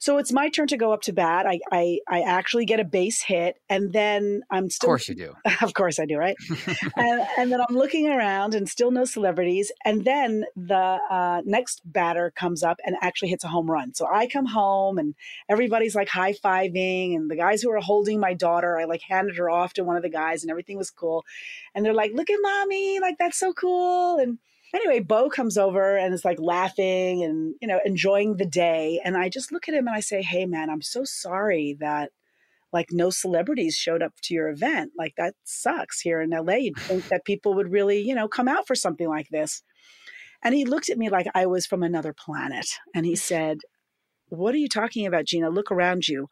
So 0.00 0.18
it's 0.18 0.32
my 0.32 0.48
turn 0.48 0.68
to 0.68 0.76
go 0.76 0.92
up 0.92 1.02
to 1.02 1.12
bat. 1.12 1.44
I, 1.46 1.58
I, 1.72 1.98
I 2.08 2.20
actually 2.20 2.64
get 2.66 2.78
a 2.78 2.84
base 2.84 3.20
hit, 3.20 3.56
and 3.68 3.92
then 3.92 4.42
I'm 4.48 4.70
still. 4.70 4.86
Of 4.86 4.90
course 4.90 5.08
you 5.08 5.16
do. 5.16 5.34
of 5.62 5.74
course 5.74 5.98
I 5.98 6.06
do, 6.06 6.16
right? 6.16 6.36
and, 6.96 7.26
and, 7.36 7.52
then 7.52 7.60
I'm 7.60 7.76
looking 7.76 8.08
around, 8.08 8.54
and 8.54 8.68
still 8.68 8.92
no 8.92 9.04
celebrities. 9.04 9.72
And 9.84 10.04
then 10.04 10.44
the 10.54 10.98
uh, 11.10 11.42
next 11.44 11.82
batter 11.84 12.30
comes 12.30 12.62
up 12.62 12.78
and 12.86 12.94
actually 13.02 13.30
hits 13.30 13.42
a 13.42 13.48
home 13.48 13.68
run. 13.68 13.92
So 13.92 14.06
I 14.06 14.28
come 14.28 14.46
home, 14.46 14.98
and 14.98 15.16
everybody's 15.48 15.96
like 15.96 16.08
high 16.08 16.32
fiving, 16.32 17.16
and 17.16 17.28
the 17.28 17.36
guys 17.36 17.60
who 17.60 17.70
are 17.72 17.80
holding 17.80 18.20
my 18.20 18.34
daughter, 18.34 18.78
I 18.78 18.84
like 18.84 19.02
handed 19.02 19.36
her 19.36 19.50
off 19.50 19.72
to 19.74 19.84
one 19.84 19.96
of 19.96 20.02
the 20.02 20.10
guys, 20.10 20.44
and 20.44 20.50
everything 20.50 20.78
was 20.78 20.90
cool. 20.90 21.24
And 21.74 21.84
they're 21.84 21.92
like, 21.92 22.12
"Look 22.14 22.30
at 22.30 22.38
mommy! 22.40 23.00
Like 23.00 23.18
that's 23.18 23.38
so 23.38 23.52
cool!" 23.52 24.18
and 24.18 24.38
anyway, 24.74 25.00
Bo 25.00 25.28
comes 25.28 25.56
over 25.56 25.96
and 25.96 26.12
is 26.14 26.24
like 26.24 26.40
laughing 26.40 27.22
and, 27.22 27.54
you 27.60 27.68
know, 27.68 27.80
enjoying 27.84 28.36
the 28.36 28.46
day. 28.46 29.00
And 29.04 29.16
I 29.16 29.28
just 29.28 29.52
look 29.52 29.68
at 29.68 29.74
him 29.74 29.86
and 29.86 29.96
I 29.96 30.00
say, 30.00 30.22
Hey, 30.22 30.46
man, 30.46 30.70
I'm 30.70 30.82
so 30.82 31.02
sorry 31.04 31.76
that 31.80 32.10
like 32.72 32.88
no 32.90 33.10
celebrities 33.10 33.74
showed 33.74 34.02
up 34.02 34.12
to 34.22 34.34
your 34.34 34.48
event. 34.48 34.92
Like 34.96 35.14
that 35.16 35.34
sucks 35.44 36.00
here 36.00 36.20
in 36.20 36.30
LA. 36.30 36.54
You'd 36.54 36.78
think 36.78 37.08
that 37.08 37.24
people 37.24 37.54
would 37.54 37.72
really, 37.72 38.00
you 38.00 38.14
know, 38.14 38.28
come 38.28 38.48
out 38.48 38.66
for 38.66 38.74
something 38.74 39.08
like 39.08 39.28
this. 39.30 39.62
And 40.44 40.54
he 40.54 40.64
looked 40.64 40.90
at 40.90 40.98
me 40.98 41.08
like 41.08 41.26
I 41.34 41.46
was 41.46 41.66
from 41.66 41.82
another 41.82 42.12
planet. 42.12 42.66
And 42.94 43.06
he 43.06 43.16
said, 43.16 43.58
What 44.28 44.54
are 44.54 44.58
you 44.58 44.68
talking 44.68 45.06
about, 45.06 45.24
Gina? 45.24 45.50
Look 45.50 45.70
around 45.70 46.08
you. 46.08 46.28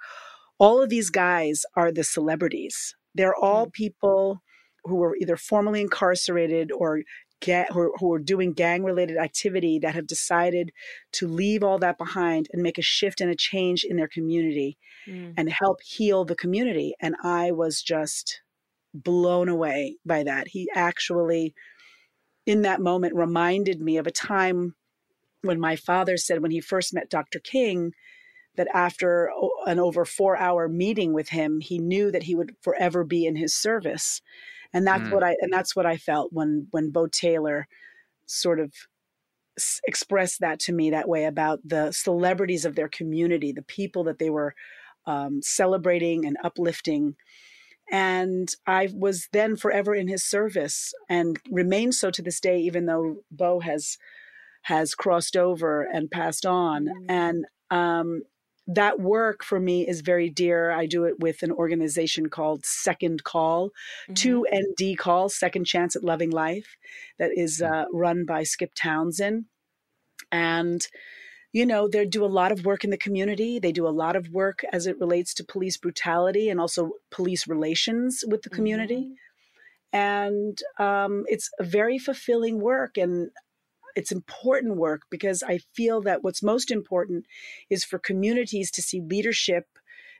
All 0.58 0.82
of 0.82 0.90
these 0.90 1.10
guys 1.10 1.62
are 1.74 1.92
the 1.92 2.04
celebrities. 2.04 2.94
They're 3.14 3.34
all 3.34 3.66
mm. 3.66 3.72
people 3.72 4.42
who 4.84 4.96
were 4.96 5.16
either 5.16 5.36
formerly 5.36 5.80
incarcerated 5.80 6.70
or 6.70 7.02
get 7.40 7.72
who, 7.72 7.92
who 7.98 8.12
are 8.12 8.18
doing 8.18 8.52
gang 8.52 8.82
related 8.82 9.16
activity 9.16 9.78
that 9.80 9.94
have 9.94 10.06
decided 10.06 10.72
to 11.12 11.28
leave 11.28 11.62
all 11.62 11.78
that 11.78 11.98
behind 11.98 12.48
and 12.52 12.62
make 12.62 12.78
a 12.78 12.82
shift 12.82 13.20
and 13.20 13.30
a 13.30 13.36
change 13.36 13.84
in 13.84 13.96
their 13.96 14.08
community 14.08 14.78
mm. 15.06 15.34
and 15.36 15.50
help 15.50 15.82
heal 15.82 16.24
the 16.24 16.36
community. 16.36 16.94
And 17.00 17.14
i 17.22 17.50
was 17.50 17.82
just 17.82 18.40
blown 18.94 19.48
away 19.48 19.96
by 20.06 20.22
that. 20.22 20.48
He 20.48 20.68
actually 20.74 21.54
in 22.46 22.62
that 22.62 22.80
moment 22.80 23.14
reminded 23.14 23.80
me 23.80 23.96
of 23.98 24.06
a 24.06 24.12
time 24.12 24.74
when 25.42 25.60
my 25.60 25.76
father 25.76 26.16
said 26.16 26.40
when 26.40 26.50
he 26.50 26.60
first 26.60 26.94
met 26.94 27.10
dr 27.10 27.38
king 27.40 27.92
that 28.56 28.68
after 28.72 29.30
an 29.66 29.78
over 29.78 30.04
four 30.04 30.36
hour 30.36 30.68
meeting 30.68 31.12
with 31.12 31.28
him 31.28 31.60
he 31.60 31.78
knew 31.78 32.10
that 32.10 32.22
he 32.22 32.34
would 32.34 32.54
forever 32.62 33.04
be 33.04 33.26
in 33.26 33.36
his 33.36 33.54
service 33.54 34.22
and 34.76 34.86
that's 34.86 35.04
mm. 35.04 35.12
what 35.12 35.24
I 35.24 35.34
and 35.40 35.50
that's 35.50 35.74
what 35.74 35.86
I 35.86 35.96
felt 35.96 36.34
when 36.34 36.68
when 36.70 36.90
Bo 36.90 37.06
Taylor 37.06 37.66
sort 38.26 38.60
of 38.60 38.74
s- 39.58 39.80
expressed 39.86 40.40
that 40.40 40.60
to 40.60 40.72
me 40.72 40.90
that 40.90 41.08
way 41.08 41.24
about 41.24 41.60
the 41.64 41.92
celebrities 41.92 42.66
of 42.66 42.74
their 42.74 42.88
community, 42.88 43.52
the 43.52 43.62
people 43.62 44.04
that 44.04 44.18
they 44.18 44.28
were 44.28 44.54
um, 45.06 45.40
celebrating 45.40 46.26
and 46.26 46.36
uplifting. 46.44 47.16
And 47.90 48.50
I 48.66 48.90
was 48.92 49.28
then 49.32 49.56
forever 49.56 49.94
in 49.94 50.08
his 50.08 50.22
service 50.22 50.92
and 51.08 51.38
remain 51.50 51.90
so 51.90 52.10
to 52.10 52.20
this 52.20 52.38
day, 52.38 52.58
even 52.58 52.84
though 52.84 53.22
Bo 53.30 53.60
has 53.60 53.96
has 54.62 54.94
crossed 54.94 55.38
over 55.38 55.84
and 55.90 56.10
passed 56.10 56.44
on. 56.44 56.84
Mm. 56.84 57.04
And 57.08 57.46
um, 57.70 58.22
that 58.66 58.98
work 58.98 59.44
for 59.44 59.60
me 59.60 59.86
is 59.86 60.00
very 60.00 60.28
dear. 60.28 60.70
I 60.70 60.86
do 60.86 61.04
it 61.04 61.20
with 61.20 61.42
an 61.42 61.52
organization 61.52 62.28
called 62.28 62.66
Second 62.66 63.22
Call, 63.22 63.70
mm-hmm. 64.10 64.14
2ND 64.14 64.98
Call, 64.98 65.28
Second 65.28 65.66
Chance 65.66 65.94
at 65.94 66.04
Loving 66.04 66.30
Life, 66.30 66.76
that 67.18 67.30
is 67.36 67.62
uh, 67.62 67.84
run 67.92 68.24
by 68.24 68.42
Skip 68.42 68.72
Townsend. 68.74 69.44
And, 70.32 70.86
you 71.52 71.64
know, 71.64 71.88
they 71.88 72.04
do 72.06 72.24
a 72.24 72.26
lot 72.26 72.50
of 72.50 72.64
work 72.64 72.82
in 72.82 72.90
the 72.90 72.96
community. 72.96 73.60
They 73.60 73.72
do 73.72 73.86
a 73.86 73.90
lot 73.90 74.16
of 74.16 74.30
work 74.30 74.64
as 74.72 74.86
it 74.86 74.98
relates 74.98 75.32
to 75.34 75.44
police 75.44 75.76
brutality 75.76 76.48
and 76.48 76.60
also 76.60 76.92
police 77.10 77.46
relations 77.46 78.24
with 78.26 78.42
the 78.42 78.50
community. 78.50 79.02
Mm-hmm. 79.02 79.12
And 79.96 80.58
um, 80.78 81.24
it's 81.28 81.50
a 81.60 81.64
very 81.64 81.98
fulfilling 81.98 82.60
work. 82.60 82.98
And 82.98 83.30
it's 83.96 84.12
important 84.12 84.76
work 84.76 85.02
because 85.10 85.42
I 85.42 85.58
feel 85.74 86.02
that 86.02 86.22
what's 86.22 86.42
most 86.42 86.70
important 86.70 87.24
is 87.70 87.84
for 87.84 87.98
communities 87.98 88.70
to 88.72 88.82
see 88.82 89.00
leadership 89.00 89.64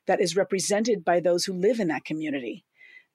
that 0.07 0.21
is 0.21 0.37
represented 0.37 1.05
by 1.05 1.21
those 1.21 1.45
who 1.45 1.53
live 1.53 1.79
in 1.79 1.89
that 1.89 2.05
community. 2.05 2.65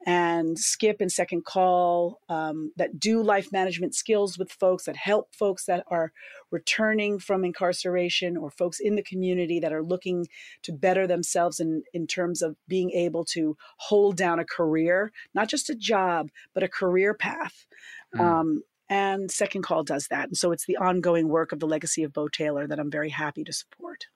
And 0.03 0.57
Skip 0.57 0.99
and 0.99 1.11
Second 1.11 1.45
Call 1.45 2.19
um, 2.27 2.71
that 2.75 2.99
do 2.99 3.21
life 3.21 3.51
management 3.51 3.93
skills 3.93 4.37
with 4.37 4.51
folks 4.51 4.85
that 4.85 4.95
help 4.95 5.27
folks 5.35 5.65
that 5.65 5.83
are 5.87 6.11
returning 6.49 7.19
from 7.19 7.45
incarceration 7.45 8.35
or 8.35 8.49
folks 8.49 8.79
in 8.79 8.95
the 8.95 9.03
community 9.03 9.59
that 9.59 9.73
are 9.73 9.83
looking 9.83 10.27
to 10.63 10.71
better 10.71 11.05
themselves 11.05 11.59
in, 11.59 11.83
in 11.93 12.07
terms 12.07 12.41
of 12.41 12.55
being 12.67 12.89
able 12.91 13.23
to 13.25 13.55
hold 13.77 14.17
down 14.17 14.39
a 14.39 14.45
career, 14.45 15.11
not 15.35 15.47
just 15.47 15.69
a 15.69 15.75
job, 15.75 16.29
but 16.55 16.63
a 16.63 16.67
career 16.67 17.13
path. 17.13 17.67
Mm. 18.15 18.21
Um, 18.21 18.63
and 18.91 19.31
Second 19.31 19.61
Call 19.61 19.83
does 19.83 20.07
that. 20.09 20.27
And 20.27 20.37
so 20.37 20.51
it's 20.51 20.65
the 20.65 20.75
ongoing 20.75 21.29
work 21.29 21.53
of 21.53 21.59
the 21.59 21.65
legacy 21.65 22.03
of 22.03 22.11
Bo 22.11 22.27
Taylor 22.27 22.67
that 22.67 22.77
I'm 22.77 22.91
very 22.91 23.09
happy 23.09 23.45
to 23.45 23.53
support. 23.53 24.07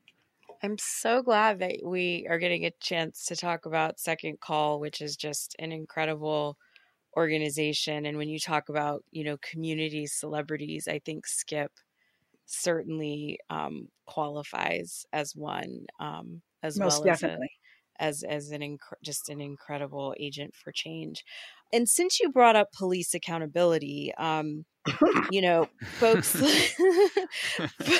I'm 0.61 0.77
so 0.77 1.23
glad 1.23 1.59
that 1.59 1.77
we 1.81 2.27
are 2.29 2.37
getting 2.37 2.65
a 2.65 2.71
chance 2.81 3.25
to 3.27 3.37
talk 3.37 3.65
about 3.65 4.01
Second 4.01 4.41
Call, 4.41 4.81
which 4.81 4.99
is 4.99 5.15
just 5.15 5.55
an 5.59 5.71
incredible 5.71 6.57
organization. 7.15 8.05
And 8.05 8.17
when 8.17 8.27
you 8.27 8.37
talk 8.37 8.67
about, 8.67 9.01
you 9.11 9.23
know, 9.23 9.37
community 9.37 10.07
celebrities, 10.07 10.89
I 10.89 10.99
think 10.99 11.25
Skip 11.25 11.71
certainly 12.45 13.39
um, 13.49 13.87
qualifies 14.05 15.05
as 15.13 15.37
one, 15.37 15.85
um, 16.01 16.41
as 16.63 16.77
Most 16.77 16.97
well 16.97 17.13
definitely. 17.13 17.45
as 17.45 17.64
as 17.99 18.23
as 18.23 18.51
an 18.51 18.61
inc- 18.61 18.97
just 19.03 19.29
an 19.29 19.41
incredible 19.41 20.15
agent 20.19 20.55
for 20.55 20.71
change. 20.71 21.23
And 21.73 21.89
since 21.89 22.19
you 22.19 22.29
brought 22.29 22.55
up 22.55 22.71
police 22.71 23.13
accountability, 23.13 24.13
um, 24.17 24.65
you 25.31 25.41
know, 25.41 25.67
folks, 25.97 26.31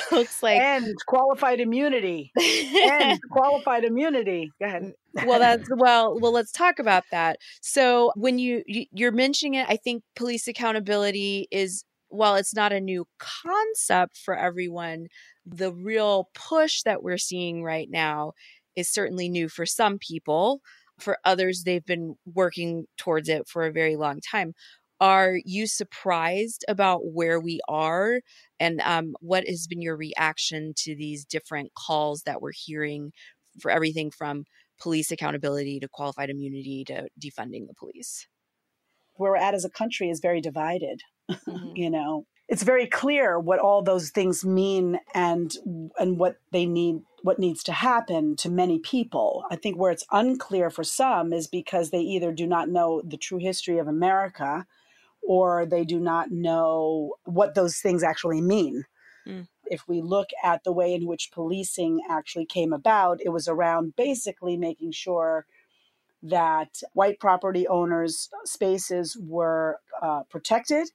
folks 0.08 0.42
like 0.42 0.60
and 0.60 0.94
qualified 1.06 1.60
immunity 1.60 2.32
and 2.36 3.20
qualified 3.30 3.84
immunity. 3.84 4.50
Go 4.60 4.66
ahead. 4.66 4.92
well, 5.24 5.40
that's 5.40 5.68
well. 5.76 6.18
Well, 6.18 6.32
let's 6.32 6.52
talk 6.52 6.78
about 6.78 7.04
that. 7.10 7.38
So, 7.60 8.12
when 8.14 8.38
you, 8.38 8.62
you 8.66 8.86
you're 8.92 9.12
mentioning 9.12 9.54
it, 9.54 9.66
I 9.68 9.76
think 9.76 10.04
police 10.14 10.46
accountability 10.46 11.48
is 11.50 11.84
while 12.08 12.36
it's 12.36 12.54
not 12.54 12.72
a 12.72 12.80
new 12.80 13.06
concept 13.18 14.16
for 14.16 14.36
everyone, 14.36 15.08
the 15.44 15.72
real 15.72 16.28
push 16.34 16.82
that 16.84 17.02
we're 17.02 17.18
seeing 17.18 17.62
right 17.62 17.88
now 17.90 18.32
is 18.76 18.90
certainly 18.90 19.28
new 19.28 19.48
for 19.48 19.66
some 19.66 19.98
people. 19.98 20.60
For 20.98 21.18
others, 21.24 21.64
they've 21.64 21.84
been 21.84 22.16
working 22.24 22.86
towards 22.96 23.28
it 23.28 23.48
for 23.48 23.66
a 23.66 23.72
very 23.72 23.96
long 23.96 24.20
time. 24.20 24.54
Are 24.98 25.38
you 25.44 25.66
surprised 25.66 26.64
about 26.68 27.00
where 27.12 27.38
we 27.38 27.60
are? 27.68 28.20
And 28.58 28.80
um, 28.80 29.14
what 29.20 29.46
has 29.46 29.66
been 29.66 29.82
your 29.82 29.96
reaction 29.96 30.72
to 30.78 30.96
these 30.96 31.24
different 31.26 31.72
calls 31.74 32.22
that 32.22 32.40
we're 32.40 32.52
hearing 32.54 33.12
for 33.60 33.70
everything 33.70 34.10
from 34.10 34.44
police 34.80 35.10
accountability 35.10 35.80
to 35.80 35.88
qualified 35.88 36.30
immunity 36.30 36.84
to 36.86 37.08
defunding 37.22 37.66
the 37.66 37.74
police? 37.78 38.26
Where 39.16 39.32
we're 39.32 39.36
at 39.36 39.54
as 39.54 39.66
a 39.66 39.70
country 39.70 40.08
is 40.08 40.20
very 40.20 40.40
divided. 40.40 41.00
Mm-hmm. 41.30 41.72
you 41.76 41.90
know, 41.90 42.24
it's 42.48 42.62
very 42.62 42.86
clear 42.86 43.38
what 43.38 43.58
all 43.58 43.82
those 43.82 44.10
things 44.10 44.44
mean 44.44 45.00
and 45.14 45.52
and 45.98 46.18
what 46.18 46.38
they 46.52 46.66
need 46.66 47.00
what 47.22 47.38
needs 47.40 47.64
to 47.64 47.72
happen 47.72 48.36
to 48.36 48.48
many 48.48 48.78
people. 48.78 49.44
I 49.50 49.56
think 49.56 49.76
where 49.76 49.90
it's 49.90 50.06
unclear 50.12 50.70
for 50.70 50.84
some 50.84 51.32
is 51.32 51.48
because 51.48 51.90
they 51.90 51.98
either 51.98 52.30
do 52.30 52.46
not 52.46 52.68
know 52.68 53.02
the 53.04 53.16
true 53.16 53.38
history 53.38 53.78
of 53.78 53.88
America 53.88 54.64
or 55.26 55.66
they 55.66 55.84
do 55.84 55.98
not 55.98 56.30
know 56.30 57.14
what 57.24 57.56
those 57.56 57.78
things 57.78 58.04
actually 58.04 58.40
mean. 58.40 58.84
Mm. 59.26 59.48
If 59.64 59.88
we 59.88 60.00
look 60.00 60.28
at 60.44 60.62
the 60.62 60.70
way 60.70 60.94
in 60.94 61.06
which 61.06 61.32
policing 61.32 62.00
actually 62.08 62.46
came 62.46 62.72
about, 62.72 63.18
it 63.20 63.30
was 63.30 63.48
around 63.48 63.96
basically 63.96 64.56
making 64.56 64.92
sure 64.92 65.46
that 66.22 66.80
white 66.92 67.18
property 67.18 67.66
owners' 67.66 68.30
spaces 68.44 69.16
were 69.20 69.80
uh, 70.00 70.22
protected 70.30 70.90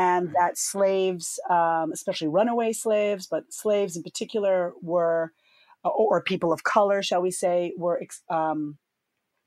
and 0.00 0.28
mm. 0.28 0.32
that 0.32 0.56
slaves, 0.56 1.38
um, 1.50 1.92
especially 1.92 2.28
runaway 2.28 2.72
slaves, 2.72 3.26
but 3.26 3.52
slaves 3.52 3.96
in 3.96 4.02
particular, 4.02 4.72
were, 4.82 5.32
or 5.84 6.22
people 6.22 6.52
of 6.52 6.62
color, 6.62 7.02
shall 7.02 7.22
we 7.22 7.30
say, 7.30 7.72
were 7.76 8.00
um, 8.30 8.78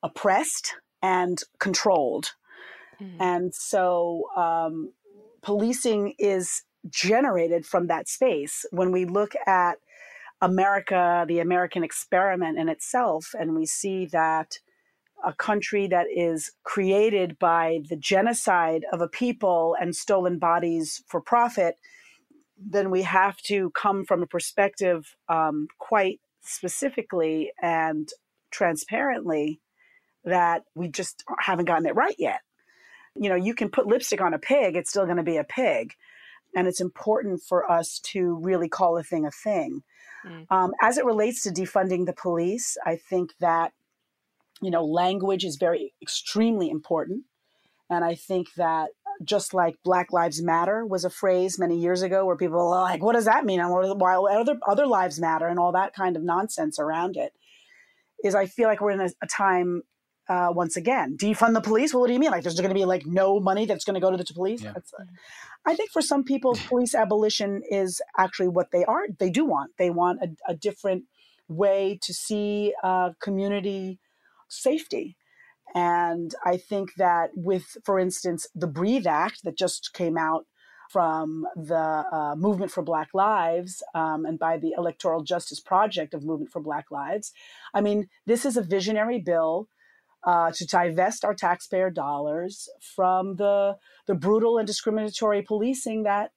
oppressed 0.04 0.76
and 1.02 1.42
controlled. 1.60 2.32
Mm-hmm. 3.02 3.22
And 3.22 3.56
so 3.56 4.26
um, 4.38 4.94
policing 5.42 6.14
is 6.20 6.64
generated 6.90 7.66
from 7.66 7.88
that 7.88 8.08
space. 8.08 8.66
When 8.72 8.92
we 8.92 9.06
look 9.06 9.34
at 9.48 9.78
America, 10.42 11.26
the 11.28 11.40
American 11.40 11.84
experiment 11.84 12.60
in 12.60 12.70
itself, 12.70 13.34
and 13.40 13.56
we 13.56 13.66
see 13.66 14.06
that 14.08 14.60
a 15.24 15.34
country 15.34 15.88
that 15.88 16.08
is 16.14 16.52
created 16.64 17.40
by 17.40 17.80
the 17.90 17.96
genocide 17.96 18.84
of 18.92 19.02
a 19.02 19.08
people 19.08 19.76
and 19.80 19.96
stolen 19.96 20.40
bodies 20.40 21.04
for 21.08 21.22
profit, 21.22 21.78
then 22.58 22.90
we 22.92 23.04
have 23.04 23.38
to 23.38 23.70
come 23.72 24.06
from 24.06 24.24
a 24.24 24.28
perspective 24.28 25.16
um, 25.30 25.68
quite 25.78 26.20
specifically 26.42 27.52
and 27.62 28.10
transparently 28.52 29.60
that 30.26 30.64
we 30.76 30.88
just 30.88 31.24
haven't 31.40 31.66
gotten 31.66 31.86
it 31.86 31.96
right 31.96 32.16
yet. 32.18 32.42
You 33.16 33.30
know, 33.30 33.36
you 33.36 33.54
can 33.54 33.70
put 33.70 33.88
lipstick 33.88 34.22
on 34.22 34.34
a 34.34 34.40
pig, 34.40 34.76
it's 34.76 34.90
still 34.90 35.06
going 35.06 35.18
to 35.18 35.24
be 35.24 35.38
a 35.38 35.44
pig. 35.44 35.94
And 36.56 36.68
it's 36.68 36.82
important 36.82 37.42
for 37.42 37.70
us 37.70 38.00
to 38.12 38.36
really 38.36 38.70
call 38.70 38.98
a 38.98 39.04
thing 39.04 39.26
a 39.26 39.32
thing. 39.32 39.84
Mm. 40.26 40.46
Um, 40.50 40.72
as 40.82 40.98
it 40.98 41.06
relates 41.06 41.44
to 41.44 41.50
defunding 41.50 42.06
the 42.06 42.14
police, 42.14 42.78
I 42.86 42.96
think 42.96 43.34
that, 43.40 43.74
you 44.62 44.72
know, 44.72 44.86
language 44.86 45.44
is 45.44 45.58
very 45.58 45.94
extremely 46.02 46.70
important. 46.70 47.24
And 47.90 48.04
I 48.04 48.16
think 48.16 48.48
that 48.58 48.90
just 49.24 49.54
like 49.54 49.76
Black 49.84 50.12
Lives 50.12 50.42
Matter 50.42 50.86
was 50.86 51.06
a 51.06 51.10
phrase 51.10 51.60
many 51.60 51.78
years 51.78 52.02
ago 52.02 52.26
where 52.26 52.36
people 52.36 52.58
were 52.58 52.82
like, 52.82 53.04
what 53.04 53.14
does 53.14 53.26
that 53.26 53.46
mean? 53.46 53.60
And 53.60 53.70
while 54.00 54.28
other, 54.28 54.58
other 54.68 54.88
lives 54.88 55.20
matter 55.20 55.48
and 55.48 55.60
all 55.60 55.72
that 55.74 55.94
kind 55.94 56.16
of 56.16 56.24
nonsense 56.24 56.80
around 56.80 57.18
it 57.18 57.34
is 58.24 58.36
I 58.36 58.46
feel 58.46 58.68
like 58.68 58.82
we're 58.82 58.92
in 58.92 59.02
a, 59.02 59.10
a 59.22 59.28
time 59.28 59.84
uh, 60.30 60.50
once 60.52 60.78
again, 60.78 61.18
defund 61.18 61.54
the 61.54 61.62
police. 61.62 61.94
Well, 61.94 62.02
what 62.02 62.08
do 62.08 62.14
you 62.14 62.20
mean? 62.20 62.32
Like, 62.32 62.44
there's 62.44 62.56
going 62.56 62.70
to 62.70 62.76
be 62.76 62.86
like 62.86 63.06
no 63.06 63.40
money 63.40 63.66
that's 63.66 63.84
going 63.84 63.96
to 63.96 64.00
go 64.00 64.10
to 64.10 64.18
the 64.18 64.26
police? 64.34 64.64
Yeah. 64.64 64.72
Uh, 64.72 65.04
I 65.66 65.76
think 65.76 65.92
for 65.92 66.02
some 66.02 66.24
people, 66.24 66.58
police 66.68 66.96
abolition 66.96 67.62
is 67.70 68.02
actually 68.18 68.48
what 68.48 68.72
they 68.72 68.86
are. 68.86 69.04
They 69.20 69.30
do 69.30 69.46
want. 69.46 69.72
They 69.78 69.90
want 69.90 70.20
a, 70.22 70.52
a 70.52 70.56
different 70.56 71.04
way 71.50 72.00
to 72.04 72.14
see 72.14 72.74
uh, 72.84 73.12
community 73.22 74.00
safety. 74.54 75.18
And 75.76 76.34
I 76.46 76.58
think 76.58 76.96
that 76.98 77.32
with, 77.36 77.78
for 77.84 78.00
instance, 78.00 78.48
the 78.54 78.68
Breathe 78.68 79.08
Act 79.08 79.44
that 79.44 79.58
just 79.58 79.94
came 79.94 80.18
out 80.18 80.46
from 80.90 81.48
the 81.56 82.06
uh, 82.12 82.36
Movement 82.38 82.72
for 82.72 82.84
Black 82.84 83.10
Lives 83.14 83.82
um, 83.96 84.26
and 84.26 84.38
by 84.38 84.58
the 84.58 84.74
Electoral 84.78 85.24
Justice 85.24 85.60
Project 85.60 86.14
of 86.14 86.24
Movement 86.24 86.52
for 86.52 86.62
Black 86.62 86.92
Lives. 86.92 87.32
I 87.74 87.82
mean, 87.82 88.08
this 88.28 88.46
is 88.46 88.58
a 88.58 88.62
visionary 88.62 89.20
bill 89.20 89.68
uh, 90.24 90.52
to 90.52 90.66
divest 90.68 91.26
our 91.26 91.34
taxpayer 91.34 91.90
dollars 91.90 92.70
from 92.96 93.36
the 93.38 93.78
the 94.06 94.16
brutal 94.16 94.58
and 94.58 94.68
discriminatory 94.68 95.42
policing 95.42 96.04
that 96.04 96.32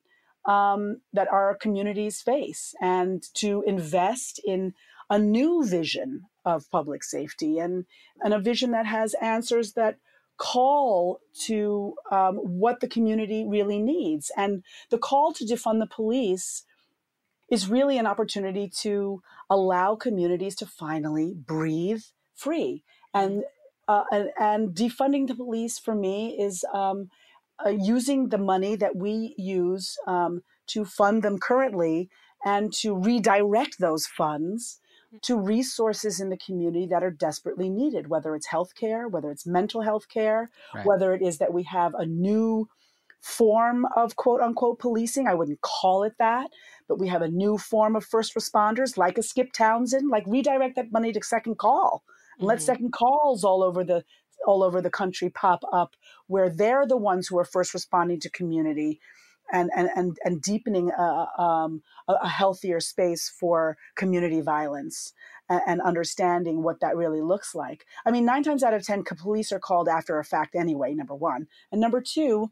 um, 0.47 1.01
that 1.13 1.31
our 1.33 1.55
communities 1.55 2.23
face, 2.23 2.75
and 2.81 3.23
to 3.35 3.63
invest 3.67 4.41
in 4.45 4.73
a 5.11 5.19
new 5.19 5.65
vision 5.65 6.23
of 6.47 6.71
public 6.71 7.05
safety 7.05 7.59
and 7.59 7.85
and 8.23 8.33
a 8.33 8.39
vision 8.39 8.71
that 8.71 8.87
has 8.87 9.15
answers 9.15 9.73
that 9.73 9.99
call 10.39 11.21
to 11.47 11.95
um, 12.11 12.37
what 12.37 12.81
the 12.81 12.89
community 12.89 13.45
really 13.47 13.79
needs. 13.79 14.31
And 14.37 14.63
the 14.91 14.99
call 14.99 15.33
to 15.35 15.45
defund 15.45 15.81
the 15.81 15.87
police 15.87 16.65
is 17.51 17.69
really 17.69 17.99
an 17.99 18.07
opportunity 18.07 18.71
to 18.83 19.23
allow 19.49 19.97
communities 19.97 20.57
to 20.57 20.67
finally 20.67 21.35
breathe 21.35 22.03
free. 22.35 22.83
And 23.15 23.45
uh, 23.89 24.03
and, 24.11 24.31
and, 24.37 24.75
defunding 24.75 25.29
the 25.29 25.35
police 25.37 25.79
for 25.79 25.95
me 25.95 26.37
is 26.37 26.65
um, 26.75 27.09
uh, 27.65 27.71
using 27.71 28.31
the 28.31 28.39
money 28.39 28.75
that 28.75 28.97
we 28.97 29.33
use 29.39 29.97
um, 30.09 30.43
to 30.67 30.85
fund 30.85 31.23
them 31.23 31.39
currently 31.39 32.11
and 32.45 32.73
to 32.73 32.97
redirect 32.97 33.79
those 33.79 34.05
funds 34.07 34.81
to 35.23 35.37
resources 35.37 36.21
in 36.21 36.31
the 36.31 36.39
community 36.39 36.87
that 36.87 37.03
are 37.03 37.11
desperately 37.11 37.69
needed, 37.69 38.09
whether 38.09 38.35
it's 38.35 38.49
healthcare, 38.49 39.11
whether 39.11 39.31
it's 39.31 39.47
mental 39.47 39.83
health 39.83 40.09
care, 40.09 40.51
right. 40.75 40.87
whether 40.87 41.15
it 41.15 41.23
is 41.23 41.39
that 41.39 41.53
we 41.53 41.63
have 41.65 41.95
a 41.95 42.07
new 42.07 42.69
form 43.21 43.87
of 43.97 44.17
quote 44.17 44.41
unquote 44.41 44.79
policing. 44.79 45.27
I 45.27 45.35
wouldn't 45.35 45.61
call 45.61 46.05
it 46.05 46.15
that, 46.19 46.51
but 46.89 46.99
we 46.99 47.09
have 47.09 47.23
a 47.23 47.29
new 47.29 47.59
form 47.59 47.97
of 47.97 48.05
first 48.05 48.35
responders 48.35 48.97
like 48.97 49.19
a 49.19 49.23
Skip 49.23 49.53
Townsend, 49.53 50.09
like 50.11 50.25
redirect 50.27 50.77
that 50.77 50.93
money 50.93 51.13
to 51.13 51.23
second 51.23 51.59
call 51.59 52.05
mm-hmm. 52.37 52.47
let 52.47 52.63
second 52.63 52.93
calls 52.93 53.45
all 53.45 53.63
over 53.63 53.85
the 53.85 54.05
all 54.47 54.63
over 54.63 54.81
the 54.81 54.91
country 54.91 55.31
pop 55.31 55.63
up 55.73 55.97
where 56.27 56.49
they're 56.51 56.87
the 56.87 56.97
ones 56.97 57.27
who 57.27 57.39
are 57.39 57.45
first 57.45 57.75
responding 57.75 58.21
to 58.21 58.31
community 58.31 59.01
and 59.53 59.71
and 59.75 59.89
and, 59.95 60.17
and 60.25 60.43
deepening 60.43 60.91
a, 60.91 61.27
um, 61.41 61.83
a 62.09 62.29
healthier 62.29 62.81
space 62.81 63.29
for 63.29 63.77
community 63.97 64.41
violence 64.41 65.13
and, 65.49 65.61
and, 65.67 65.81
understanding 65.83 66.63
what 66.63 66.81
that 66.81 66.97
really 66.97 67.23
looks 67.23 67.55
like. 67.55 67.87
I 68.05 68.11
mean, 68.11 68.25
nine 68.25 68.43
times 68.43 68.63
out 68.63 68.75
of 68.75 68.85
ten, 68.85 69.05
police 69.05 69.53
are 69.53 69.61
called 69.61 69.89
after 69.89 70.19
a 70.19 70.25
fact 70.25 70.55
anyway. 70.55 70.95
Number 70.95 71.15
one, 71.15 71.47
and 71.71 71.81
number 71.81 72.01
two, 72.01 72.51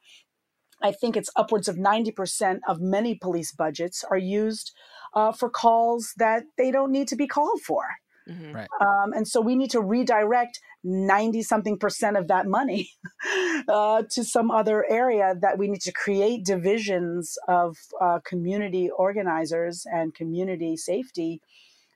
I 0.82 0.92
think 0.92 1.16
it's 1.16 1.30
upwards 1.36 1.68
of 1.68 1.78
ninety 1.78 2.12
percent 2.12 2.60
of 2.68 2.80
many 2.80 3.14
police 3.14 3.52
budgets 3.52 4.04
are 4.10 4.18
used 4.18 4.72
uh, 5.14 5.32
for 5.32 5.48
calls 5.48 6.14
that 6.16 6.44
they 6.56 6.70
don't 6.70 6.92
need 6.92 7.08
to 7.08 7.16
be 7.16 7.26
called 7.26 7.60
for. 7.60 7.84
Mm-hmm. 8.28 8.52
Right. 8.52 8.68
Um, 8.80 9.12
and 9.12 9.28
so 9.28 9.40
we 9.40 9.54
need 9.54 9.70
to 9.72 9.80
redirect 9.80 10.58
90 10.82 11.42
something 11.42 11.78
percent 11.78 12.16
of 12.16 12.28
that 12.28 12.46
money 12.46 12.90
uh, 13.68 14.02
to 14.10 14.24
some 14.24 14.50
other 14.50 14.84
area 14.90 15.34
that 15.42 15.58
we 15.58 15.68
need 15.68 15.82
to 15.82 15.92
create 15.92 16.44
divisions 16.44 17.36
of 17.48 17.76
uh, 18.00 18.20
community 18.24 18.88
organizers 18.90 19.84
and 19.92 20.14
community 20.14 20.76
safety 20.76 21.40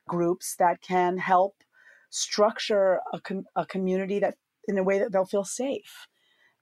groups 0.06 0.54
that 0.58 0.82
can 0.82 1.16
help 1.18 1.54
structure 2.10 3.00
a, 3.12 3.20
com- 3.20 3.46
a 3.56 3.64
community 3.64 4.18
that 4.18 4.34
in 4.66 4.76
a 4.76 4.82
way 4.82 4.98
that 4.98 5.12
they'll 5.12 5.24
feel 5.24 5.44
safe. 5.44 6.06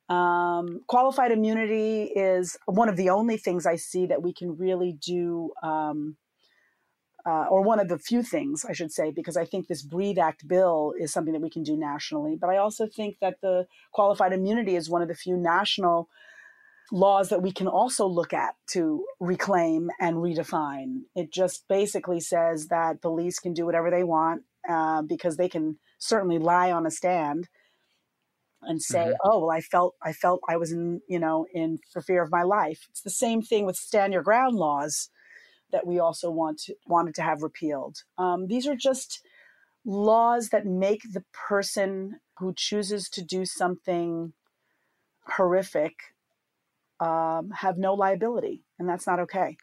Um, 0.09 0.83
qualified 0.87 1.33
immunity 1.33 2.05
is 2.05 2.57
one 2.67 2.89
of 2.89 2.97
the 2.97 3.11
only 3.11 3.37
things 3.37 3.67
I 3.67 3.75
see 3.75 4.07
that 4.07 4.23
we 4.23 4.33
can 4.33 4.57
really 4.57 4.97
do 5.05 5.51
um, 5.65 6.17
uh, 7.27 7.47
or 7.51 7.63
one 7.63 7.81
of 7.81 7.89
the 7.89 7.99
few 7.99 8.23
things 8.23 8.65
I 8.69 8.73
should 8.73 8.93
say, 8.93 9.11
because 9.11 9.37
I 9.37 9.45
think 9.45 9.67
this 9.67 9.83
Breathe 9.83 10.19
Act 10.19 10.47
bill 10.47 10.93
is 10.99 11.13
something 11.13 11.33
that 11.33 11.43
we 11.43 11.51
can 11.51 11.65
do 11.65 11.77
nationally. 11.77 12.37
But 12.41 12.51
I 12.51 12.59
also 12.59 12.87
think 12.87 13.17
that 13.21 13.41
the 13.43 13.67
qualified 13.93 14.33
immunity 14.33 14.77
is 14.77 14.89
one 14.89 15.03
of 15.03 15.09
the 15.09 15.15
few 15.15 15.37
national 15.37 16.09
laws 16.93 17.31
that 17.31 17.43
we 17.43 17.51
can 17.51 17.67
also 17.67 18.07
look 18.07 18.33
at 18.33 18.55
to 18.69 19.05
reclaim 19.19 19.91
and 20.01 20.17
redefine. 20.17 21.01
It 21.17 21.33
just 21.33 21.67
basically 21.69 22.21
says 22.21 22.69
that 22.69 23.03
police 23.03 23.41
can 23.41 23.53
do 23.53 23.67
whatever 23.67 23.91
they 23.91 24.05
want 24.05 24.43
uh, 24.69 25.03
because 25.03 25.37
they 25.37 25.49
can 25.49 25.79
certainly 25.99 26.39
lie 26.39 26.71
on 26.71 26.87
a 26.87 26.91
stand 26.93 27.49
and 28.63 28.81
say, 28.81 28.99
mm-hmm. 29.01 29.13
"Oh, 29.25 29.41
well, 29.41 29.51
I 29.51 29.61
felt 29.61 29.95
I 30.01 30.13
felt 30.13 30.41
I 30.49 30.57
was 30.57 30.71
in 30.71 31.01
you 31.09 31.19
know 31.19 31.47
in 31.53 31.79
for 31.93 32.01
fear 32.03 32.23
of 32.23 32.31
my 32.31 32.43
life." 32.43 32.87
It's 32.91 33.03
the 33.03 33.11
same 33.11 33.43
thing 33.43 33.67
with 33.67 33.77
stand 33.77 34.13
your 34.13 34.23
ground 34.23 34.57
laws 34.57 35.11
that 35.73 35.87
we 35.87 35.99
also 35.99 36.31
want 36.31 36.59
to, 36.61 36.75
wanted 36.87 37.15
to 37.17 37.23
have 37.23 37.43
repealed. 37.43 37.99
Um, 38.19 38.47
these 38.47 38.67
are 38.67 38.77
just 38.77 39.21
laws 39.85 40.49
that 40.51 40.67
make 40.67 41.03
the 41.13 41.25
person 41.33 42.21
who 42.39 42.53
chooses 42.55 43.09
to 43.11 43.23
do 43.23 43.45
something 43.45 44.33
horrific 45.27 45.95
um, 47.01 47.51
have 47.51 47.77
no 47.79 47.95
liability, 47.95 48.63
and 48.79 48.89
that's 48.89 49.07
not 49.07 49.21
okay. 49.21 49.57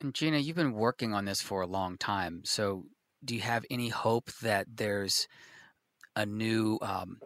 And 0.00 0.14
Gina, 0.14 0.38
you've 0.38 0.56
been 0.56 0.72
working 0.72 1.12
on 1.12 1.24
this 1.24 1.40
for 1.40 1.60
a 1.60 1.66
long 1.66 1.98
time. 1.98 2.42
So, 2.44 2.84
do 3.24 3.34
you 3.34 3.40
have 3.40 3.64
any 3.68 3.88
hope 3.88 4.30
that 4.42 4.66
there's 4.76 5.26
a 6.14 6.24
new 6.24 6.78
um, 6.82 7.18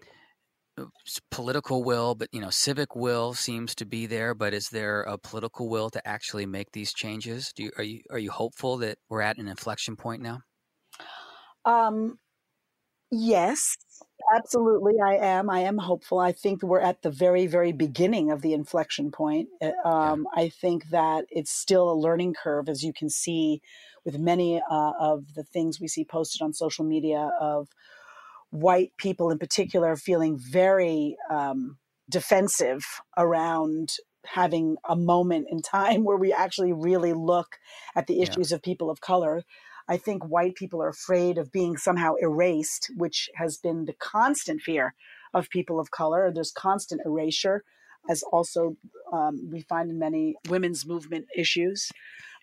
political 1.31 1.85
will, 1.85 2.15
but 2.15 2.29
you 2.33 2.41
know, 2.41 2.51
civic 2.51 2.97
will 2.97 3.35
seems 3.35 3.75
to 3.77 3.85
be 3.85 4.07
there. 4.07 4.35
But 4.35 4.55
is 4.55 4.69
there 4.69 5.03
a 5.03 5.19
political 5.19 5.69
will 5.69 5.91
to 5.91 6.09
actually 6.09 6.47
make 6.47 6.73
these 6.73 6.93
changes? 6.93 7.53
Do 7.55 7.65
you, 7.65 7.71
are 7.79 7.85
you 7.85 8.01
are 8.11 8.19
you 8.19 8.31
hopeful 8.31 8.77
that 8.79 8.99
we're 9.09 9.23
at 9.23 9.39
an 9.39 9.49
inflection 9.49 9.97
point 9.97 10.23
now? 10.23 10.41
Um, 11.65 12.19
yes, 13.11 13.77
absolutely. 14.35 14.95
I 15.05 15.17
am. 15.17 15.51
I 15.51 15.61
am 15.61 15.79
hopeful. 15.79 16.19
I 16.19 16.33
think 16.33 16.63
we're 16.63 16.81
at 16.81 17.03
the 17.03 17.11
very, 17.11 17.47
very 17.47 17.73
beginning 17.73 18.31
of 18.31 18.43
the 18.43 18.53
inflection 18.53 19.11
point. 19.11 19.49
Uh, 19.61 19.89
um, 19.89 20.27
yeah. 20.37 20.43
I 20.45 20.49
think 20.49 20.89
that 20.91 21.27
it's 21.31 21.53
still 21.53 21.91
a 21.91 21.95
learning 21.95 22.35
curve, 22.35 22.69
as 22.69 22.83
you 22.83 22.93
can 22.93 23.11
see 23.11 23.61
with 24.05 24.19
many 24.19 24.61
uh, 24.69 24.93
of 24.99 25.35
the 25.35 25.45
things 25.45 25.81
we 25.81 25.89
see 25.89 26.05
posted 26.05 26.43
on 26.43 26.53
social 26.53 26.85
media 26.85 27.31
of 27.41 27.69
white 28.53 28.93
people 28.99 29.31
in 29.31 29.39
particular 29.39 29.97
feeling 29.97 30.39
very 30.39 31.17
um, 31.31 31.79
defensive 32.09 32.85
around 33.17 33.95
having 34.27 34.77
a 34.89 34.95
moment 34.95 35.49
in 35.51 35.63
time 35.63 36.05
where 36.05 36.19
we 36.19 36.33
actually 36.33 36.73
really 36.73 37.13
look 37.13 37.57
at 37.97 38.07
the 38.07 38.21
issues 38.21 38.51
yeah. 38.51 38.57
of 38.57 38.63
people 38.63 38.91
of 38.91 39.01
color. 39.01 39.43
I 39.89 39.97
think 39.97 40.25
white 40.25 40.55
people 40.55 40.83
are 40.83 40.91
afraid 40.91 41.39
of 41.39 41.51
being 41.51 41.77
somehow 41.77 42.15
erased, 42.21 42.91
which 42.97 43.29
has 43.35 43.57
been 43.57 43.87
the 43.87 43.95
constant 43.95 44.61
fear 44.61 44.95
of 45.35 45.51
people 45.51 45.81
of 45.81 45.91
color. 45.91 46.31
There's 46.33 46.53
constant 46.53 47.01
erasure, 47.05 47.65
as 48.09 48.23
also 48.23 48.77
um, 49.13 49.49
we 49.51 49.63
find 49.63 49.91
in 49.91 49.99
many 49.99 50.37
women's 50.49 50.87
movement 50.87 51.27
issues. 51.35 51.91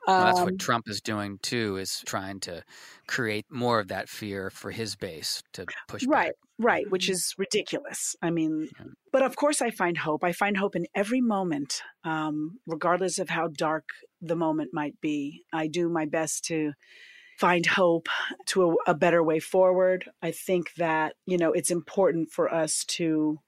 Well, 0.08 0.26
that's 0.26 0.40
what 0.40 0.52
Um, 0.52 0.58
Trump 0.58 0.90
is 0.90 1.02
doing 1.02 1.40
too, 1.42 1.78
is 1.78 2.02
trying 2.06 2.40
to 2.42 2.64
create 3.08 3.46
more 3.50 3.80
of 3.80 3.88
that 3.90 4.10
fear 4.10 4.50
for 4.50 4.72
his 4.72 4.96
base 4.96 5.42
to 5.54 5.66
push 5.88 6.06
right 6.08 6.28
back. 6.28 6.36
right 6.58 6.90
which 6.90 7.10
is 7.10 7.34
ridiculous. 7.38 8.16
I 8.22 8.30
mean 8.32 8.70
Yeah. 8.80 8.86
but 9.12 9.24
of 9.24 9.36
course 9.36 9.62
i 9.62 9.72
find 9.72 9.98
hope. 9.98 10.24
I 10.24 10.32
find 10.32 10.58
hope 10.58 10.76
in 10.76 10.88
every 10.96 11.22
moment 11.22 11.82
um, 12.04 12.60
regardless 12.68 13.20
of 13.20 13.30
how 13.30 13.48
dark 13.50 13.90
the 14.22 14.36
moment 14.36 14.74
might 14.74 15.00
be. 15.02 15.44
I 15.54 15.68
do 15.68 15.90
my 15.90 16.06
best 16.06 16.46
to 16.46 16.74
find 17.38 17.66
hope 17.66 18.08
to 18.48 18.72
a, 18.72 18.92
a 18.92 18.94
better 18.94 19.24
way 19.24 19.40
forward. 19.40 20.10
I 20.22 20.32
think 20.32 20.74
that 20.76 21.16
you 21.26 21.38
know 21.38 21.52
it's 21.54 21.72
important 21.72 22.32
for 22.32 22.54
us 22.54 22.84
to 22.98 23.40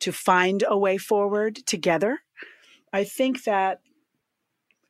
to 0.00 0.12
find 0.12 0.64
a 0.66 0.76
way 0.76 0.98
forward 0.98 1.56
together. 1.66 2.18
I 2.92 3.04
think 3.04 3.44
that 3.44 3.80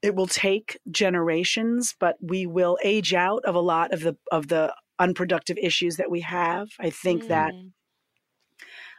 it 0.03 0.15
will 0.15 0.27
take 0.27 0.79
generations 0.91 1.95
but 1.99 2.17
we 2.21 2.47
will 2.47 2.79
age 2.83 3.15
out 3.15 3.45
of 3.45 3.55
a 3.55 3.61
lot 3.61 3.93
of 3.93 4.01
the 4.01 4.17
of 4.31 4.49
the 4.49 4.75
unproductive 4.99 5.57
issues 5.59 5.97
that 5.97 6.11
we 6.11 6.21
have 6.21 6.69
i 6.79 6.91
think 6.91 7.29
that 7.29 7.53
Mm. 7.55 7.73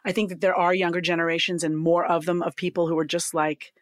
I 0.05 0.11
think 0.11 0.29
that 0.29 0.41
there 0.41 0.55
are 0.55 0.73
younger 0.73 1.01
generations 1.01 1.63
and 1.63 1.77
more 1.77 2.05
of 2.05 2.25
them 2.25 2.41
of 2.41 2.55
people 2.55 2.87
who 2.87 2.97
are 2.97 3.05
just 3.05 3.33
like, 3.33 3.73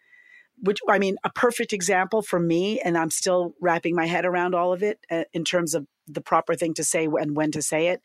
which 0.62 0.80
I 0.88 1.00
mean, 1.00 1.18
a 1.24 1.32
perfect 1.32 1.74
example 1.74 2.22
for 2.22 2.40
me, 2.40 2.80
and 2.80 2.98
I'm 2.98 3.10
still 3.10 3.56
wrapping 3.60 3.96
my 3.96 4.06
head 4.06 4.26
around 4.26 4.54
all 4.54 4.74
of 4.74 4.84
it 4.84 5.00
uh, 5.10 5.24
in 5.34 5.44
terms 5.44 5.74
of 5.74 5.88
the 6.08 6.22
proper 6.22 6.56
thing 6.56 6.74
to 6.76 6.84
say 6.84 7.06
and 7.06 7.36
when 7.36 7.52
to 7.52 7.62
say 7.62 7.88
it, 7.88 8.02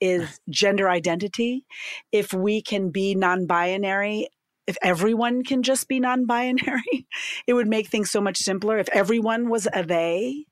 is 0.00 0.40
gender 0.50 0.88
identity. 0.88 1.64
If 2.12 2.34
we 2.34 2.60
can 2.60 2.90
be 2.90 3.14
non 3.14 3.46
binary, 3.46 4.28
if 4.66 4.76
everyone 4.82 5.44
can 5.44 5.62
just 5.62 5.88
be 5.88 6.00
non 6.00 6.26
binary, 6.26 7.06
it 7.46 7.54
would 7.54 7.68
make 7.68 7.88
things 7.88 8.10
so 8.10 8.20
much 8.20 8.38
simpler. 8.38 8.78
If 8.78 8.88
everyone 8.90 9.48
was 9.48 9.68
a 9.72 9.84
they, 9.84 10.46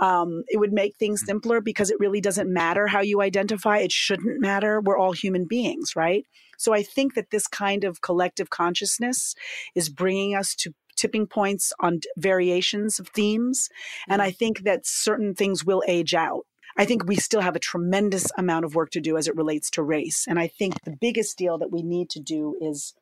um, 0.00 0.44
it 0.48 0.58
would 0.58 0.72
make 0.72 0.96
things 0.96 1.24
simpler 1.24 1.60
because 1.60 1.90
it 1.90 1.98
really 1.98 2.20
doesn't 2.20 2.52
matter 2.52 2.86
how 2.86 3.00
you 3.00 3.20
identify. 3.20 3.78
It 3.78 3.92
shouldn't 3.92 4.40
matter. 4.40 4.80
We're 4.80 4.98
all 4.98 5.12
human 5.12 5.46
beings, 5.46 5.96
right? 5.96 6.24
So 6.56 6.72
I 6.72 6.82
think 6.82 7.14
that 7.14 7.30
this 7.30 7.46
kind 7.46 7.84
of 7.84 8.00
collective 8.00 8.50
consciousness 8.50 9.34
is 9.74 9.88
bringing 9.88 10.34
us 10.34 10.54
to 10.56 10.72
tipping 10.96 11.26
points 11.26 11.72
on 11.80 12.00
variations 12.16 12.98
of 12.98 13.08
themes. 13.08 13.68
And 14.08 14.20
I 14.20 14.32
think 14.32 14.64
that 14.64 14.80
certain 14.84 15.34
things 15.34 15.64
will 15.64 15.82
age 15.86 16.14
out. 16.14 16.44
I 16.76 16.84
think 16.84 17.06
we 17.06 17.16
still 17.16 17.40
have 17.40 17.56
a 17.56 17.60
tremendous 17.60 18.26
amount 18.36 18.64
of 18.64 18.74
work 18.74 18.90
to 18.90 19.00
do 19.00 19.16
as 19.16 19.26
it 19.26 19.36
relates 19.36 19.70
to 19.70 19.82
race. 19.82 20.26
And 20.28 20.38
I 20.38 20.48
think 20.48 20.82
the 20.82 20.96
biggest 21.00 21.38
deal 21.38 21.58
that 21.58 21.72
we 21.72 21.82
need 21.82 22.10
to 22.10 22.20
do 22.20 22.56
is 22.60 22.94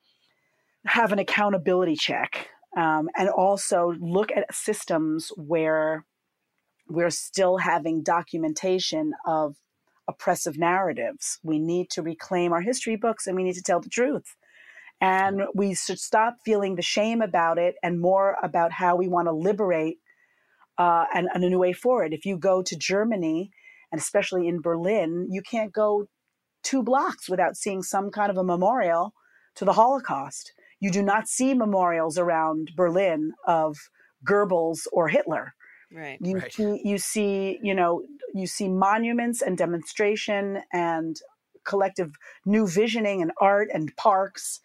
have 0.86 1.12
an 1.12 1.18
accountability 1.18 1.96
check 1.96 2.48
um, 2.76 3.08
and 3.16 3.28
also 3.28 3.94
look 4.00 4.30
at 4.32 4.54
systems 4.54 5.30
where 5.36 6.04
we're 6.88 7.10
still 7.10 7.58
having 7.58 8.02
documentation 8.02 9.12
of 9.26 9.56
oppressive 10.08 10.56
narratives. 10.58 11.38
We 11.42 11.58
need 11.58 11.90
to 11.90 12.02
reclaim 12.02 12.52
our 12.52 12.60
history 12.60 12.96
books 12.96 13.26
and 13.26 13.36
we 13.36 13.42
need 13.44 13.54
to 13.54 13.62
tell 13.62 13.80
the 13.80 13.88
truth. 13.88 14.36
And 15.00 15.42
we 15.54 15.74
should 15.74 15.98
stop 15.98 16.36
feeling 16.44 16.76
the 16.76 16.82
shame 16.82 17.20
about 17.20 17.58
it 17.58 17.74
and 17.82 18.00
more 18.00 18.36
about 18.42 18.72
how 18.72 18.96
we 18.96 19.08
want 19.08 19.26
to 19.26 19.32
liberate 19.32 19.98
uh, 20.78 21.04
and, 21.14 21.28
and 21.34 21.44
a 21.44 21.50
new 21.50 21.58
way 21.58 21.72
forward. 21.72 22.14
If 22.14 22.24
you 22.24 22.38
go 22.38 22.62
to 22.62 22.76
Germany, 22.76 23.50
and 23.92 24.00
especially 24.00 24.48
in 24.48 24.60
Berlin, 24.60 25.28
you 25.30 25.42
can't 25.42 25.72
go 25.72 26.06
two 26.62 26.82
blocks 26.82 27.28
without 27.28 27.56
seeing 27.56 27.82
some 27.82 28.10
kind 28.10 28.30
of 28.30 28.36
a 28.36 28.44
memorial 28.44 29.12
to 29.56 29.64
the 29.64 29.72
Holocaust. 29.72 30.52
You 30.80 30.90
do 30.90 31.02
not 31.02 31.28
see 31.28 31.54
memorials 31.54 32.18
around 32.18 32.72
Berlin 32.76 33.32
of 33.46 33.76
Goebbels 34.26 34.86
or 34.92 35.08
Hitler 35.08 35.54
Right. 35.92 36.18
you 36.20 36.36
Right. 36.36 36.52
see 36.52 36.80
you 36.84 36.98
see 36.98 37.58
you 37.62 37.74
know 37.74 38.02
you 38.34 38.46
see 38.46 38.68
monuments 38.68 39.40
and 39.42 39.56
demonstration 39.56 40.62
and 40.72 41.16
collective 41.64 42.12
new 42.44 42.66
visioning 42.66 43.22
and 43.22 43.32
art 43.40 43.68
and 43.72 43.94
parks 43.96 44.60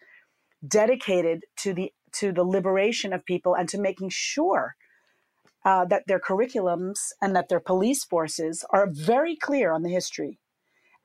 dedicated 0.66 1.44
to 1.58 1.72
the 1.74 1.92
to 2.12 2.32
the 2.32 2.44
liberation 2.44 3.12
of 3.12 3.24
people 3.24 3.54
and 3.54 3.68
to 3.68 3.78
making 3.80 4.10
sure 4.10 4.74
uh, 5.64 5.84
that 5.84 6.04
their 6.06 6.20
curriculums 6.20 6.98
and 7.20 7.34
that 7.36 7.48
their 7.48 7.60
police 7.60 8.04
forces 8.04 8.64
are 8.70 8.88
very 8.90 9.36
clear 9.36 9.72
on 9.72 9.82
the 9.82 9.90
history 9.90 10.38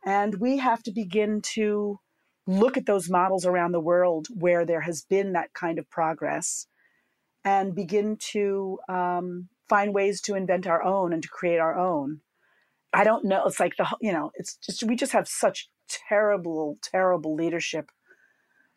and 0.05 0.35
we 0.39 0.57
have 0.57 0.83
to 0.83 0.91
begin 0.91 1.41
to 1.41 1.99
look 2.47 2.77
at 2.77 2.85
those 2.85 3.09
models 3.09 3.45
around 3.45 3.73
the 3.73 3.79
world 3.79 4.27
where 4.33 4.65
there 4.65 4.81
has 4.81 5.03
been 5.03 5.33
that 5.33 5.53
kind 5.53 5.77
of 5.77 5.89
progress 5.89 6.67
and 7.43 7.75
begin 7.75 8.17
to 8.31 8.79
um, 8.89 9.49
find 9.69 9.93
ways 9.93 10.21
to 10.21 10.35
invent 10.35 10.65
our 10.65 10.81
own 10.81 11.13
and 11.13 11.21
to 11.21 11.29
create 11.29 11.59
our 11.59 11.77
own. 11.77 12.21
I 12.93 13.03
don't 13.03 13.25
know. 13.25 13.43
It's 13.45 13.59
like 13.59 13.75
the 13.77 13.87
you 14.01 14.13
know, 14.13 14.31
it's 14.35 14.55
just 14.55 14.83
we 14.83 14.95
just 14.95 15.11
have 15.11 15.27
such 15.27 15.69
terrible, 16.09 16.77
terrible 16.81 17.35
leadership 17.35 17.91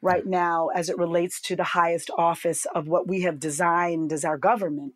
right 0.02 0.26
now 0.26 0.68
as 0.68 0.88
it 0.88 0.98
relates 0.98 1.40
to 1.42 1.56
the 1.56 1.64
highest 1.64 2.10
office 2.16 2.66
of 2.74 2.88
what 2.88 3.06
we 3.06 3.22
have 3.22 3.38
designed 3.38 4.12
as 4.12 4.24
our 4.24 4.38
government. 4.38 4.94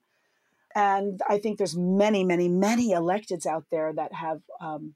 And 0.75 1.21
I 1.29 1.39
think 1.39 1.59
there's 1.59 1.77
many, 1.77 2.25
many, 2.25 2.49
many 2.49 2.91
electeds 2.91 3.47
out 3.47 3.65
there 3.71 3.93
that 3.93 4.13
have 4.13 4.41
um, 4.61 4.95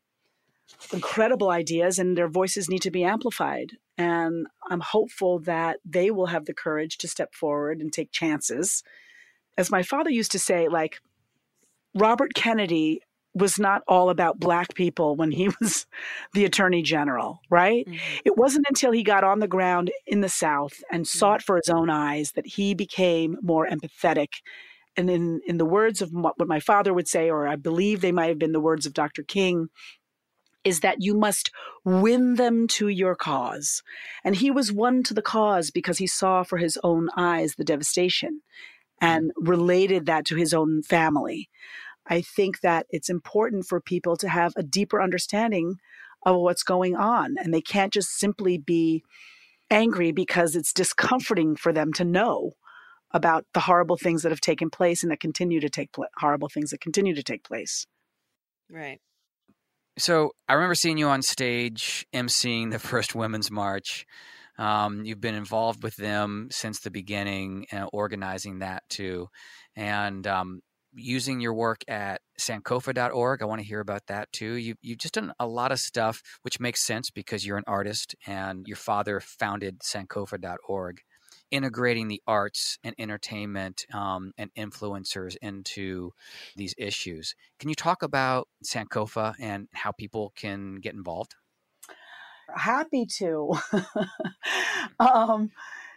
incredible 0.92 1.50
ideas, 1.50 1.98
and 1.98 2.16
their 2.16 2.28
voices 2.28 2.68
need 2.68 2.82
to 2.82 2.90
be 2.90 3.04
amplified. 3.04 3.72
And 3.96 4.46
I'm 4.70 4.80
hopeful 4.80 5.40
that 5.40 5.78
they 5.84 6.10
will 6.10 6.26
have 6.26 6.46
the 6.46 6.54
courage 6.54 6.98
to 6.98 7.08
step 7.08 7.34
forward 7.34 7.80
and 7.80 7.92
take 7.92 8.12
chances. 8.12 8.82
As 9.56 9.70
my 9.70 9.82
father 9.82 10.10
used 10.10 10.32
to 10.32 10.38
say, 10.38 10.68
like 10.68 11.00
Robert 11.94 12.34
Kennedy 12.34 13.00
was 13.34 13.58
not 13.58 13.82
all 13.86 14.10
about 14.10 14.40
black 14.40 14.74
people 14.74 15.16
when 15.16 15.30
he 15.30 15.48
was 15.60 15.86
the 16.32 16.44
attorney 16.44 16.82
general, 16.82 17.40
right? 17.50 17.86
Mhm. 17.86 18.00
It 18.24 18.36
wasn't 18.36 18.66
until 18.68 18.92
he 18.92 19.02
got 19.02 19.24
on 19.24 19.38
the 19.38 19.48
ground 19.48 19.90
in 20.06 20.20
the 20.20 20.28
South 20.28 20.82
and 20.90 21.06
saw 21.06 21.34
it 21.34 21.42
for 21.42 21.56
his 21.56 21.68
own 21.68 21.90
eyes 21.90 22.32
that 22.32 22.46
he 22.46 22.74
became 22.74 23.36
more 23.42 23.66
empathetic. 23.66 24.28
And 24.96 25.08
in, 25.08 25.40
in 25.46 25.58
the 25.58 25.64
words 25.64 26.02
of 26.02 26.10
what 26.10 26.34
my 26.38 26.58
father 26.58 26.92
would 26.92 27.06
say, 27.06 27.30
or 27.30 27.46
I 27.46 27.54
believe 27.54 28.00
they 28.00 28.10
might 28.10 28.28
have 28.28 28.38
been 28.38 28.52
the 28.52 28.60
words 28.60 28.84
of 28.84 28.94
Dr. 28.94 29.22
King, 29.22 29.68
is 30.64 30.80
that 30.80 30.96
you 31.00 31.14
must 31.14 31.50
win 31.84 32.34
them 32.34 32.66
to 32.66 32.88
your 32.88 33.14
cause. 33.14 33.82
And 34.24 34.36
he 34.36 34.50
was 34.50 34.72
won 34.72 35.02
to 35.04 35.14
the 35.14 35.22
cause 35.22 35.70
because 35.70 35.98
he 35.98 36.06
saw 36.06 36.42
for 36.42 36.58
his 36.58 36.78
own 36.82 37.08
eyes 37.16 37.54
the 37.54 37.64
devastation 37.64 38.42
and 39.00 39.30
related 39.36 40.06
that 40.06 40.24
to 40.26 40.36
his 40.36 40.52
own 40.52 40.82
family. 40.82 41.48
I 42.06 42.22
think 42.22 42.60
that 42.60 42.86
it's 42.90 43.08
important 43.08 43.66
for 43.66 43.80
people 43.80 44.16
to 44.16 44.28
have 44.28 44.52
a 44.56 44.62
deeper 44.62 45.00
understanding 45.00 45.76
of 46.24 46.36
what's 46.36 46.62
going 46.62 46.96
on. 46.96 47.36
And 47.38 47.54
they 47.54 47.60
can't 47.60 47.92
just 47.92 48.18
simply 48.18 48.58
be 48.58 49.04
angry 49.70 50.12
because 50.12 50.56
it's 50.56 50.72
discomforting 50.72 51.54
for 51.56 51.72
them 51.72 51.92
to 51.94 52.04
know 52.04 52.52
about 53.12 53.46
the 53.54 53.60
horrible 53.60 53.96
things 53.96 54.22
that 54.22 54.32
have 54.32 54.40
taken 54.40 54.70
place 54.70 55.02
and 55.02 55.10
that 55.10 55.20
continue 55.20 55.60
to 55.60 55.70
take 55.70 55.92
place, 55.92 56.10
horrible 56.18 56.48
things 56.48 56.70
that 56.70 56.80
continue 56.80 57.14
to 57.14 57.22
take 57.22 57.44
place. 57.44 57.86
Right. 58.70 59.00
So 59.98 60.30
I 60.48 60.54
remember 60.54 60.76
seeing 60.76 60.96
you 60.96 61.08
on 61.08 61.22
stage 61.22 62.06
emceeing 62.14 62.70
the 62.70 62.78
first 62.78 63.14
Women's 63.14 63.50
March. 63.50 64.06
Um, 64.56 65.04
you've 65.04 65.20
been 65.20 65.34
involved 65.34 65.82
with 65.82 65.96
them 65.96 66.48
since 66.50 66.80
the 66.80 66.90
beginning, 66.90 67.66
uh, 67.72 67.86
organizing 67.92 68.60
that 68.60 68.82
too, 68.88 69.28
and 69.76 70.26
um, 70.26 70.60
using 70.92 71.40
your 71.40 71.54
work 71.54 71.82
at 71.88 72.20
Sankofa.org. 72.40 73.42
I 73.42 73.44
want 73.44 73.60
to 73.60 73.66
hear 73.66 73.80
about 73.80 74.06
that 74.08 74.30
too. 74.32 74.54
You, 74.54 74.74
you've 74.82 74.98
just 74.98 75.14
done 75.14 75.32
a 75.38 75.46
lot 75.46 75.72
of 75.72 75.78
stuff, 75.78 76.22
which 76.42 76.60
makes 76.60 76.84
sense 76.84 77.10
because 77.10 77.46
you're 77.46 77.56
an 77.56 77.64
artist 77.66 78.14
and 78.26 78.66
your 78.66 78.76
father 78.76 79.20
founded 79.20 79.80
Sankofa.org, 79.80 81.00
integrating 81.50 82.08
the 82.08 82.22
arts 82.26 82.78
and 82.84 82.94
entertainment 82.98 83.86
um, 83.92 84.32
and 84.38 84.50
influencers 84.54 85.36
into 85.42 86.12
these 86.56 86.74
issues. 86.78 87.34
Can 87.58 87.68
you 87.68 87.74
talk 87.74 88.02
about 88.02 88.48
Sankofa 88.64 89.34
and 89.40 89.68
how 89.72 89.92
people 89.92 90.32
can 90.36 90.76
get 90.76 90.94
involved? 90.94 91.34
Happy 92.54 93.06
to. 93.18 93.54
um, 95.00 95.50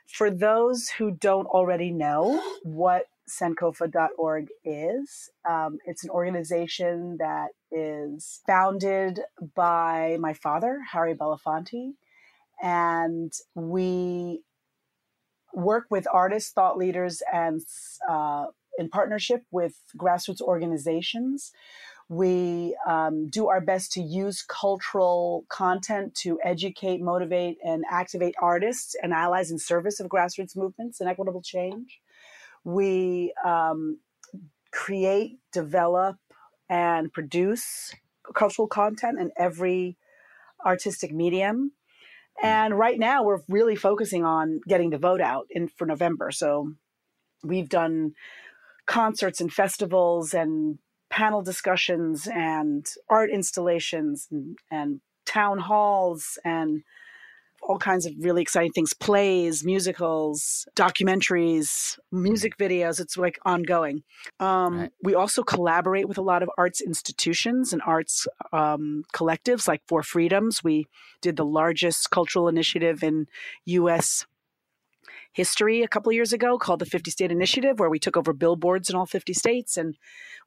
for 0.07 0.29
those 0.29 0.89
who 0.89 1.11
don't 1.11 1.47
already 1.47 1.91
know 1.91 2.41
what 2.63 3.05
Sankofa.org 3.29 4.49
is, 4.65 5.29
um, 5.49 5.77
it's 5.85 6.03
an 6.03 6.09
organization 6.09 7.17
that 7.19 7.51
is 7.71 8.41
founded 8.45 9.21
by 9.55 10.17
my 10.19 10.33
father, 10.33 10.81
Harry 10.91 11.15
Belafonte, 11.15 11.93
and 12.61 13.31
we 13.55 14.41
work 15.53 15.85
with 15.89 16.07
artists, 16.11 16.51
thought 16.51 16.77
leaders, 16.77 17.21
and 17.31 17.61
uh, 18.09 18.45
in 18.77 18.89
partnership 18.89 19.43
with 19.51 19.73
grassroots 19.97 20.41
organizations. 20.41 21.51
We 22.09 22.75
um, 22.85 23.29
do 23.29 23.47
our 23.47 23.61
best 23.61 23.93
to 23.93 24.01
use 24.01 24.43
cultural 24.43 25.45
content 25.47 26.13
to 26.15 26.39
educate, 26.43 27.01
motivate, 27.01 27.57
and 27.63 27.85
activate 27.89 28.35
artists 28.41 28.95
and 29.01 29.13
allies 29.13 29.49
in 29.49 29.57
service 29.57 30.01
of 30.01 30.07
grassroots 30.07 30.57
movements 30.57 30.99
and 30.99 31.09
equitable 31.09 31.41
change. 31.41 32.01
We 32.65 33.33
um, 33.45 33.99
create, 34.71 35.39
develop, 35.53 36.17
and 36.69 37.13
produce 37.13 37.93
cultural 38.33 38.67
content 38.67 39.19
in 39.19 39.31
every 39.37 39.97
artistic 40.65 41.13
medium. 41.13 41.71
And 42.41 42.77
right 42.77 42.97
now, 42.97 43.23
we're 43.23 43.41
really 43.47 43.75
focusing 43.75 44.25
on 44.25 44.61
getting 44.67 44.89
the 44.89 44.97
vote 44.97 45.21
out 45.21 45.45
in 45.49 45.67
for 45.67 45.85
November. 45.85 46.31
So 46.31 46.73
we've 47.43 47.69
done 47.69 48.13
concerts 48.87 49.39
and 49.41 49.53
festivals 49.53 50.33
and 50.33 50.79
panel 51.09 51.41
discussions 51.41 52.27
and 52.27 52.85
art 53.09 53.29
installations 53.29 54.27
and, 54.31 54.57
and 54.71 55.01
town 55.25 55.59
halls 55.59 56.39
and 56.43 56.81
all 57.61 57.77
kinds 57.77 58.05
of 58.05 58.13
really 58.19 58.41
exciting 58.41 58.71
things 58.71 58.93
plays 58.93 59.63
musicals 59.63 60.65
documentaries 60.75 61.97
music 62.11 62.57
videos. 62.57 62.99
It's 62.99 63.17
like 63.17 63.39
ongoing. 63.45 64.03
Um, 64.39 64.79
right. 64.79 64.91
we 65.03 65.15
also 65.15 65.43
collaborate 65.43 66.07
with 66.07 66.17
a 66.17 66.23
lot 66.23 66.43
of 66.43 66.49
arts 66.57 66.81
institutions 66.81 67.73
and 67.73 67.81
arts 67.85 68.27
um, 68.51 69.03
collectives 69.13 69.67
like 69.67 69.81
for 69.87 70.03
freedoms. 70.03 70.63
We 70.63 70.87
did 71.21 71.35
the 71.35 71.45
largest 71.45 72.09
cultural 72.09 72.47
initiative 72.47 73.03
in 73.03 73.27
us 73.65 74.25
history 75.33 75.81
a 75.81 75.87
couple 75.87 76.11
years 76.11 76.33
ago 76.33 76.57
called 76.57 76.79
the 76.79 76.85
50 76.85 77.09
State 77.11 77.31
Initiative, 77.31 77.79
where 77.79 77.89
we 77.89 77.99
took 77.99 78.17
over 78.17 78.33
billboards 78.33 78.89
in 78.89 78.95
all 78.95 79.05
50 79.05 79.33
states 79.33 79.77
and 79.77 79.97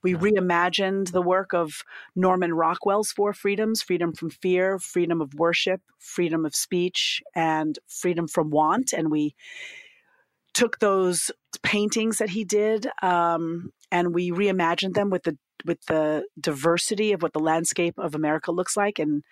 we 0.02 0.14
reimagined 0.14 1.12
the 1.12 1.22
work 1.22 1.54
of 1.54 1.82
Norman 2.14 2.52
Rockwell's 2.52 3.10
Four 3.10 3.32
Freedoms 3.32 3.82
freedom 3.82 4.12
from 4.12 4.30
fear, 4.30 4.78
freedom 4.78 5.20
of 5.20 5.34
worship, 5.34 5.80
freedom 5.98 6.44
of 6.44 6.54
speech, 6.54 7.22
and 7.34 7.78
freedom 7.88 8.28
from 8.28 8.50
want. 8.50 8.92
And 8.92 9.10
we 9.10 9.34
took 10.52 10.78
those 10.78 11.30
paintings 11.62 12.18
that 12.18 12.30
he 12.30 12.44
did 12.44 12.86
um, 13.02 13.72
and 13.90 14.14
we 14.14 14.30
reimagined 14.30 14.94
them 14.94 15.10
with 15.10 15.24
the 15.24 15.36
with 15.64 15.84
the 15.86 16.24
diversity 16.38 17.12
of 17.12 17.22
what 17.22 17.32
the 17.32 17.38
landscape 17.38 17.98
of 17.98 18.14
America 18.14 18.52
looks 18.52 18.76
like 18.76 18.98
and 18.98 19.22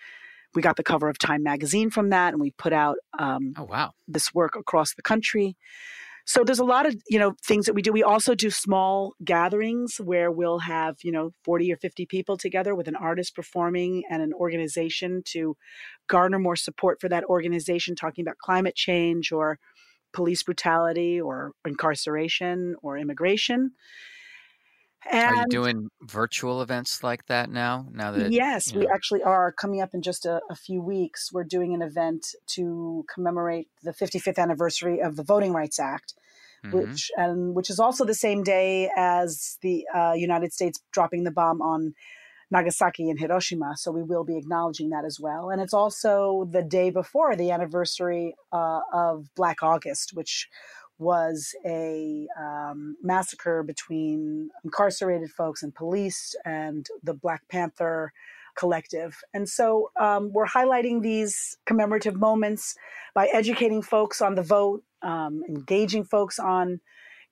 we 0.54 0.62
got 0.62 0.76
the 0.76 0.82
cover 0.82 1.08
of 1.08 1.18
Time 1.18 1.42
magazine 1.42 1.90
from 1.90 2.10
that, 2.10 2.32
and 2.32 2.40
we 2.40 2.50
put 2.52 2.72
out 2.72 2.96
um, 3.18 3.54
oh 3.56 3.64
wow 3.64 3.92
this 4.08 4.34
work 4.34 4.56
across 4.56 4.94
the 4.94 5.02
country. 5.02 5.56
So 6.24 6.44
there's 6.44 6.60
a 6.60 6.64
lot 6.64 6.86
of 6.86 6.94
you 7.08 7.18
know 7.18 7.34
things 7.44 7.66
that 7.66 7.74
we 7.74 7.82
do. 7.82 7.92
We 7.92 8.02
also 8.02 8.34
do 8.34 8.50
small 8.50 9.14
gatherings 9.24 9.96
where 10.02 10.30
we'll 10.30 10.60
have 10.60 10.96
you 11.02 11.12
know 11.12 11.32
40 11.44 11.72
or 11.72 11.76
50 11.76 12.06
people 12.06 12.36
together 12.36 12.74
with 12.74 12.88
an 12.88 12.96
artist 12.96 13.34
performing 13.34 14.04
and 14.10 14.22
an 14.22 14.32
organization 14.34 15.22
to 15.32 15.56
garner 16.08 16.38
more 16.38 16.56
support 16.56 17.00
for 17.00 17.08
that 17.08 17.24
organization, 17.24 17.96
talking 17.96 18.22
about 18.24 18.38
climate 18.38 18.76
change 18.76 19.32
or 19.32 19.58
police 20.12 20.42
brutality 20.42 21.20
or 21.20 21.52
incarceration 21.66 22.76
or 22.82 22.98
immigration. 22.98 23.72
And 25.10 25.36
are 25.36 25.40
you 25.40 25.46
doing 25.48 25.88
virtual 26.02 26.62
events 26.62 27.02
like 27.02 27.26
that 27.26 27.50
now? 27.50 27.86
Now 27.92 28.12
that 28.12 28.32
yes, 28.32 28.72
we 28.72 28.82
know. 28.82 28.90
actually 28.92 29.22
are 29.22 29.52
coming 29.52 29.80
up 29.80 29.94
in 29.94 30.02
just 30.02 30.26
a, 30.26 30.40
a, 30.48 30.54
few 30.54 30.80
weeks. 30.80 31.32
We're 31.32 31.44
doing 31.44 31.74
an 31.74 31.82
event 31.82 32.26
to 32.48 33.04
commemorate 33.12 33.68
the 33.82 33.92
55th 33.92 34.38
anniversary 34.38 35.00
of 35.00 35.16
the 35.16 35.24
Voting 35.24 35.52
Rights 35.52 35.80
Act, 35.80 36.14
mm-hmm. 36.64 36.76
which 36.76 37.10
and 37.16 37.54
which 37.54 37.68
is 37.68 37.80
also 37.80 38.04
the 38.04 38.14
same 38.14 38.42
day 38.42 38.90
as 38.96 39.58
the 39.60 39.86
uh, 39.94 40.12
United 40.14 40.52
States 40.52 40.80
dropping 40.92 41.24
the 41.24 41.32
bomb 41.32 41.60
on 41.60 41.94
Nagasaki 42.52 43.08
and 43.08 43.18
Hiroshima. 43.18 43.74
So 43.76 43.90
we 43.90 44.02
will 44.02 44.24
be 44.24 44.36
acknowledging 44.36 44.90
that 44.90 45.04
as 45.04 45.18
well. 45.18 45.50
And 45.50 45.60
it's 45.60 45.74
also 45.74 46.48
the 46.52 46.62
day 46.62 46.90
before 46.90 47.34
the 47.34 47.50
anniversary 47.50 48.36
uh, 48.52 48.80
of 48.92 49.34
Black 49.34 49.62
August, 49.62 50.12
which 50.14 50.48
was 51.02 51.54
a 51.66 52.26
um, 52.38 52.96
massacre 53.02 53.62
between 53.62 54.50
incarcerated 54.64 55.30
folks 55.30 55.62
and 55.62 55.74
police 55.74 56.34
and 56.44 56.86
the 57.02 57.14
Black 57.14 57.42
Panther 57.48 58.12
collective. 58.54 59.18
And 59.34 59.48
so 59.48 59.90
um, 60.00 60.32
we're 60.32 60.46
highlighting 60.46 61.02
these 61.02 61.56
commemorative 61.66 62.16
moments 62.16 62.76
by 63.14 63.28
educating 63.32 63.82
folks 63.82 64.20
on 64.20 64.34
the 64.34 64.42
vote, 64.42 64.82
um, 65.02 65.42
engaging 65.48 66.04
folks 66.04 66.38
on 66.38 66.80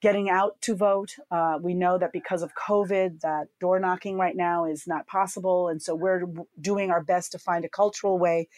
getting 0.01 0.31
out 0.31 0.61
to 0.63 0.75
vote. 0.75 1.15
Uh, 1.31 1.59
we 1.61 1.75
know 1.75 1.99
that 1.99 2.13
because 2.13 2.43
of 2.43 2.55
COVID, 2.55 3.21
that 3.21 3.49
door 3.61 3.79
knocking 3.79 4.17
right 4.17 4.37
now 4.37 4.65
is 4.65 4.87
not 4.87 5.07
possible. 5.07 5.69
And 5.69 5.81
so 5.81 5.95
we're 5.95 6.23
doing 6.61 6.91
our 6.91 7.03
best 7.03 7.33
to 7.33 7.39
find 7.39 7.65
a 7.65 7.69
cultural 7.69 8.19
way 8.19 8.49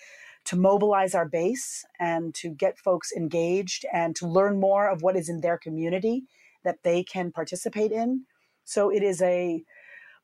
to 0.45 0.57
mobilize 0.57 1.15
our 1.15 1.27
base 1.27 1.85
and 2.01 2.35
to 2.35 2.51
get 2.51 2.79
folks 2.79 3.13
engaged 3.13 3.85
and 3.93 4.17
to 4.17 4.27
learn 4.27 4.59
more 4.59 4.89
of 4.89 5.03
what 5.03 5.17
is 5.17 5.29
in 5.29 5.41
their 5.41 5.57
community 5.57 6.25
that 6.65 6.83
they 6.83 7.03
can 7.03 7.31
participate 7.31 7.93
in. 7.93 8.25
So 8.65 8.91
it 8.91 9.03
is 9.03 9.23
a 9.23 9.63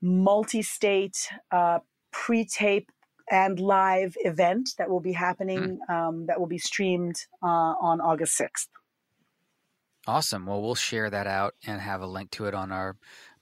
multi 0.01 0.63
state, 0.63 1.29
uh, 1.51 1.81
pre 2.13 2.45
tape, 2.45 2.91
and 3.31 3.61
live 3.61 4.17
event 4.21 4.71
that 4.79 4.89
will 4.89 5.01
be 5.01 5.13
happening, 5.13 5.79
mm. 5.89 5.95
um, 5.95 6.27
that 6.27 6.41
will 6.41 6.47
be 6.47 6.59
streamed 6.59 7.17
uh, 7.43 7.47
on 7.47 8.01
August 8.01 8.39
6th. 8.41 8.69
Awesome. 10.07 10.47
Well, 10.47 10.63
we'll 10.63 10.75
share 10.75 11.11
that 11.11 11.27
out 11.27 11.55
and 11.67 11.81
have 11.81 12.01
a 12.01 12.07
link 12.07 12.31
to 12.33 12.47
it 12.47 12.55
on 12.55 12.73
our 12.73 12.97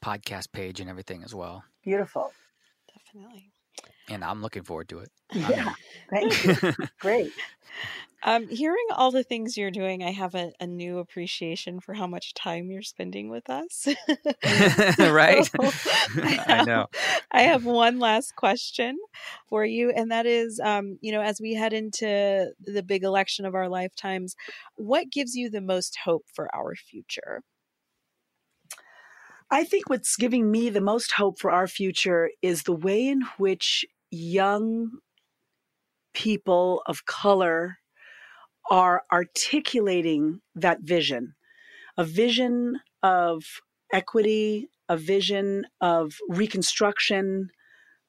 podcast 0.04 0.50
page 0.50 0.80
and 0.80 0.90
everything 0.90 1.22
as 1.22 1.32
well. 1.32 1.62
Beautiful. 1.84 2.32
Definitely 2.92 3.52
and 4.09 4.24
I'm 4.24 4.42
looking 4.42 4.62
forward 4.62 4.88
to 4.90 5.00
it. 5.00 5.11
Yeah, 5.34 5.74
thank 6.11 6.44
you. 6.44 6.72
Great. 7.00 7.32
Um, 8.22 8.48
hearing 8.48 8.86
all 8.92 9.11
the 9.11 9.22
things 9.22 9.57
you're 9.57 9.70
doing, 9.70 10.02
I 10.02 10.11
have 10.11 10.34
a, 10.34 10.52
a, 10.59 10.66
new 10.66 10.98
appreciation 10.98 11.80
for 11.80 11.94
how 11.94 12.07
much 12.07 12.34
time 12.34 12.70
you're 12.70 12.82
spending 12.82 13.28
with 13.28 13.48
us. 13.50 13.86
right? 14.98 15.44
So 15.44 15.52
I, 15.62 16.30
have, 16.30 16.48
I, 16.48 16.64
know. 16.64 16.86
I 17.30 17.42
have 17.42 17.64
one 17.64 17.98
last 17.98 18.34
question 18.34 18.98
for 19.48 19.64
you, 19.64 19.90
and 19.90 20.11
that 20.11 20.26
is 20.26 20.59
um, 20.61 20.98
you 21.02 21.12
know, 21.12 21.20
as 21.20 21.40
we 21.40 21.54
head 21.54 21.72
into 21.72 22.52
the 22.61 22.82
big 22.82 23.04
election 23.04 23.44
of 23.44 23.54
our 23.54 23.68
lifetimes, 23.68 24.34
what 24.74 25.11
gives 25.12 25.36
you 25.36 25.50
the 25.50 25.61
most 25.61 25.98
hope 26.04 26.24
for 26.34 26.52
our 26.54 26.74
future? 26.74 27.42
I 29.50 29.62
think 29.64 29.88
what's 29.88 30.16
giving 30.16 30.50
me 30.50 30.70
the 30.70 30.80
most 30.80 31.12
hope 31.12 31.38
for 31.38 31.52
our 31.52 31.68
future 31.68 32.30
is 32.42 32.64
the 32.64 32.72
way 32.72 33.07
in 33.07 33.22
which 33.38 33.84
young 34.16 34.90
people 36.14 36.82
of 36.86 37.04
color 37.04 37.78
are 38.70 39.02
articulating 39.12 40.40
that 40.54 40.80
vision 40.82 41.34
a 41.98 42.04
vision 42.04 42.78
of 43.02 43.42
equity, 43.92 44.68
a 44.88 44.96
vision 44.96 45.64
of 45.80 46.12
reconstruction, 46.28 47.48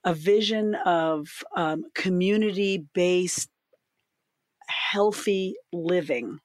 a 0.03 0.13
vision 0.13 0.75
of 0.85 1.27
um, 1.55 1.83
community 1.95 2.85
based, 2.93 3.49
healthy 4.67 5.55
living. 5.71 6.39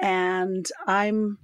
And 0.00 0.66
I'm 0.86 1.38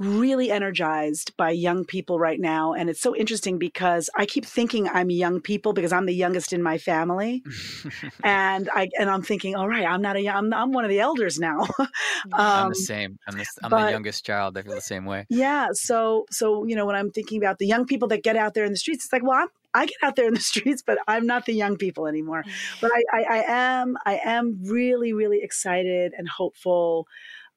really 0.00 0.50
energized 0.50 1.36
by 1.36 1.50
young 1.50 1.84
people 1.84 2.18
right 2.18 2.40
now. 2.40 2.72
And 2.72 2.88
it's 2.88 3.02
so 3.02 3.14
interesting 3.14 3.58
because 3.58 4.08
I 4.16 4.24
keep 4.24 4.46
thinking 4.46 4.88
I'm 4.88 5.10
young 5.10 5.42
people 5.42 5.74
because 5.74 5.92
I'm 5.92 6.06
the 6.06 6.14
youngest 6.14 6.54
in 6.54 6.62
my 6.62 6.78
family. 6.78 7.44
and 8.24 8.70
I 8.74 8.88
and 8.98 9.10
I'm 9.10 9.22
thinking, 9.22 9.54
all 9.54 9.68
right, 9.68 9.84
I'm 9.84 10.00
not 10.00 10.16
a 10.16 10.22
young, 10.22 10.36
I'm, 10.36 10.54
I'm 10.54 10.72
one 10.72 10.84
of 10.84 10.90
the 10.90 11.00
elders 11.00 11.38
now. 11.38 11.60
um, 11.78 11.88
I'm 12.32 12.68
the 12.70 12.74
same. 12.76 13.18
I'm 13.28 13.36
the, 13.36 13.46
I'm 13.62 13.70
but, 13.70 13.84
the 13.84 13.90
youngest 13.90 14.24
child. 14.24 14.56
I 14.56 14.62
feel 14.62 14.74
the 14.74 14.80
same 14.80 15.04
way. 15.04 15.26
Yeah. 15.28 15.68
So, 15.72 16.24
so, 16.30 16.64
you 16.64 16.74
know, 16.74 16.86
when 16.86 16.96
I'm 16.96 17.10
thinking 17.10 17.36
about 17.36 17.58
the 17.58 17.66
young 17.66 17.84
people 17.84 18.08
that 18.08 18.22
get 18.22 18.36
out 18.36 18.54
there 18.54 18.64
in 18.64 18.72
the 18.72 18.78
streets, 18.78 19.04
it's 19.04 19.12
like, 19.12 19.22
well, 19.22 19.38
I'm, 19.42 19.48
I 19.74 19.84
get 19.86 19.96
out 20.02 20.16
there 20.16 20.26
in 20.26 20.34
the 20.34 20.40
streets, 20.52 20.82
but 20.84 20.96
I'm 21.06 21.26
not 21.26 21.44
the 21.44 21.52
young 21.52 21.76
people 21.76 22.06
anymore. 22.06 22.42
But 22.80 22.90
I, 22.94 23.02
I, 23.12 23.22
I 23.22 23.44
am, 23.48 23.98
I 24.06 24.20
am 24.24 24.60
really, 24.64 25.12
really 25.12 25.42
excited 25.42 26.14
and 26.16 26.26
hopeful 26.26 27.06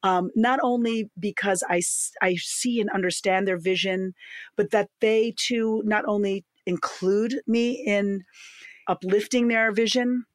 um, 0.04 0.30
not 0.36 0.60
only 0.62 1.10
because 1.18 1.64
I, 1.70 1.82
I 2.22 2.36
see 2.36 2.80
and 2.82 2.89
understand 2.89 3.47
their 3.47 3.58
vision, 3.58 4.14
but 4.56 4.72
that 4.72 4.89
they 4.99 5.34
too 5.36 5.82
not 5.86 6.04
only 6.08 6.45
include 6.66 7.41
me 7.47 7.72
in 7.86 8.24
uplifting 8.88 9.47
their 9.47 9.72
vision, 9.72 10.26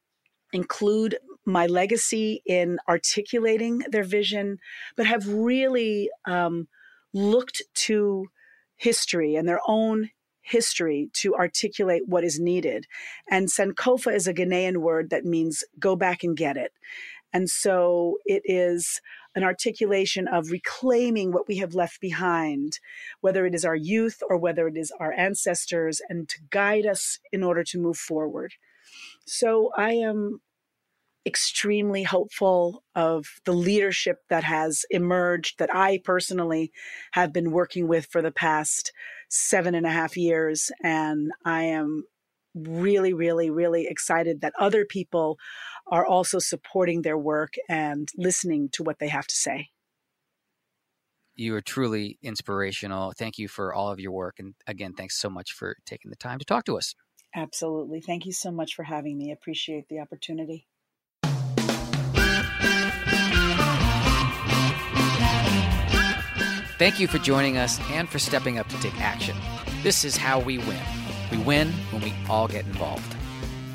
include 0.51 1.17
my 1.45 1.67
legacy 1.67 2.41
in 2.45 2.79
articulating 2.87 3.79
their 3.91 4.03
vision, 4.03 4.57
but 4.95 5.05
have 5.05 5.27
really 5.27 6.09
um, 6.25 6.67
looked 7.13 7.61
to 7.73 8.27
history 8.75 9.35
and 9.35 9.47
their 9.47 9.61
own 9.67 10.09
history 10.41 11.09
to 11.13 11.35
articulate 11.35 12.03
what 12.07 12.23
is 12.23 12.39
needed. 12.39 12.85
And 13.29 13.47
Sankofa 13.49 14.13
is 14.13 14.27
a 14.27 14.33
Ghanaian 14.33 14.77
word 14.77 15.11
that 15.11 15.25
means 15.25 15.63
go 15.79 15.95
back 15.95 16.23
and 16.23 16.35
get 16.35 16.57
it. 16.57 16.71
And 17.33 17.49
so 17.49 18.17
it 18.25 18.41
is 18.45 19.01
an 19.35 19.43
articulation 19.43 20.27
of 20.27 20.51
reclaiming 20.51 21.31
what 21.31 21.47
we 21.47 21.57
have 21.57 21.75
left 21.75 22.01
behind, 22.01 22.79
whether 23.21 23.45
it 23.45 23.53
is 23.53 23.65
our 23.65 23.75
youth 23.75 24.21
or 24.29 24.37
whether 24.37 24.67
it 24.67 24.75
is 24.75 24.91
our 24.99 25.13
ancestors, 25.13 26.01
and 26.09 26.27
to 26.29 26.39
guide 26.49 26.85
us 26.85 27.19
in 27.31 27.43
order 27.43 27.63
to 27.63 27.79
move 27.79 27.97
forward. 27.97 28.53
So 29.25 29.71
I 29.77 29.93
am 29.93 30.41
extremely 31.25 32.03
hopeful 32.03 32.83
of 32.95 33.27
the 33.45 33.51
leadership 33.51 34.19
that 34.29 34.43
has 34.43 34.85
emerged 34.89 35.59
that 35.59 35.73
I 35.75 36.01
personally 36.03 36.71
have 37.11 37.31
been 37.31 37.51
working 37.51 37.87
with 37.87 38.07
for 38.07 38.21
the 38.21 38.31
past 38.31 38.91
seven 39.29 39.75
and 39.75 39.85
a 39.85 39.91
half 39.91 40.17
years. 40.17 40.71
And 40.81 41.31
I 41.45 41.63
am 41.63 42.05
really, 42.55 43.13
really, 43.13 43.49
really 43.49 43.87
excited 43.87 44.41
that 44.41 44.53
other 44.59 44.85
people 44.85 45.37
are 45.87 46.05
also 46.05 46.39
supporting 46.39 47.01
their 47.01 47.17
work 47.17 47.53
and 47.67 48.09
listening 48.17 48.69
to 48.73 48.83
what 48.83 48.99
they 48.99 49.07
have 49.07 49.27
to 49.27 49.35
say. 49.35 49.69
You 51.35 51.55
are 51.55 51.61
truly 51.61 52.17
inspirational. 52.21 53.13
Thank 53.17 53.37
you 53.37 53.47
for 53.47 53.73
all 53.73 53.89
of 53.91 53.99
your 53.99 54.11
work. 54.11 54.39
And 54.39 54.55
again, 54.67 54.93
thanks 54.93 55.17
so 55.17 55.29
much 55.29 55.53
for 55.53 55.77
taking 55.85 56.09
the 56.09 56.17
time 56.17 56.37
to 56.39 56.45
talk 56.45 56.65
to 56.65 56.77
us. 56.77 56.95
Absolutely. 57.33 58.01
Thank 58.01 58.25
you 58.25 58.33
so 58.33 58.51
much 58.51 58.75
for 58.75 58.83
having 58.83 59.17
me. 59.17 59.31
Appreciate 59.31 59.87
the 59.87 59.99
opportunity. 59.99 60.67
Thank 66.79 66.99
you 66.99 67.07
for 67.07 67.17
joining 67.17 67.57
us 67.57 67.79
and 67.91 68.07
for 68.07 68.19
stepping 68.19 68.57
up 68.57 68.67
to 68.69 68.79
take 68.79 68.99
action. 69.01 69.35
This 69.83 70.05
is 70.05 70.15
how 70.15 70.39
we 70.39 70.59
win. 70.59 70.79
We 71.31 71.37
win 71.37 71.71
when 71.91 72.01
we 72.01 72.13
all 72.29 72.47
get 72.47 72.65
involved. 72.65 73.15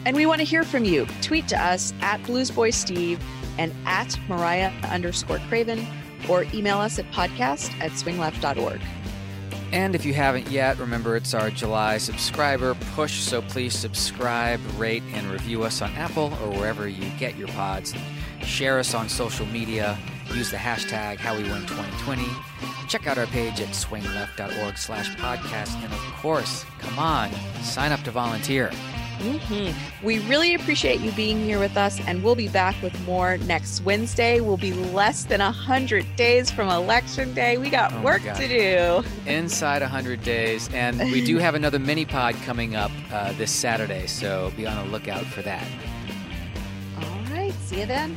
And 0.06 0.16
we 0.16 0.26
want 0.26 0.40
to 0.40 0.44
hear 0.44 0.64
from 0.64 0.84
you. 0.84 1.06
Tweet 1.22 1.48
to 1.48 1.60
us 1.60 1.94
at 2.00 2.22
bluesboysteve 2.22 3.20
and 3.58 3.74
at 3.86 4.18
Mariah 4.28 4.72
underscore 4.90 5.38
Craven 5.48 5.86
or 6.28 6.44
email 6.54 6.78
us 6.78 6.98
at 6.98 7.10
podcast 7.12 7.78
at 7.80 7.92
swingleft.org. 7.92 8.80
And 9.72 9.94
if 9.94 10.04
you 10.04 10.14
haven't 10.14 10.48
yet, 10.50 10.78
remember 10.78 11.16
it's 11.16 11.34
our 11.34 11.50
July 11.50 11.98
subscriber 11.98 12.74
push, 12.94 13.18
so 13.20 13.42
please 13.42 13.76
subscribe, 13.76 14.60
rate, 14.78 15.02
and 15.14 15.28
review 15.30 15.64
us 15.64 15.82
on 15.82 15.90
Apple 15.94 16.32
or 16.42 16.50
wherever 16.50 16.88
you 16.88 17.10
get 17.18 17.36
your 17.36 17.48
pods. 17.48 17.92
Share 18.42 18.78
us 18.78 18.94
on 18.94 19.08
social 19.08 19.46
media. 19.46 19.98
Use 20.32 20.50
the 20.50 20.56
hashtag 20.56 21.18
HowWeWin2020. 21.18 22.88
Check 22.88 23.06
out 23.06 23.18
our 23.18 23.26
page 23.26 23.60
at 23.60 23.68
swingleft.org 23.68 24.78
slash 24.78 25.10
podcast. 25.16 25.74
And 25.82 25.92
of 25.92 26.00
course, 26.16 26.64
come 26.78 26.98
on, 26.98 27.30
sign 27.62 27.92
up 27.92 28.02
to 28.02 28.10
volunteer. 28.10 28.70
Mm-hmm. 29.18 30.04
We 30.04 30.18
really 30.20 30.54
appreciate 30.54 31.00
you 31.00 31.12
being 31.12 31.38
here 31.40 31.58
with 31.58 31.76
us, 31.76 32.00
and 32.06 32.22
we'll 32.22 32.34
be 32.34 32.48
back 32.48 32.80
with 32.82 32.98
more 33.06 33.38
next 33.38 33.80
Wednesday. 33.82 34.40
We'll 34.40 34.56
be 34.56 34.72
less 34.72 35.24
than 35.24 35.40
100 35.40 36.04
days 36.16 36.50
from 36.50 36.68
Election 36.68 37.32
Day. 37.32 37.56
We 37.56 37.70
got 37.70 37.92
oh 37.92 38.02
work 38.02 38.22
to 38.22 38.48
do. 38.48 39.08
Inside 39.30 39.82
100 39.82 40.22
days. 40.22 40.68
And 40.74 40.98
we 40.98 41.24
do 41.24 41.38
have 41.38 41.54
another 41.54 41.78
mini 41.78 42.04
pod 42.04 42.34
coming 42.44 42.74
up 42.74 42.90
uh, 43.12 43.32
this 43.34 43.50
Saturday, 43.50 44.06
so 44.06 44.52
be 44.56 44.66
on 44.66 44.84
the 44.84 44.92
lookout 44.92 45.24
for 45.26 45.42
that. 45.42 45.66
All 47.00 47.34
right. 47.34 47.54
See 47.62 47.80
you 47.80 47.86
then. 47.86 48.16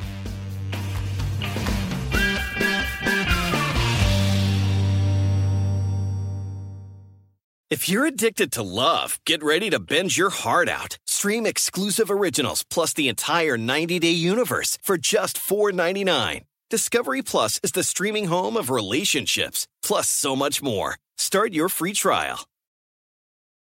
If 7.69 7.89
you're 7.89 8.05
addicted 8.05 8.51
to 8.53 8.63
love, 8.63 9.19
get 9.25 9.43
ready 9.43 9.69
to 9.69 9.79
binge 9.79 10.17
your 10.17 10.29
heart 10.29 10.69
out. 10.69 10.97
Stream 11.05 11.45
exclusive 11.45 12.09
originals 12.09 12.63
plus 12.63 12.93
the 12.93 13.09
entire 13.09 13.57
90 13.57 13.99
day 13.99 14.11
universe 14.11 14.77
for 14.81 14.97
just 14.97 15.37
$4.99. 15.37 16.41
Discovery 16.69 17.21
Plus 17.21 17.59
is 17.63 17.73
the 17.73 17.83
streaming 17.83 18.25
home 18.25 18.57
of 18.57 18.69
relationships, 18.69 19.67
plus 19.83 20.09
so 20.09 20.35
much 20.35 20.61
more. 20.63 20.95
Start 21.17 21.53
your 21.53 21.69
free 21.69 21.93
trial 21.93 22.47